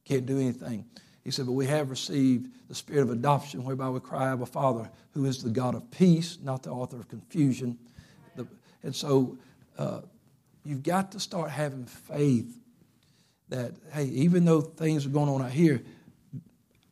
Can't 0.05 0.27
do 0.27 0.39
anything. 0.39 0.87
He 1.25 1.31
said, 1.31 1.47
but 1.47 1.53
we 1.53 1.67
have 1.67 1.89
received 1.89 2.51
the 2.69 2.75
spirit 2.75 3.03
of 3.03 3.11
adoption 3.11 3.65
whereby 3.65 3.89
we 3.89 4.01
cry, 4.01 4.31
Abba 4.31 4.47
Father, 4.47 4.91
who 5.13 5.25
is 5.25 5.43
the 5.43 5.51
God 5.51 5.75
of 5.75 5.91
peace, 5.91 6.39
not 6.43 6.63
the 6.63 6.71
author 6.71 6.97
of 6.97 7.09
confusion. 7.09 7.79
The, 8.37 8.47
and 8.83 8.95
so 8.95 9.39
uh, 9.79 10.01
you've 10.65 10.83
got 10.83 11.13
to 11.13 11.21
start 11.21 11.51
having 11.51 11.87
faith 11.87 12.59
that, 13.49 13.73
hey, 13.93 14.05
even 14.07 14.45
though 14.45 14.61
things 14.61 15.07
are 15.07 15.11
going 15.11 15.29
on 15.29 15.41
out 15.41 15.51
here, 15.51 15.83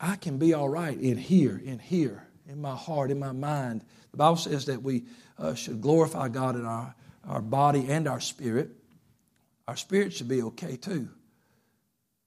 I 0.03 0.17
can 0.17 0.37
be 0.37 0.53
all 0.53 0.69
right 0.69 0.99
in 0.99 1.17
here, 1.17 1.63
in 1.65 1.79
here, 1.79 2.27
in 2.49 2.61
my 2.61 2.75
heart, 2.75 3.13
in 3.13 3.21
my 3.21 3.31
mind. 3.31 3.85
The 4.11 4.17
Bible 4.17 4.37
says 4.37 4.67
that 4.67 4.83
we 4.83 5.05
uh, 5.39 5.55
should 5.55 5.81
glorify 5.81 6.29
God 6.29 6.57
in 6.57 6.67
our, 6.67 6.93
our 7.25 7.41
body 7.41 7.87
and 7.89 8.09
our 8.09 8.19
spirit. 8.19 8.71
Our 9.69 9.77
spirit 9.77 10.13
should 10.13 10.27
be 10.27 10.43
okay 10.43 10.77
too 10.77 11.09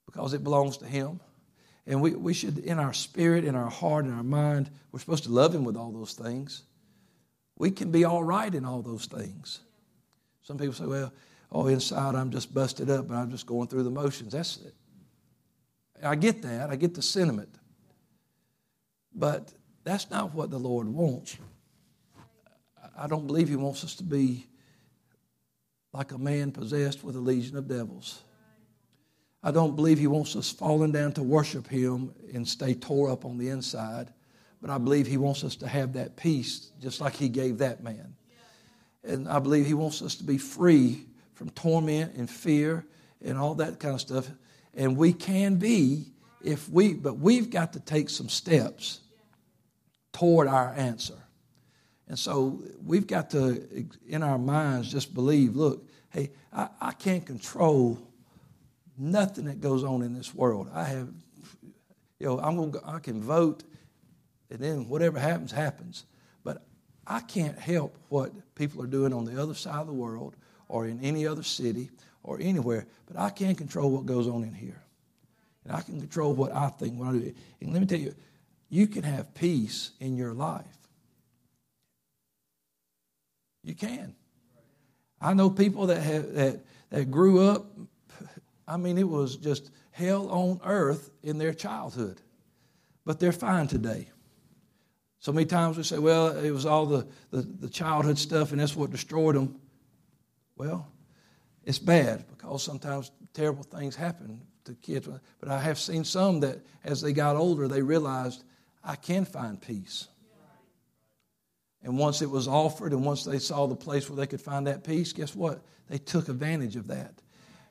because 0.06 0.34
it 0.34 0.42
belongs 0.42 0.78
to 0.78 0.86
Him. 0.86 1.20
And 1.86 2.02
we, 2.02 2.12
we 2.16 2.34
should, 2.34 2.60
in 2.60 2.80
our 2.80 2.94
spirit, 2.94 3.44
in 3.44 3.56
our 3.56 3.70
heart, 3.70 4.06
in 4.06 4.14
our 4.14 4.24
mind, 4.24 4.70
we're 4.94 5.00
supposed 5.02 5.26
to 5.26 5.32
love 5.32 5.54
Him 5.54 5.66
with 5.66 5.76
all 5.76 5.92
those 5.92 6.14
things. 6.14 6.64
We 7.58 7.72
can 7.72 7.92
be 7.92 8.06
all 8.06 8.24
right 8.24 8.54
in 8.56 8.64
all 8.64 8.82
those 8.82 9.06
things. 9.06 9.60
Some 10.44 10.58
people 10.58 10.74
say, 10.74 10.86
well, 10.86 11.12
oh, 11.52 11.68
inside 11.68 12.16
I'm 12.16 12.32
just 12.32 12.54
busted 12.54 12.90
up 12.90 13.10
and 13.10 13.18
I'm 13.18 13.32
just 13.32 13.46
going 13.46 13.68
through 13.68 13.84
the 13.84 13.92
motions. 13.92 14.32
That's 14.32 14.58
it. 14.58 14.74
I 16.02 16.16
get 16.16 16.42
that. 16.44 16.70
I 16.70 16.78
get 16.78 16.94
the 16.94 17.02
sentiment. 17.02 17.50
But 19.16 19.54
that's 19.86 20.10
not 20.10 20.34
what 20.34 20.52
the 20.52 20.60
Lord 20.60 20.88
wants. 20.88 21.38
I 22.98 23.08
don't 23.08 23.26
believe 23.26 23.48
He 23.48 23.56
wants 23.56 23.84
us 23.84 23.96
to 23.96 24.04
be 24.04 24.46
like 25.94 26.12
a 26.12 26.18
man 26.18 26.52
possessed 26.52 27.04
with 27.04 27.16
a 27.16 27.20
legion 27.20 27.56
of 27.56 27.68
devils. 27.68 28.22
I 29.42 29.52
don't 29.52 29.76
believe 29.76 29.98
He 29.98 30.08
wants 30.08 30.36
us 30.36 30.52
falling 30.52 30.92
down 30.92 31.14
to 31.14 31.24
worship 31.24 31.68
Him 31.68 32.14
and 32.34 32.48
stay 32.48 32.74
tore 32.74 33.10
up 33.10 33.24
on 33.24 33.38
the 33.38 33.50
inside. 33.50 34.12
But 34.62 34.70
I 34.70 34.78
believe 34.78 35.08
He 35.08 35.18
wants 35.18 35.44
us 35.44 35.56
to 35.58 35.68
have 35.68 35.94
that 35.94 36.18
peace 36.18 36.72
just 36.82 37.00
like 37.00 37.16
He 37.16 37.30
gave 37.30 37.60
that 37.60 37.82
man. 37.82 38.16
And 39.04 39.30
I 39.30 39.40
believe 39.40 39.66
He 39.66 39.74
wants 39.74 40.02
us 40.02 40.16
to 40.16 40.24
be 40.24 40.38
free 40.38 41.06
from 41.36 41.50
torment 41.52 42.16
and 42.16 42.30
fear 42.30 42.86
and 43.24 43.38
all 43.38 43.56
that 43.56 43.80
kind 43.80 43.94
of 43.94 44.02
stuff. 44.02 44.30
And 44.74 44.98
we 44.98 45.14
can 45.14 45.56
be 45.56 46.12
if 46.44 46.70
we, 46.70 46.94
but 46.94 47.18
we've 47.18 47.50
got 47.50 47.74
to 47.74 47.80
take 47.80 48.10
some 48.10 48.30
steps 48.30 49.02
toward 50.16 50.48
our 50.48 50.74
answer. 50.78 51.18
And 52.08 52.18
so 52.18 52.64
we've 52.82 53.06
got 53.06 53.32
to, 53.32 53.86
in 54.08 54.24
our 54.24 54.38
minds, 54.38 54.90
just 54.90 55.14
believe 55.14 55.58
look, 55.58 55.90
hey, 56.12 56.32
I, 56.54 56.70
I 56.80 56.92
can't 56.94 57.26
control 57.26 58.00
nothing 58.98 59.46
that 59.46 59.60
goes 59.60 59.84
on 59.84 60.04
in 60.04 60.14
this 60.14 60.34
world. 60.34 60.70
I 60.74 60.86
have, 60.86 61.10
you 62.18 62.28
know, 62.28 62.40
I'm 62.40 62.56
gonna, 62.56 62.80
I 62.86 63.00
can 63.00 63.22
vote, 63.22 63.64
and 64.50 64.60
then 64.60 64.88
whatever 64.88 65.20
happens, 65.20 65.52
happens. 65.52 66.06
But 66.46 66.64
I 67.06 67.20
can't 67.20 67.60
help 67.60 67.98
what 68.08 68.32
people 68.56 68.82
are 68.82 68.88
doing 68.88 69.12
on 69.12 69.26
the 69.26 69.42
other 69.42 69.54
side 69.54 69.82
of 69.82 69.88
the 69.88 69.94
world 69.94 70.38
or 70.70 70.88
in 70.88 71.02
any 71.02 71.28
other 71.28 71.44
city 71.44 71.90
or 72.24 72.40
anywhere, 72.40 72.88
but 73.06 73.20
I 73.20 73.32
can't 73.32 73.58
control 73.58 73.92
what 73.92 74.06
goes 74.06 74.30
on 74.30 74.44
in 74.44 74.54
here. 74.54 74.82
And 75.66 75.76
I 75.76 75.82
can 75.82 76.00
control 76.00 76.34
what 76.34 76.56
I 76.56 76.70
think, 76.70 76.98
what 76.98 77.10
I 77.10 77.12
do. 77.12 77.34
And 77.60 77.74
let 77.74 77.82
me 77.82 77.88
tell 77.88 78.00
you, 78.00 78.16
you 78.70 78.88
can 78.88 79.04
have 79.04 79.34
peace 79.34 79.92
in 80.00 80.18
your 80.18 80.34
life. 80.34 80.66
You 83.64 83.76
can. 83.76 84.16
I 85.22 85.34
know 85.34 85.50
people 85.50 85.88
that 85.88 86.02
have, 86.02 86.34
that 86.34 86.66
that 86.90 87.12
grew 87.12 87.42
up. 87.42 87.66
I 88.68 88.78
mean, 88.78 88.98
it 88.98 89.08
was 89.08 89.36
just 89.38 89.70
hell 89.92 90.30
on 90.30 90.60
earth 90.64 91.12
in 91.24 91.38
their 91.38 91.54
childhood, 91.54 92.22
but 93.06 93.20
they're 93.20 93.32
fine 93.32 93.68
today. 93.68 94.08
So 95.20 95.32
many 95.32 95.46
times 95.46 95.78
we 95.78 95.84
say, 95.84 95.98
well, 95.98 96.38
it 96.38 96.52
was 96.52 96.66
all 96.66 96.86
the, 96.86 97.08
the, 97.32 97.42
the 97.42 97.70
childhood 97.70 98.18
stuff 98.18 98.52
and 98.52 98.62
that's 98.62 98.76
what 98.76 98.92
destroyed 98.92 99.36
them. 99.36 99.60
Well, 100.56 100.88
it's 101.64 101.80
bad 101.80 102.26
because 102.28 102.64
sometimes 102.64 103.12
terrible 103.34 103.64
things 103.64 103.96
happen 103.96 104.42
to 104.66 104.74
kids. 104.76 105.10
But 105.40 105.50
I 105.50 105.60
have 105.60 105.80
seen 105.80 106.04
some 106.04 106.40
that 106.42 106.60
as 106.84 107.02
they 107.02 107.12
got 107.12 107.36
older, 107.36 107.68
they 107.68 107.82
realized, 107.82 108.44
I 108.86 108.96
can 108.96 109.26
find 109.26 109.60
peace. 109.60 110.08
And 111.84 111.98
once 111.98 112.22
it 112.22 112.30
was 112.30 112.48
offered 112.48 112.94
and 112.94 113.04
once 113.04 113.24
they 113.24 113.40
saw 113.40 113.66
the 113.68 113.76
place 113.76 114.10
where 114.10 114.18
they 114.18 114.28
could 114.28 114.42
find 114.42 114.68
that 114.68 114.84
peace, 114.84 115.12
guess 115.12 115.36
what? 115.36 115.62
They 115.90 115.98
took 115.98 116.30
advantage 116.30 116.76
of 116.76 116.88
that. 116.88 117.14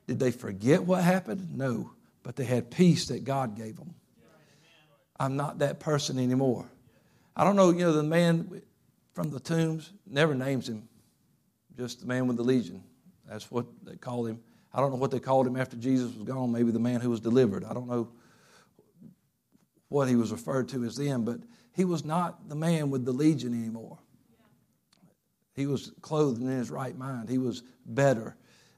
Did 0.07 0.19
they 0.19 0.31
forget 0.31 0.83
what 0.83 1.03
happened? 1.03 1.57
No. 1.57 1.91
But 2.23 2.37
they 2.37 2.45
had 2.45 2.71
peace 2.71 3.07
that 3.07 3.25
God 3.25 3.57
gave 3.57 3.77
them. 3.77 3.95
I'm 5.19 5.37
not 5.37 5.61
that 5.61 5.81
person 5.81 6.19
anymore. 6.19 6.69
I 7.37 7.45
don't 7.45 7.57
know, 7.57 7.71
you 7.71 7.81
know, 7.81 7.93
the 7.93 8.03
man 8.03 8.62
from 9.15 9.31
the 9.31 9.41
tombs 9.41 9.93
never 10.07 10.35
names 10.35 10.69
him, 10.69 10.89
just 11.77 12.01
the 12.01 12.07
man 12.07 12.27
with 12.27 12.37
the 12.37 12.43
legion. 12.43 12.83
That's 13.29 13.51
what 13.51 13.67
they 13.85 13.97
called 13.97 14.29
him. 14.29 14.41
I 14.73 14.81
don't 14.81 14.91
know 14.91 14.97
what 14.97 15.11
they 15.11 15.21
called 15.21 15.47
him 15.47 15.57
after 15.57 15.77
Jesus 15.77 16.12
was 16.15 16.27
gone, 16.27 16.51
maybe 16.51 16.73
the 16.73 16.81
man 16.81 17.01
who 17.01 17.11
was 17.11 17.21
delivered. 17.21 17.65
I 17.65 17.73
don't 17.73 17.89
know 17.89 18.09
what 19.95 20.09
he 20.09 20.16
was 20.16 20.32
referred 20.32 20.68
to 20.68 20.84
as 20.84 20.97
then, 20.97 21.24
but 21.24 21.38
he 21.72 21.84
was 21.84 22.05
not 22.05 22.49
the 22.49 22.55
man 22.57 22.90
with 22.90 23.05
the 23.05 23.12
legion 23.12 23.55
anymore. 23.55 23.99
He 25.55 25.66
was 25.66 25.92
clothed 26.03 26.40
in 26.40 26.49
his 26.49 26.70
right 26.70 26.97
mind. 26.99 27.28
He 27.28 27.38
was 27.38 27.62
better. 27.86 28.36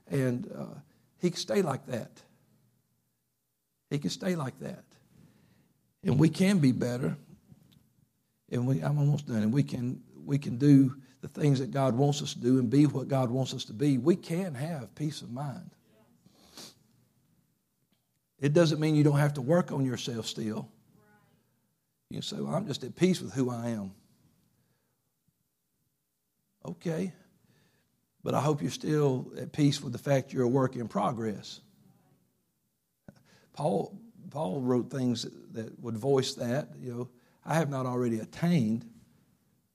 And 0.08 0.50
uh, 0.54 0.78
he 1.18 1.30
could 1.30 1.38
stay 1.38 1.62
like 1.62 1.86
that. 1.86 2.10
He 3.88 3.98
could 3.98 4.12
stay 4.12 4.36
like 4.36 4.58
that. 4.60 4.84
And 6.04 6.18
we 6.18 6.28
can 6.28 6.58
be 6.58 6.72
better 6.72 7.16
and 8.50 8.66
we, 8.66 8.80
I'm 8.80 8.98
almost 8.98 9.26
done, 9.26 9.42
and 9.42 9.52
we 9.52 9.62
can, 9.62 10.00
we 10.24 10.38
can 10.38 10.56
do 10.56 10.94
the 11.20 11.28
things 11.28 11.58
that 11.58 11.70
God 11.70 11.96
wants 11.96 12.22
us 12.22 12.34
to 12.34 12.40
do 12.40 12.58
and 12.58 12.70
be 12.70 12.86
what 12.86 13.08
God 13.08 13.30
wants 13.30 13.54
us 13.54 13.64
to 13.64 13.72
be, 13.72 13.98
we 13.98 14.14
can 14.14 14.54
have 14.54 14.94
peace 14.94 15.22
of 15.22 15.32
mind. 15.32 15.70
It 18.38 18.52
doesn't 18.52 18.78
mean 18.78 18.94
you 18.94 19.02
don't 19.02 19.18
have 19.18 19.34
to 19.34 19.40
work 19.40 19.72
on 19.72 19.84
yourself 19.84 20.26
still. 20.26 20.68
You 22.10 22.22
say, 22.22 22.36
Well, 22.40 22.54
I'm 22.54 22.66
just 22.66 22.84
at 22.84 22.96
peace 22.96 23.20
with 23.20 23.32
who 23.32 23.50
I 23.50 23.68
am. 23.68 23.92
Okay. 26.64 27.12
But 28.22 28.34
I 28.34 28.40
hope 28.40 28.60
you're 28.60 28.70
still 28.70 29.32
at 29.38 29.52
peace 29.52 29.80
with 29.80 29.92
the 29.92 29.98
fact 29.98 30.32
you're 30.32 30.42
a 30.42 30.48
work 30.48 30.74
in 30.74 30.88
progress. 30.88 31.60
Paul, 33.52 33.96
Paul 34.30 34.60
wrote 34.60 34.90
things 34.90 35.26
that 35.52 35.78
would 35.80 35.96
voice 35.96 36.34
that. 36.34 36.70
You 36.80 36.92
know, 36.92 37.08
I 37.44 37.54
have 37.54 37.70
not 37.70 37.86
already 37.86 38.18
attained, 38.18 38.84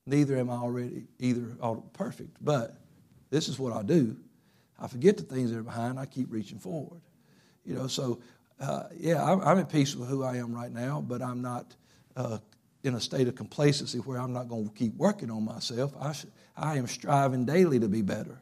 neither 0.05 0.37
am 0.37 0.49
I 0.49 0.55
already 0.55 1.05
either 1.19 1.55
perfect. 1.93 2.37
But 2.41 2.75
this 3.29 3.47
is 3.47 3.57
what 3.57 3.73
I 3.73 3.83
do. 3.83 4.17
I 4.77 4.87
forget 4.87 5.15
the 5.15 5.23
things 5.23 5.51
that 5.51 5.57
are 5.57 5.63
behind. 5.63 5.97
I 5.97 6.05
keep 6.05 6.31
reaching 6.31 6.59
forward. 6.59 7.01
You 7.63 7.75
know, 7.75 7.87
so 7.87 8.19
uh, 8.59 8.83
yeah, 8.97 9.23
I'm, 9.23 9.39
I'm, 9.41 9.59
at 9.59 9.69
peace 9.69 9.95
with 9.95 10.09
who 10.09 10.23
I 10.23 10.37
am 10.37 10.53
right 10.53 10.71
now, 10.71 11.01
but 11.01 11.21
I'm 11.21 11.41
not 11.41 11.75
uh, 12.15 12.39
in 12.83 12.95
a 12.95 12.99
state 12.99 13.27
of 13.27 13.35
complacency 13.35 13.99
where 13.99 14.19
I'm 14.19 14.33
not 14.33 14.47
going 14.47 14.67
to 14.67 14.73
keep 14.73 14.95
working 14.95 15.29
on 15.29 15.43
myself. 15.43 15.93
I, 15.99 16.13
sh- 16.13 16.25
I 16.57 16.77
am 16.77 16.87
striving 16.87 17.45
daily 17.45 17.79
to 17.79 17.87
be 17.87 18.01
better. 18.01 18.41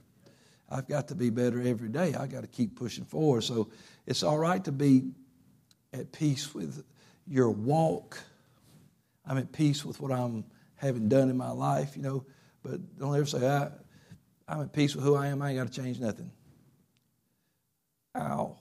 I've 0.69 0.87
got 0.87 1.07
to 1.09 1.15
be 1.15 1.29
better 1.29 1.61
every 1.61 1.89
day. 1.89 2.13
I 2.13 2.27
got 2.27 2.41
to 2.41 2.47
keep 2.47 2.75
pushing 2.75 3.05
forward. 3.05 3.43
So 3.43 3.69
it's 4.05 4.23
all 4.23 4.37
right 4.37 4.63
to 4.65 4.71
be 4.71 5.11
at 5.93 6.11
peace 6.11 6.53
with 6.53 6.83
your 7.27 7.49
walk 7.49 8.19
I'm 9.29 9.37
at 9.37 9.51
peace 9.51 9.85
with 9.85 10.01
what 10.01 10.11
I'm 10.11 10.43
having 10.75 11.07
done 11.07 11.29
in 11.29 11.37
my 11.37 11.51
life, 11.51 11.95
you 11.95 12.01
know. 12.01 12.25
But 12.63 12.97
don't 12.97 13.15
ever 13.15 13.27
say, 13.27 13.47
I, 13.47 13.69
I'm 14.47 14.61
at 14.61 14.73
peace 14.73 14.95
with 14.95 15.05
who 15.05 15.15
I 15.15 15.27
am. 15.27 15.41
I 15.41 15.51
ain't 15.51 15.59
got 15.59 15.71
to 15.71 15.81
change 15.81 15.99
nothing. 15.99 16.31
Ow. 18.17 18.57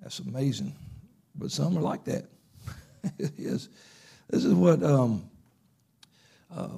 That's 0.00 0.20
amazing. 0.20 0.72
But 1.34 1.50
some 1.50 1.76
are 1.76 1.80
like 1.80 2.04
that. 2.04 2.26
is. 3.18 3.68
This 4.30 4.44
is 4.44 4.54
what 4.54 4.82
um, 4.82 5.28
uh, 6.54 6.68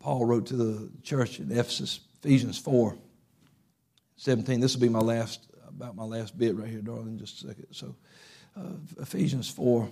Paul 0.00 0.26
wrote 0.26 0.46
to 0.46 0.56
the 0.56 0.90
church 1.02 1.40
in 1.40 1.50
Ephesus, 1.50 2.00
Ephesians 2.22 2.58
4 2.58 2.96
17. 4.16 4.60
This 4.60 4.74
will 4.74 4.80
be 4.80 4.88
my 4.88 4.98
last, 4.98 5.46
about 5.68 5.94
my 5.94 6.04
last 6.04 6.36
bit 6.36 6.56
right 6.56 6.68
here, 6.68 6.80
darling, 6.80 7.18
just 7.18 7.44
a 7.44 7.48
second. 7.48 7.66
So, 7.70 7.94
uh, 8.56 8.72
Ephesians 9.00 9.48
4 9.50 9.88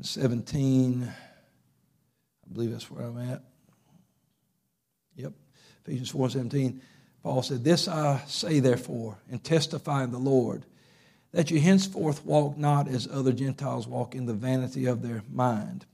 17. 0.00 1.04
I 1.04 2.52
believe 2.52 2.72
that's 2.72 2.90
where 2.90 3.04
I'm 3.04 3.18
at. 3.30 3.42
Yep. 5.16 5.32
Ephesians 5.86 6.10
4 6.10 6.30
17. 6.30 6.80
Paul 7.22 7.42
said, 7.42 7.64
This 7.64 7.88
I 7.88 8.22
say, 8.26 8.60
therefore, 8.60 9.18
and 9.30 9.42
testify 9.42 10.04
in 10.04 10.10
the 10.10 10.18
Lord, 10.18 10.64
that 11.34 11.50
you 11.50 11.60
henceforth 11.60 12.24
walk 12.24 12.56
not 12.56 12.86
as 12.86 13.08
other 13.10 13.32
Gentiles 13.32 13.88
walk 13.88 14.14
in 14.14 14.24
the 14.24 14.32
vanity 14.32 14.86
of 14.86 15.02
their 15.02 15.24
mind, 15.28 15.84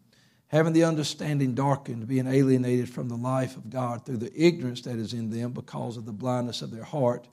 having 0.49 0.75
the 0.75 0.85
understanding 0.85 1.55
darkened, 1.55 2.07
being 2.07 2.27
alienated 2.27 2.91
from 2.91 3.09
the 3.09 3.17
life 3.17 3.57
of 3.57 3.71
God 3.71 4.05
through 4.05 4.19
the 4.19 4.33
ignorance 4.37 4.83
that 4.83 4.97
is 4.97 5.15
in 5.15 5.31
them 5.31 5.53
because 5.53 5.97
of 5.97 6.05
the 6.05 6.13
blindness 6.13 6.61
of 6.61 6.71
their 6.71 6.85
heart, 6.85 7.27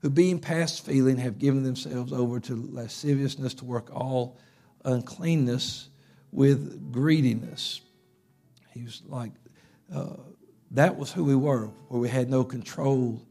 who 0.00 0.10
being 0.10 0.40
past 0.40 0.84
feeling 0.84 1.16
have 1.18 1.38
given 1.38 1.62
themselves 1.62 2.12
over 2.12 2.40
to 2.40 2.68
lasciviousness 2.72 3.54
to 3.54 3.64
work 3.64 3.94
all 3.94 4.36
uncleanness 4.84 5.88
with 6.32 6.90
greediness. 6.90 7.80
He 8.72 8.82
was 8.82 9.02
like, 9.06 9.30
uh, 9.94 10.16
that 10.72 10.96
was 10.96 11.12
who 11.12 11.22
we 11.22 11.36
were, 11.36 11.66
where 11.86 12.00
we 12.00 12.08
had 12.08 12.28
no 12.28 12.42
control 12.42 13.22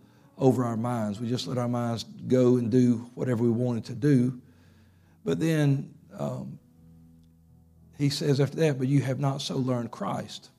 over 0.42 0.66
our 0.66 0.76
minds. 0.76 1.22
We 1.22 1.30
just 1.30 1.48
let 1.48 1.58
our 1.58 1.70
minds 1.70 2.04
go 2.04 2.58
and 2.58 2.70
do 2.70 3.10
whatever 3.16 3.44
we 3.44 3.50
wanted 3.50 3.86
to 3.86 3.94
do. 3.94 4.42
But 5.24 5.40
then 5.40 5.94
um, 6.18 6.60
he 7.98 8.10
says 8.10 8.42
after 8.42 8.58
that, 8.58 8.78
but 8.78 8.90
you 8.90 9.00
have 9.02 9.20
not 9.20 9.42
so 9.42 9.56
learned 9.56 9.92
Christ. 9.92 10.50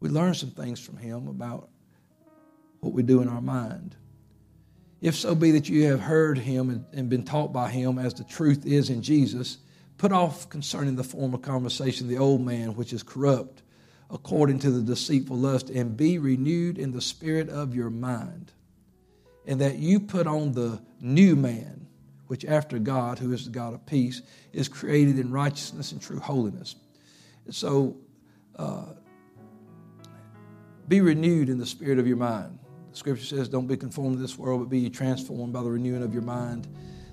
We 0.00 0.10
learn 0.10 0.34
some 0.34 0.50
things 0.50 0.78
from 0.80 0.98
him 0.98 1.28
about 1.28 1.70
what 2.80 2.92
we 2.92 3.02
do 3.02 3.22
in 3.22 3.28
our 3.28 3.40
mind. 3.40 3.96
If 5.00 5.14
so 5.14 5.34
be 5.34 5.52
that 5.52 5.70
you 5.70 5.84
have 5.86 6.00
heard 6.00 6.36
him 6.36 6.68
and, 6.68 6.84
and 6.92 7.08
been 7.08 7.24
taught 7.24 7.54
by 7.54 7.70
him 7.70 7.98
as 7.98 8.12
the 8.14 8.24
truth 8.24 8.66
is 8.66 8.90
in 8.90 9.00
Jesus, 9.00 9.58
Put 9.98 10.12
off 10.12 10.48
concerning 10.48 10.94
the 10.94 11.02
former 11.02 11.38
conversation 11.38 12.06
the 12.06 12.18
old 12.18 12.40
man 12.40 12.76
which 12.76 12.92
is 12.92 13.02
corrupt 13.02 13.62
according 14.10 14.58
to 14.60 14.70
the 14.70 14.80
deceitful 14.80 15.36
lust, 15.36 15.70
and 15.70 15.96
be 15.96 16.18
renewed 16.18 16.78
in 16.78 16.92
the 16.92 17.00
spirit 17.00 17.48
of 17.48 17.74
your 17.74 17.90
mind. 17.90 18.52
And 19.46 19.60
that 19.60 19.76
you 19.76 20.00
put 20.00 20.26
on 20.26 20.52
the 20.52 20.80
new 21.00 21.36
man, 21.36 21.86
which 22.26 22.44
after 22.44 22.78
God, 22.78 23.18
who 23.18 23.32
is 23.32 23.44
the 23.44 23.50
God 23.50 23.74
of 23.74 23.84
peace, 23.86 24.22
is 24.52 24.68
created 24.68 25.18
in 25.18 25.30
righteousness 25.30 25.92
and 25.92 26.00
true 26.00 26.20
holiness. 26.20 26.76
So, 27.50 27.96
uh, 28.56 28.86
be 30.88 31.00
renewed 31.02 31.48
in 31.50 31.58
the 31.58 31.66
spirit 31.66 31.98
of 31.98 32.06
your 32.06 32.16
mind. 32.16 32.58
The 32.92 32.96
scripture 32.96 33.24
says, 33.24 33.48
Don't 33.48 33.66
be 33.66 33.76
conformed 33.76 34.16
to 34.16 34.22
this 34.22 34.38
world, 34.38 34.60
but 34.60 34.70
be 34.70 34.88
transformed 34.88 35.52
by 35.52 35.62
the 35.62 35.70
renewing 35.70 36.02
of 36.02 36.12
your 36.12 36.22
mind. 36.22 36.66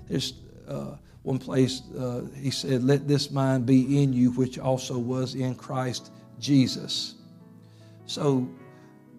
There's 0.08 0.34
uh, 0.66 0.96
one 1.22 1.38
place 1.38 1.82
uh, 1.98 2.22
he 2.34 2.50
said, 2.50 2.82
Let 2.82 3.06
this 3.06 3.30
mind 3.30 3.66
be 3.66 4.02
in 4.02 4.12
you, 4.12 4.30
which 4.32 4.58
also 4.58 4.98
was 4.98 5.34
in 5.34 5.54
Christ 5.54 6.10
Jesus. 6.38 7.14
So 8.06 8.48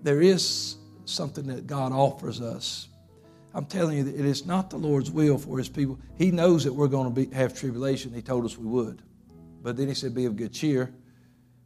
there 0.04 0.22
is 0.22 0.76
something 1.06 1.48
that 1.48 1.68
God 1.68 1.92
offers 1.92 2.42
us. 2.42 2.88
I'm 3.54 3.66
telling 3.66 3.98
you 3.98 4.04
that 4.04 4.16
it 4.16 4.26
is 4.26 4.46
not 4.46 4.70
the 4.70 4.78
Lord's 4.78 5.10
will 5.10 5.38
for 5.38 5.58
his 5.58 5.70
people. 5.70 6.00
He 6.18 6.32
knows 6.32 6.64
that 6.64 6.74
we're 6.74 6.88
going 6.88 7.14
to 7.14 7.26
be, 7.26 7.34
have 7.36 7.58
tribulation. 7.58 8.14
He 8.14 8.22
told 8.22 8.46
us 8.46 8.58
we 8.58 8.66
would. 8.66 9.02
But 9.64 9.78
then 9.78 9.88
he 9.88 9.94
said, 9.94 10.14
Be 10.14 10.26
of 10.26 10.36
good 10.36 10.54
cheer. 10.54 10.94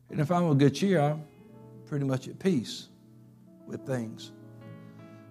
And 0.10 0.20
if 0.20 0.32
I'm 0.32 0.46
of 0.46 0.58
good 0.58 0.76
cheer, 0.76 1.00
I'm 1.00 1.24
pretty 1.86 2.06
much 2.06 2.28
at 2.28 2.40
peace 2.40 2.88
with 3.68 3.86
things. 3.86 4.32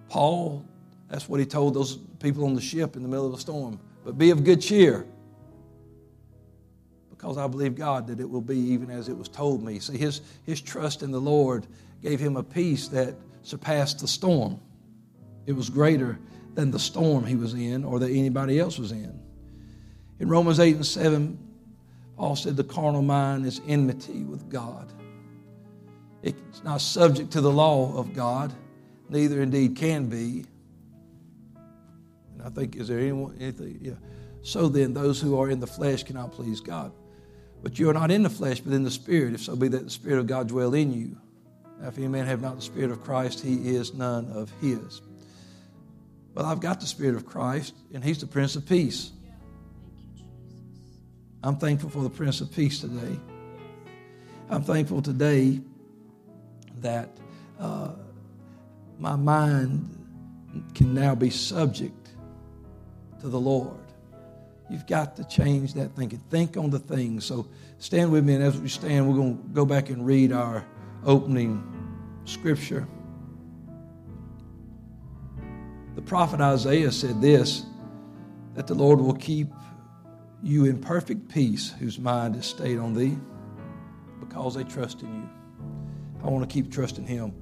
Paul, 0.09 0.65
that's 1.09 1.27
what 1.27 1.39
he 1.39 1.45
told 1.45 1.73
those 1.73 1.97
people 2.19 2.45
on 2.45 2.53
the 2.53 2.61
ship 2.61 2.95
in 2.95 3.01
the 3.01 3.09
middle 3.09 3.25
of 3.25 3.31
the 3.31 3.39
storm 3.39 3.79
but 4.03 4.17
be 4.17 4.31
of 4.31 4.43
good 4.43 4.61
cheer. 4.61 5.05
Because 7.21 7.37
I 7.37 7.45
believe 7.45 7.75
God 7.75 8.07
that 8.07 8.19
it 8.19 8.27
will 8.27 8.41
be 8.41 8.57
even 8.57 8.89
as 8.89 9.07
it 9.07 9.15
was 9.15 9.27
told 9.27 9.61
me. 9.61 9.77
See, 9.77 9.95
his, 9.95 10.21
his 10.43 10.59
trust 10.59 11.03
in 11.03 11.11
the 11.11 11.21
Lord 11.21 11.67
gave 12.01 12.19
him 12.19 12.35
a 12.35 12.41
peace 12.41 12.87
that 12.87 13.13
surpassed 13.43 13.99
the 13.99 14.07
storm. 14.07 14.59
It 15.45 15.51
was 15.51 15.69
greater 15.69 16.17
than 16.55 16.71
the 16.71 16.79
storm 16.79 17.23
he 17.23 17.35
was 17.35 17.53
in 17.53 17.83
or 17.83 17.99
that 17.99 18.09
anybody 18.09 18.59
else 18.59 18.79
was 18.79 18.91
in. 18.91 19.19
In 20.19 20.29
Romans 20.29 20.59
8 20.59 20.77
and 20.77 20.85
7, 20.85 21.37
Paul 22.17 22.35
said 22.35 22.57
the 22.57 22.63
carnal 22.63 23.03
mind 23.03 23.45
is 23.45 23.61
enmity 23.67 24.23
with 24.23 24.49
God. 24.49 24.91
It's 26.23 26.63
not 26.63 26.81
subject 26.81 27.29
to 27.33 27.41
the 27.41 27.51
law 27.51 27.95
of 27.95 28.15
God, 28.15 28.51
neither 29.09 29.43
indeed 29.43 29.75
can 29.75 30.07
be. 30.07 30.43
And 32.33 32.41
I 32.43 32.49
think, 32.49 32.77
is 32.77 32.87
there 32.87 32.97
anyone, 32.97 33.37
anything? 33.39 33.77
Yeah. 33.79 33.93
So 34.41 34.69
then, 34.69 34.95
those 34.95 35.21
who 35.21 35.39
are 35.39 35.51
in 35.51 35.59
the 35.59 35.67
flesh 35.67 36.01
cannot 36.01 36.31
please 36.31 36.61
God. 36.61 36.91
But 37.63 37.77
you 37.77 37.89
are 37.89 37.93
not 37.93 38.11
in 38.11 38.23
the 38.23 38.29
flesh, 38.29 38.59
but 38.59 38.73
in 38.73 38.83
the 38.83 38.91
Spirit, 38.91 39.33
if 39.35 39.41
so 39.41 39.55
be 39.55 39.67
that 39.67 39.83
the 39.83 39.89
Spirit 39.89 40.19
of 40.19 40.27
God 40.27 40.47
dwell 40.47 40.73
in 40.73 40.93
you. 40.93 41.17
Now, 41.79 41.89
if 41.89 41.97
any 41.97 42.07
man 42.07 42.25
have 42.25 42.41
not 42.41 42.55
the 42.55 42.61
Spirit 42.61 42.91
of 42.91 43.03
Christ, 43.03 43.39
he 43.39 43.75
is 43.75 43.93
none 43.93 44.31
of 44.31 44.51
his. 44.61 45.01
Well, 46.33 46.45
I've 46.45 46.61
got 46.61 46.79
the 46.79 46.87
Spirit 46.87 47.15
of 47.15 47.25
Christ, 47.25 47.73
and 47.93 48.03
He's 48.03 48.19
the 48.19 48.27
Prince 48.27 48.55
of 48.55 48.65
Peace. 48.65 49.11
I'm 51.43 51.57
thankful 51.57 51.89
for 51.89 52.03
the 52.03 52.09
Prince 52.09 52.39
of 52.39 52.53
Peace 52.53 52.79
today. 52.79 53.19
I'm 54.49 54.63
thankful 54.63 55.01
today 55.01 55.59
that 56.77 57.09
uh, 57.59 57.91
my 58.97 59.15
mind 59.15 59.97
can 60.73 60.93
now 60.93 61.15
be 61.15 61.29
subject 61.29 62.09
to 63.19 63.27
the 63.27 63.39
Lord. 63.39 63.79
You've 64.71 64.87
got 64.87 65.17
to 65.17 65.25
change 65.25 65.73
that 65.73 65.97
thinking. 65.97 66.19
Think 66.29 66.55
on 66.55 66.69
the 66.69 66.79
things. 66.79 67.25
So 67.25 67.45
stand 67.77 68.09
with 68.09 68.23
me, 68.23 68.35
and 68.35 68.43
as 68.43 68.57
we 68.57 68.69
stand, 68.69 69.05
we're 69.05 69.17
going 69.17 69.37
to 69.37 69.43
go 69.49 69.65
back 69.65 69.89
and 69.89 70.05
read 70.05 70.31
our 70.31 70.65
opening 71.05 71.61
scripture. 72.23 72.87
The 75.95 76.01
prophet 76.01 76.39
Isaiah 76.39 76.91
said 76.93 77.21
this 77.21 77.65
that 78.53 78.65
the 78.65 78.73
Lord 78.73 79.01
will 79.01 79.15
keep 79.15 79.49
you 80.41 80.63
in 80.63 80.79
perfect 80.79 81.27
peace 81.27 81.71
whose 81.71 81.99
mind 81.99 82.37
is 82.37 82.45
stayed 82.45 82.79
on 82.79 82.93
thee 82.93 83.17
because 84.21 84.55
they 84.55 84.63
trust 84.63 85.01
in 85.01 85.13
you. 85.13 85.29
I 86.23 86.29
want 86.29 86.49
to 86.49 86.53
keep 86.53 86.71
trusting 86.71 87.05
him. 87.05 87.33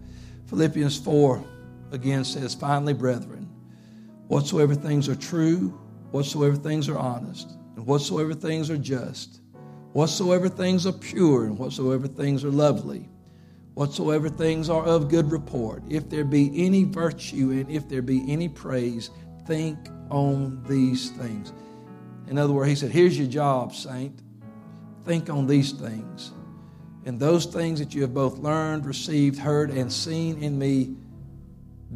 Philippians 0.47 0.97
4 0.97 1.43
again 1.91 2.23
says, 2.23 2.55
Finally, 2.55 2.93
brethren, 2.93 3.47
whatsoever 4.27 4.73
things 4.73 5.07
are 5.07 5.15
true, 5.15 5.79
whatsoever 6.11 6.55
things 6.55 6.89
are 6.89 6.97
honest, 6.97 7.51
and 7.75 7.85
whatsoever 7.85 8.33
things 8.33 8.69
are 8.69 8.77
just, 8.77 9.41
whatsoever 9.93 10.49
things 10.49 10.85
are 10.85 10.93
pure, 10.93 11.45
and 11.45 11.57
whatsoever 11.57 12.07
things 12.07 12.43
are 12.43 12.51
lovely, 12.51 13.09
whatsoever 13.73 14.29
things 14.29 14.69
are 14.69 14.83
of 14.83 15.09
good 15.09 15.31
report, 15.31 15.83
if 15.89 16.09
there 16.09 16.25
be 16.25 16.51
any 16.65 16.83
virtue 16.83 17.51
and 17.51 17.69
if 17.69 17.87
there 17.87 18.01
be 18.01 18.23
any 18.31 18.49
praise, 18.49 19.09
think 19.45 19.77
on 20.09 20.63
these 20.67 21.11
things. 21.11 21.53
In 22.27 22.37
other 22.37 22.53
words, 22.53 22.69
he 22.69 22.75
said, 22.75 22.91
Here's 22.91 23.17
your 23.17 23.27
job, 23.27 23.73
saint. 23.73 24.19
Think 25.05 25.29
on 25.29 25.47
these 25.47 25.71
things. 25.71 26.33
And 27.05 27.19
those 27.19 27.45
things 27.45 27.79
that 27.79 27.95
you 27.95 28.01
have 28.01 28.13
both 28.13 28.37
learned, 28.37 28.85
received, 28.85 29.39
heard, 29.39 29.71
and 29.71 29.91
seen 29.91 30.43
in 30.43 30.59
me, 30.59 30.95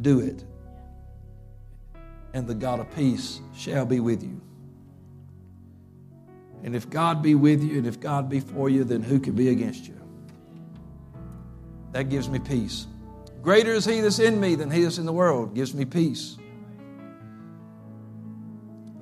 do 0.00 0.20
it 0.20 0.44
and 2.34 2.46
the 2.46 2.54
God 2.54 2.80
of 2.80 2.94
peace 2.94 3.40
shall 3.56 3.86
be 3.86 4.00
with 4.00 4.22
you. 4.22 4.40
And 6.64 6.74
if 6.74 6.90
God 6.90 7.22
be 7.22 7.34
with 7.34 7.62
you 7.62 7.78
and 7.78 7.86
if 7.86 8.00
God 8.00 8.28
be 8.28 8.40
for 8.40 8.68
you, 8.68 8.84
then 8.84 9.02
who 9.02 9.20
can 9.20 9.34
be 9.34 9.48
against 9.50 9.86
you? 9.86 9.98
That 11.92 12.10
gives 12.10 12.28
me 12.28 12.40
peace. 12.40 12.86
Greater 13.40 13.72
is 13.72 13.84
He 13.84 14.00
that's 14.00 14.18
in 14.18 14.40
me 14.40 14.56
than 14.56 14.70
He 14.70 14.82
that's 14.82 14.98
in 14.98 15.06
the 15.06 15.12
world, 15.12 15.54
gives 15.54 15.74
me 15.74 15.84
peace. 15.84 16.36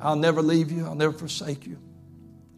I'll 0.00 0.16
never 0.16 0.42
leave 0.42 0.70
you, 0.70 0.84
I'll 0.84 0.94
never 0.94 1.12
forsake 1.12 1.66
you. 1.66 1.78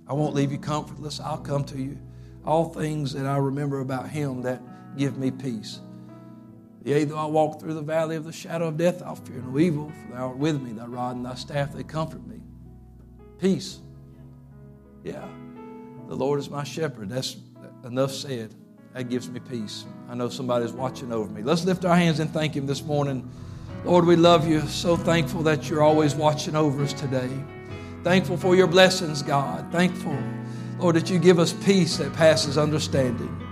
I 0.08 0.14
won't 0.14 0.34
leave 0.34 0.50
you 0.50 0.58
comfortless, 0.58 1.20
I'll 1.20 1.38
come 1.38 1.64
to 1.64 1.78
you. 1.78 1.98
All 2.44 2.70
things 2.70 3.12
that 3.12 3.26
I 3.26 3.36
remember 3.36 3.80
about 3.80 4.08
Him 4.08 4.42
that 4.42 4.60
give 4.96 5.18
me 5.18 5.30
peace. 5.30 5.80
Yea, 6.84 7.04
though 7.04 7.16
I 7.16 7.24
walk 7.24 7.60
through 7.60 7.74
the 7.74 7.82
valley 7.82 8.16
of 8.16 8.24
the 8.24 8.32
shadow 8.32 8.68
of 8.68 8.76
death, 8.76 9.02
I'll 9.02 9.16
fear 9.16 9.40
no 9.40 9.58
evil, 9.58 9.90
for 9.90 10.14
thou 10.14 10.28
art 10.28 10.36
with 10.36 10.60
me, 10.60 10.72
thy 10.72 10.84
rod 10.84 11.16
and 11.16 11.24
thy 11.24 11.34
staff, 11.34 11.72
they 11.72 11.82
comfort 11.82 12.26
me. 12.26 12.40
Peace. 13.40 13.78
Yeah. 15.02 15.26
The 16.08 16.14
Lord 16.14 16.38
is 16.38 16.50
my 16.50 16.62
shepherd. 16.62 17.08
That's 17.08 17.36
enough 17.84 18.12
said. 18.12 18.54
That 18.92 19.08
gives 19.08 19.28
me 19.28 19.40
peace. 19.40 19.86
I 20.08 20.14
know 20.14 20.28
somebody's 20.28 20.72
watching 20.72 21.10
over 21.10 21.30
me. 21.30 21.42
Let's 21.42 21.64
lift 21.64 21.84
our 21.86 21.96
hands 21.96 22.20
and 22.20 22.30
thank 22.30 22.54
Him 22.54 22.66
this 22.66 22.82
morning. 22.82 23.28
Lord, 23.84 24.04
we 24.04 24.14
love 24.14 24.46
you. 24.46 24.60
So 24.62 24.96
thankful 24.96 25.42
that 25.42 25.68
you're 25.68 25.82
always 25.82 26.14
watching 26.14 26.54
over 26.54 26.82
us 26.82 26.92
today. 26.92 27.30
Thankful 28.02 28.36
for 28.36 28.54
your 28.54 28.66
blessings, 28.66 29.22
God. 29.22 29.72
Thankful, 29.72 30.16
Lord, 30.78 30.96
that 30.96 31.08
you 31.08 31.18
give 31.18 31.38
us 31.38 31.52
peace 31.52 31.96
that 31.96 32.12
passes 32.12 32.58
understanding. 32.58 33.43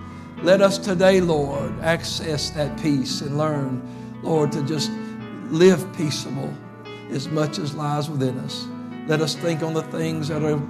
Let 0.42 0.60
us 0.60 0.76
today, 0.76 1.20
Lord, 1.20 1.72
access 1.82 2.50
that 2.50 2.76
peace 2.82 3.20
and 3.20 3.38
learn, 3.38 3.80
Lord, 4.24 4.50
to 4.50 4.62
just 4.64 4.90
live 5.50 5.86
peaceable 5.96 6.52
as 7.10 7.28
much 7.28 7.60
as 7.60 7.76
lies 7.76 8.10
within 8.10 8.36
us. 8.40 8.66
Let 9.06 9.20
us 9.20 9.36
think 9.36 9.62
on 9.62 9.72
the 9.72 9.84
things 9.84 10.26
that 10.26 10.42
are 10.42 10.60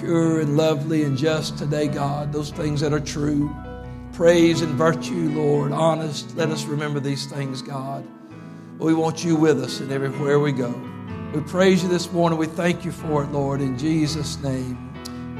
pure 0.00 0.40
and 0.40 0.56
lovely 0.56 1.04
and 1.04 1.16
just 1.16 1.56
today, 1.58 1.86
God, 1.86 2.32
those 2.32 2.50
things 2.50 2.80
that 2.80 2.92
are 2.92 2.98
true. 2.98 3.54
Praise 4.14 4.62
and 4.62 4.74
virtue, 4.74 5.30
Lord, 5.32 5.70
honest. 5.70 6.36
Let 6.36 6.50
us 6.50 6.64
remember 6.64 6.98
these 6.98 7.26
things, 7.26 7.62
God. 7.62 8.04
We 8.80 8.94
want 8.94 9.22
you 9.22 9.36
with 9.36 9.62
us 9.62 9.78
and 9.78 9.92
everywhere 9.92 10.40
we 10.40 10.50
go. 10.50 10.74
We 11.32 11.40
praise 11.42 11.84
you 11.84 11.88
this 11.88 12.10
morning. 12.10 12.36
We 12.36 12.46
thank 12.46 12.84
you 12.84 12.90
for 12.90 13.22
it, 13.22 13.30
Lord, 13.30 13.60
in 13.60 13.78
Jesus' 13.78 14.42
name. 14.42 14.89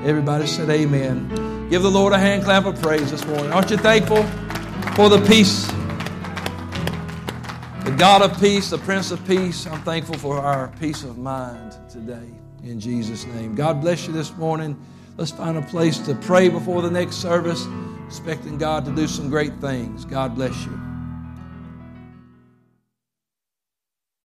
Everybody 0.04 0.46
said, 0.46 0.70
Amen. 0.70 1.68
Give 1.68 1.82
the 1.82 1.90
Lord 1.90 2.12
a 2.12 2.18
hand 2.18 2.44
clap 2.44 2.64
of 2.64 2.80
praise 2.80 3.10
this 3.10 3.24
morning. 3.26 3.52
Aren't 3.52 3.70
you 3.70 3.76
thankful 3.76 4.24
for 4.94 5.08
the 5.08 5.22
peace? 5.26 5.66
The 7.84 7.94
God 7.98 8.22
of 8.22 8.40
peace, 8.40 8.70
the 8.70 8.78
Prince 8.78 9.10
of 9.10 9.26
peace. 9.26 9.66
I'm 9.66 9.82
thankful 9.82 10.16
for 10.16 10.38
our 10.38 10.68
peace 10.80 11.02
of 11.02 11.18
mind 11.18 11.76
today 11.90 12.28
in 12.64 12.80
Jesus' 12.80 13.26
name. 13.26 13.54
God 13.54 13.80
bless 13.82 14.06
you 14.06 14.12
this 14.12 14.34
morning. 14.36 14.80
Let's 15.16 15.32
find 15.32 15.58
a 15.58 15.62
place 15.62 15.98
to 15.98 16.14
pray 16.14 16.48
before 16.48 16.80
the 16.80 16.90
next 16.90 17.16
service, 17.16 17.66
expecting 18.06 18.56
God 18.56 18.86
to 18.86 18.94
do 18.94 19.06
some 19.06 19.28
great 19.28 19.54
things. 19.60 20.06
God 20.06 20.34
bless 20.34 20.64
you. 20.64 20.79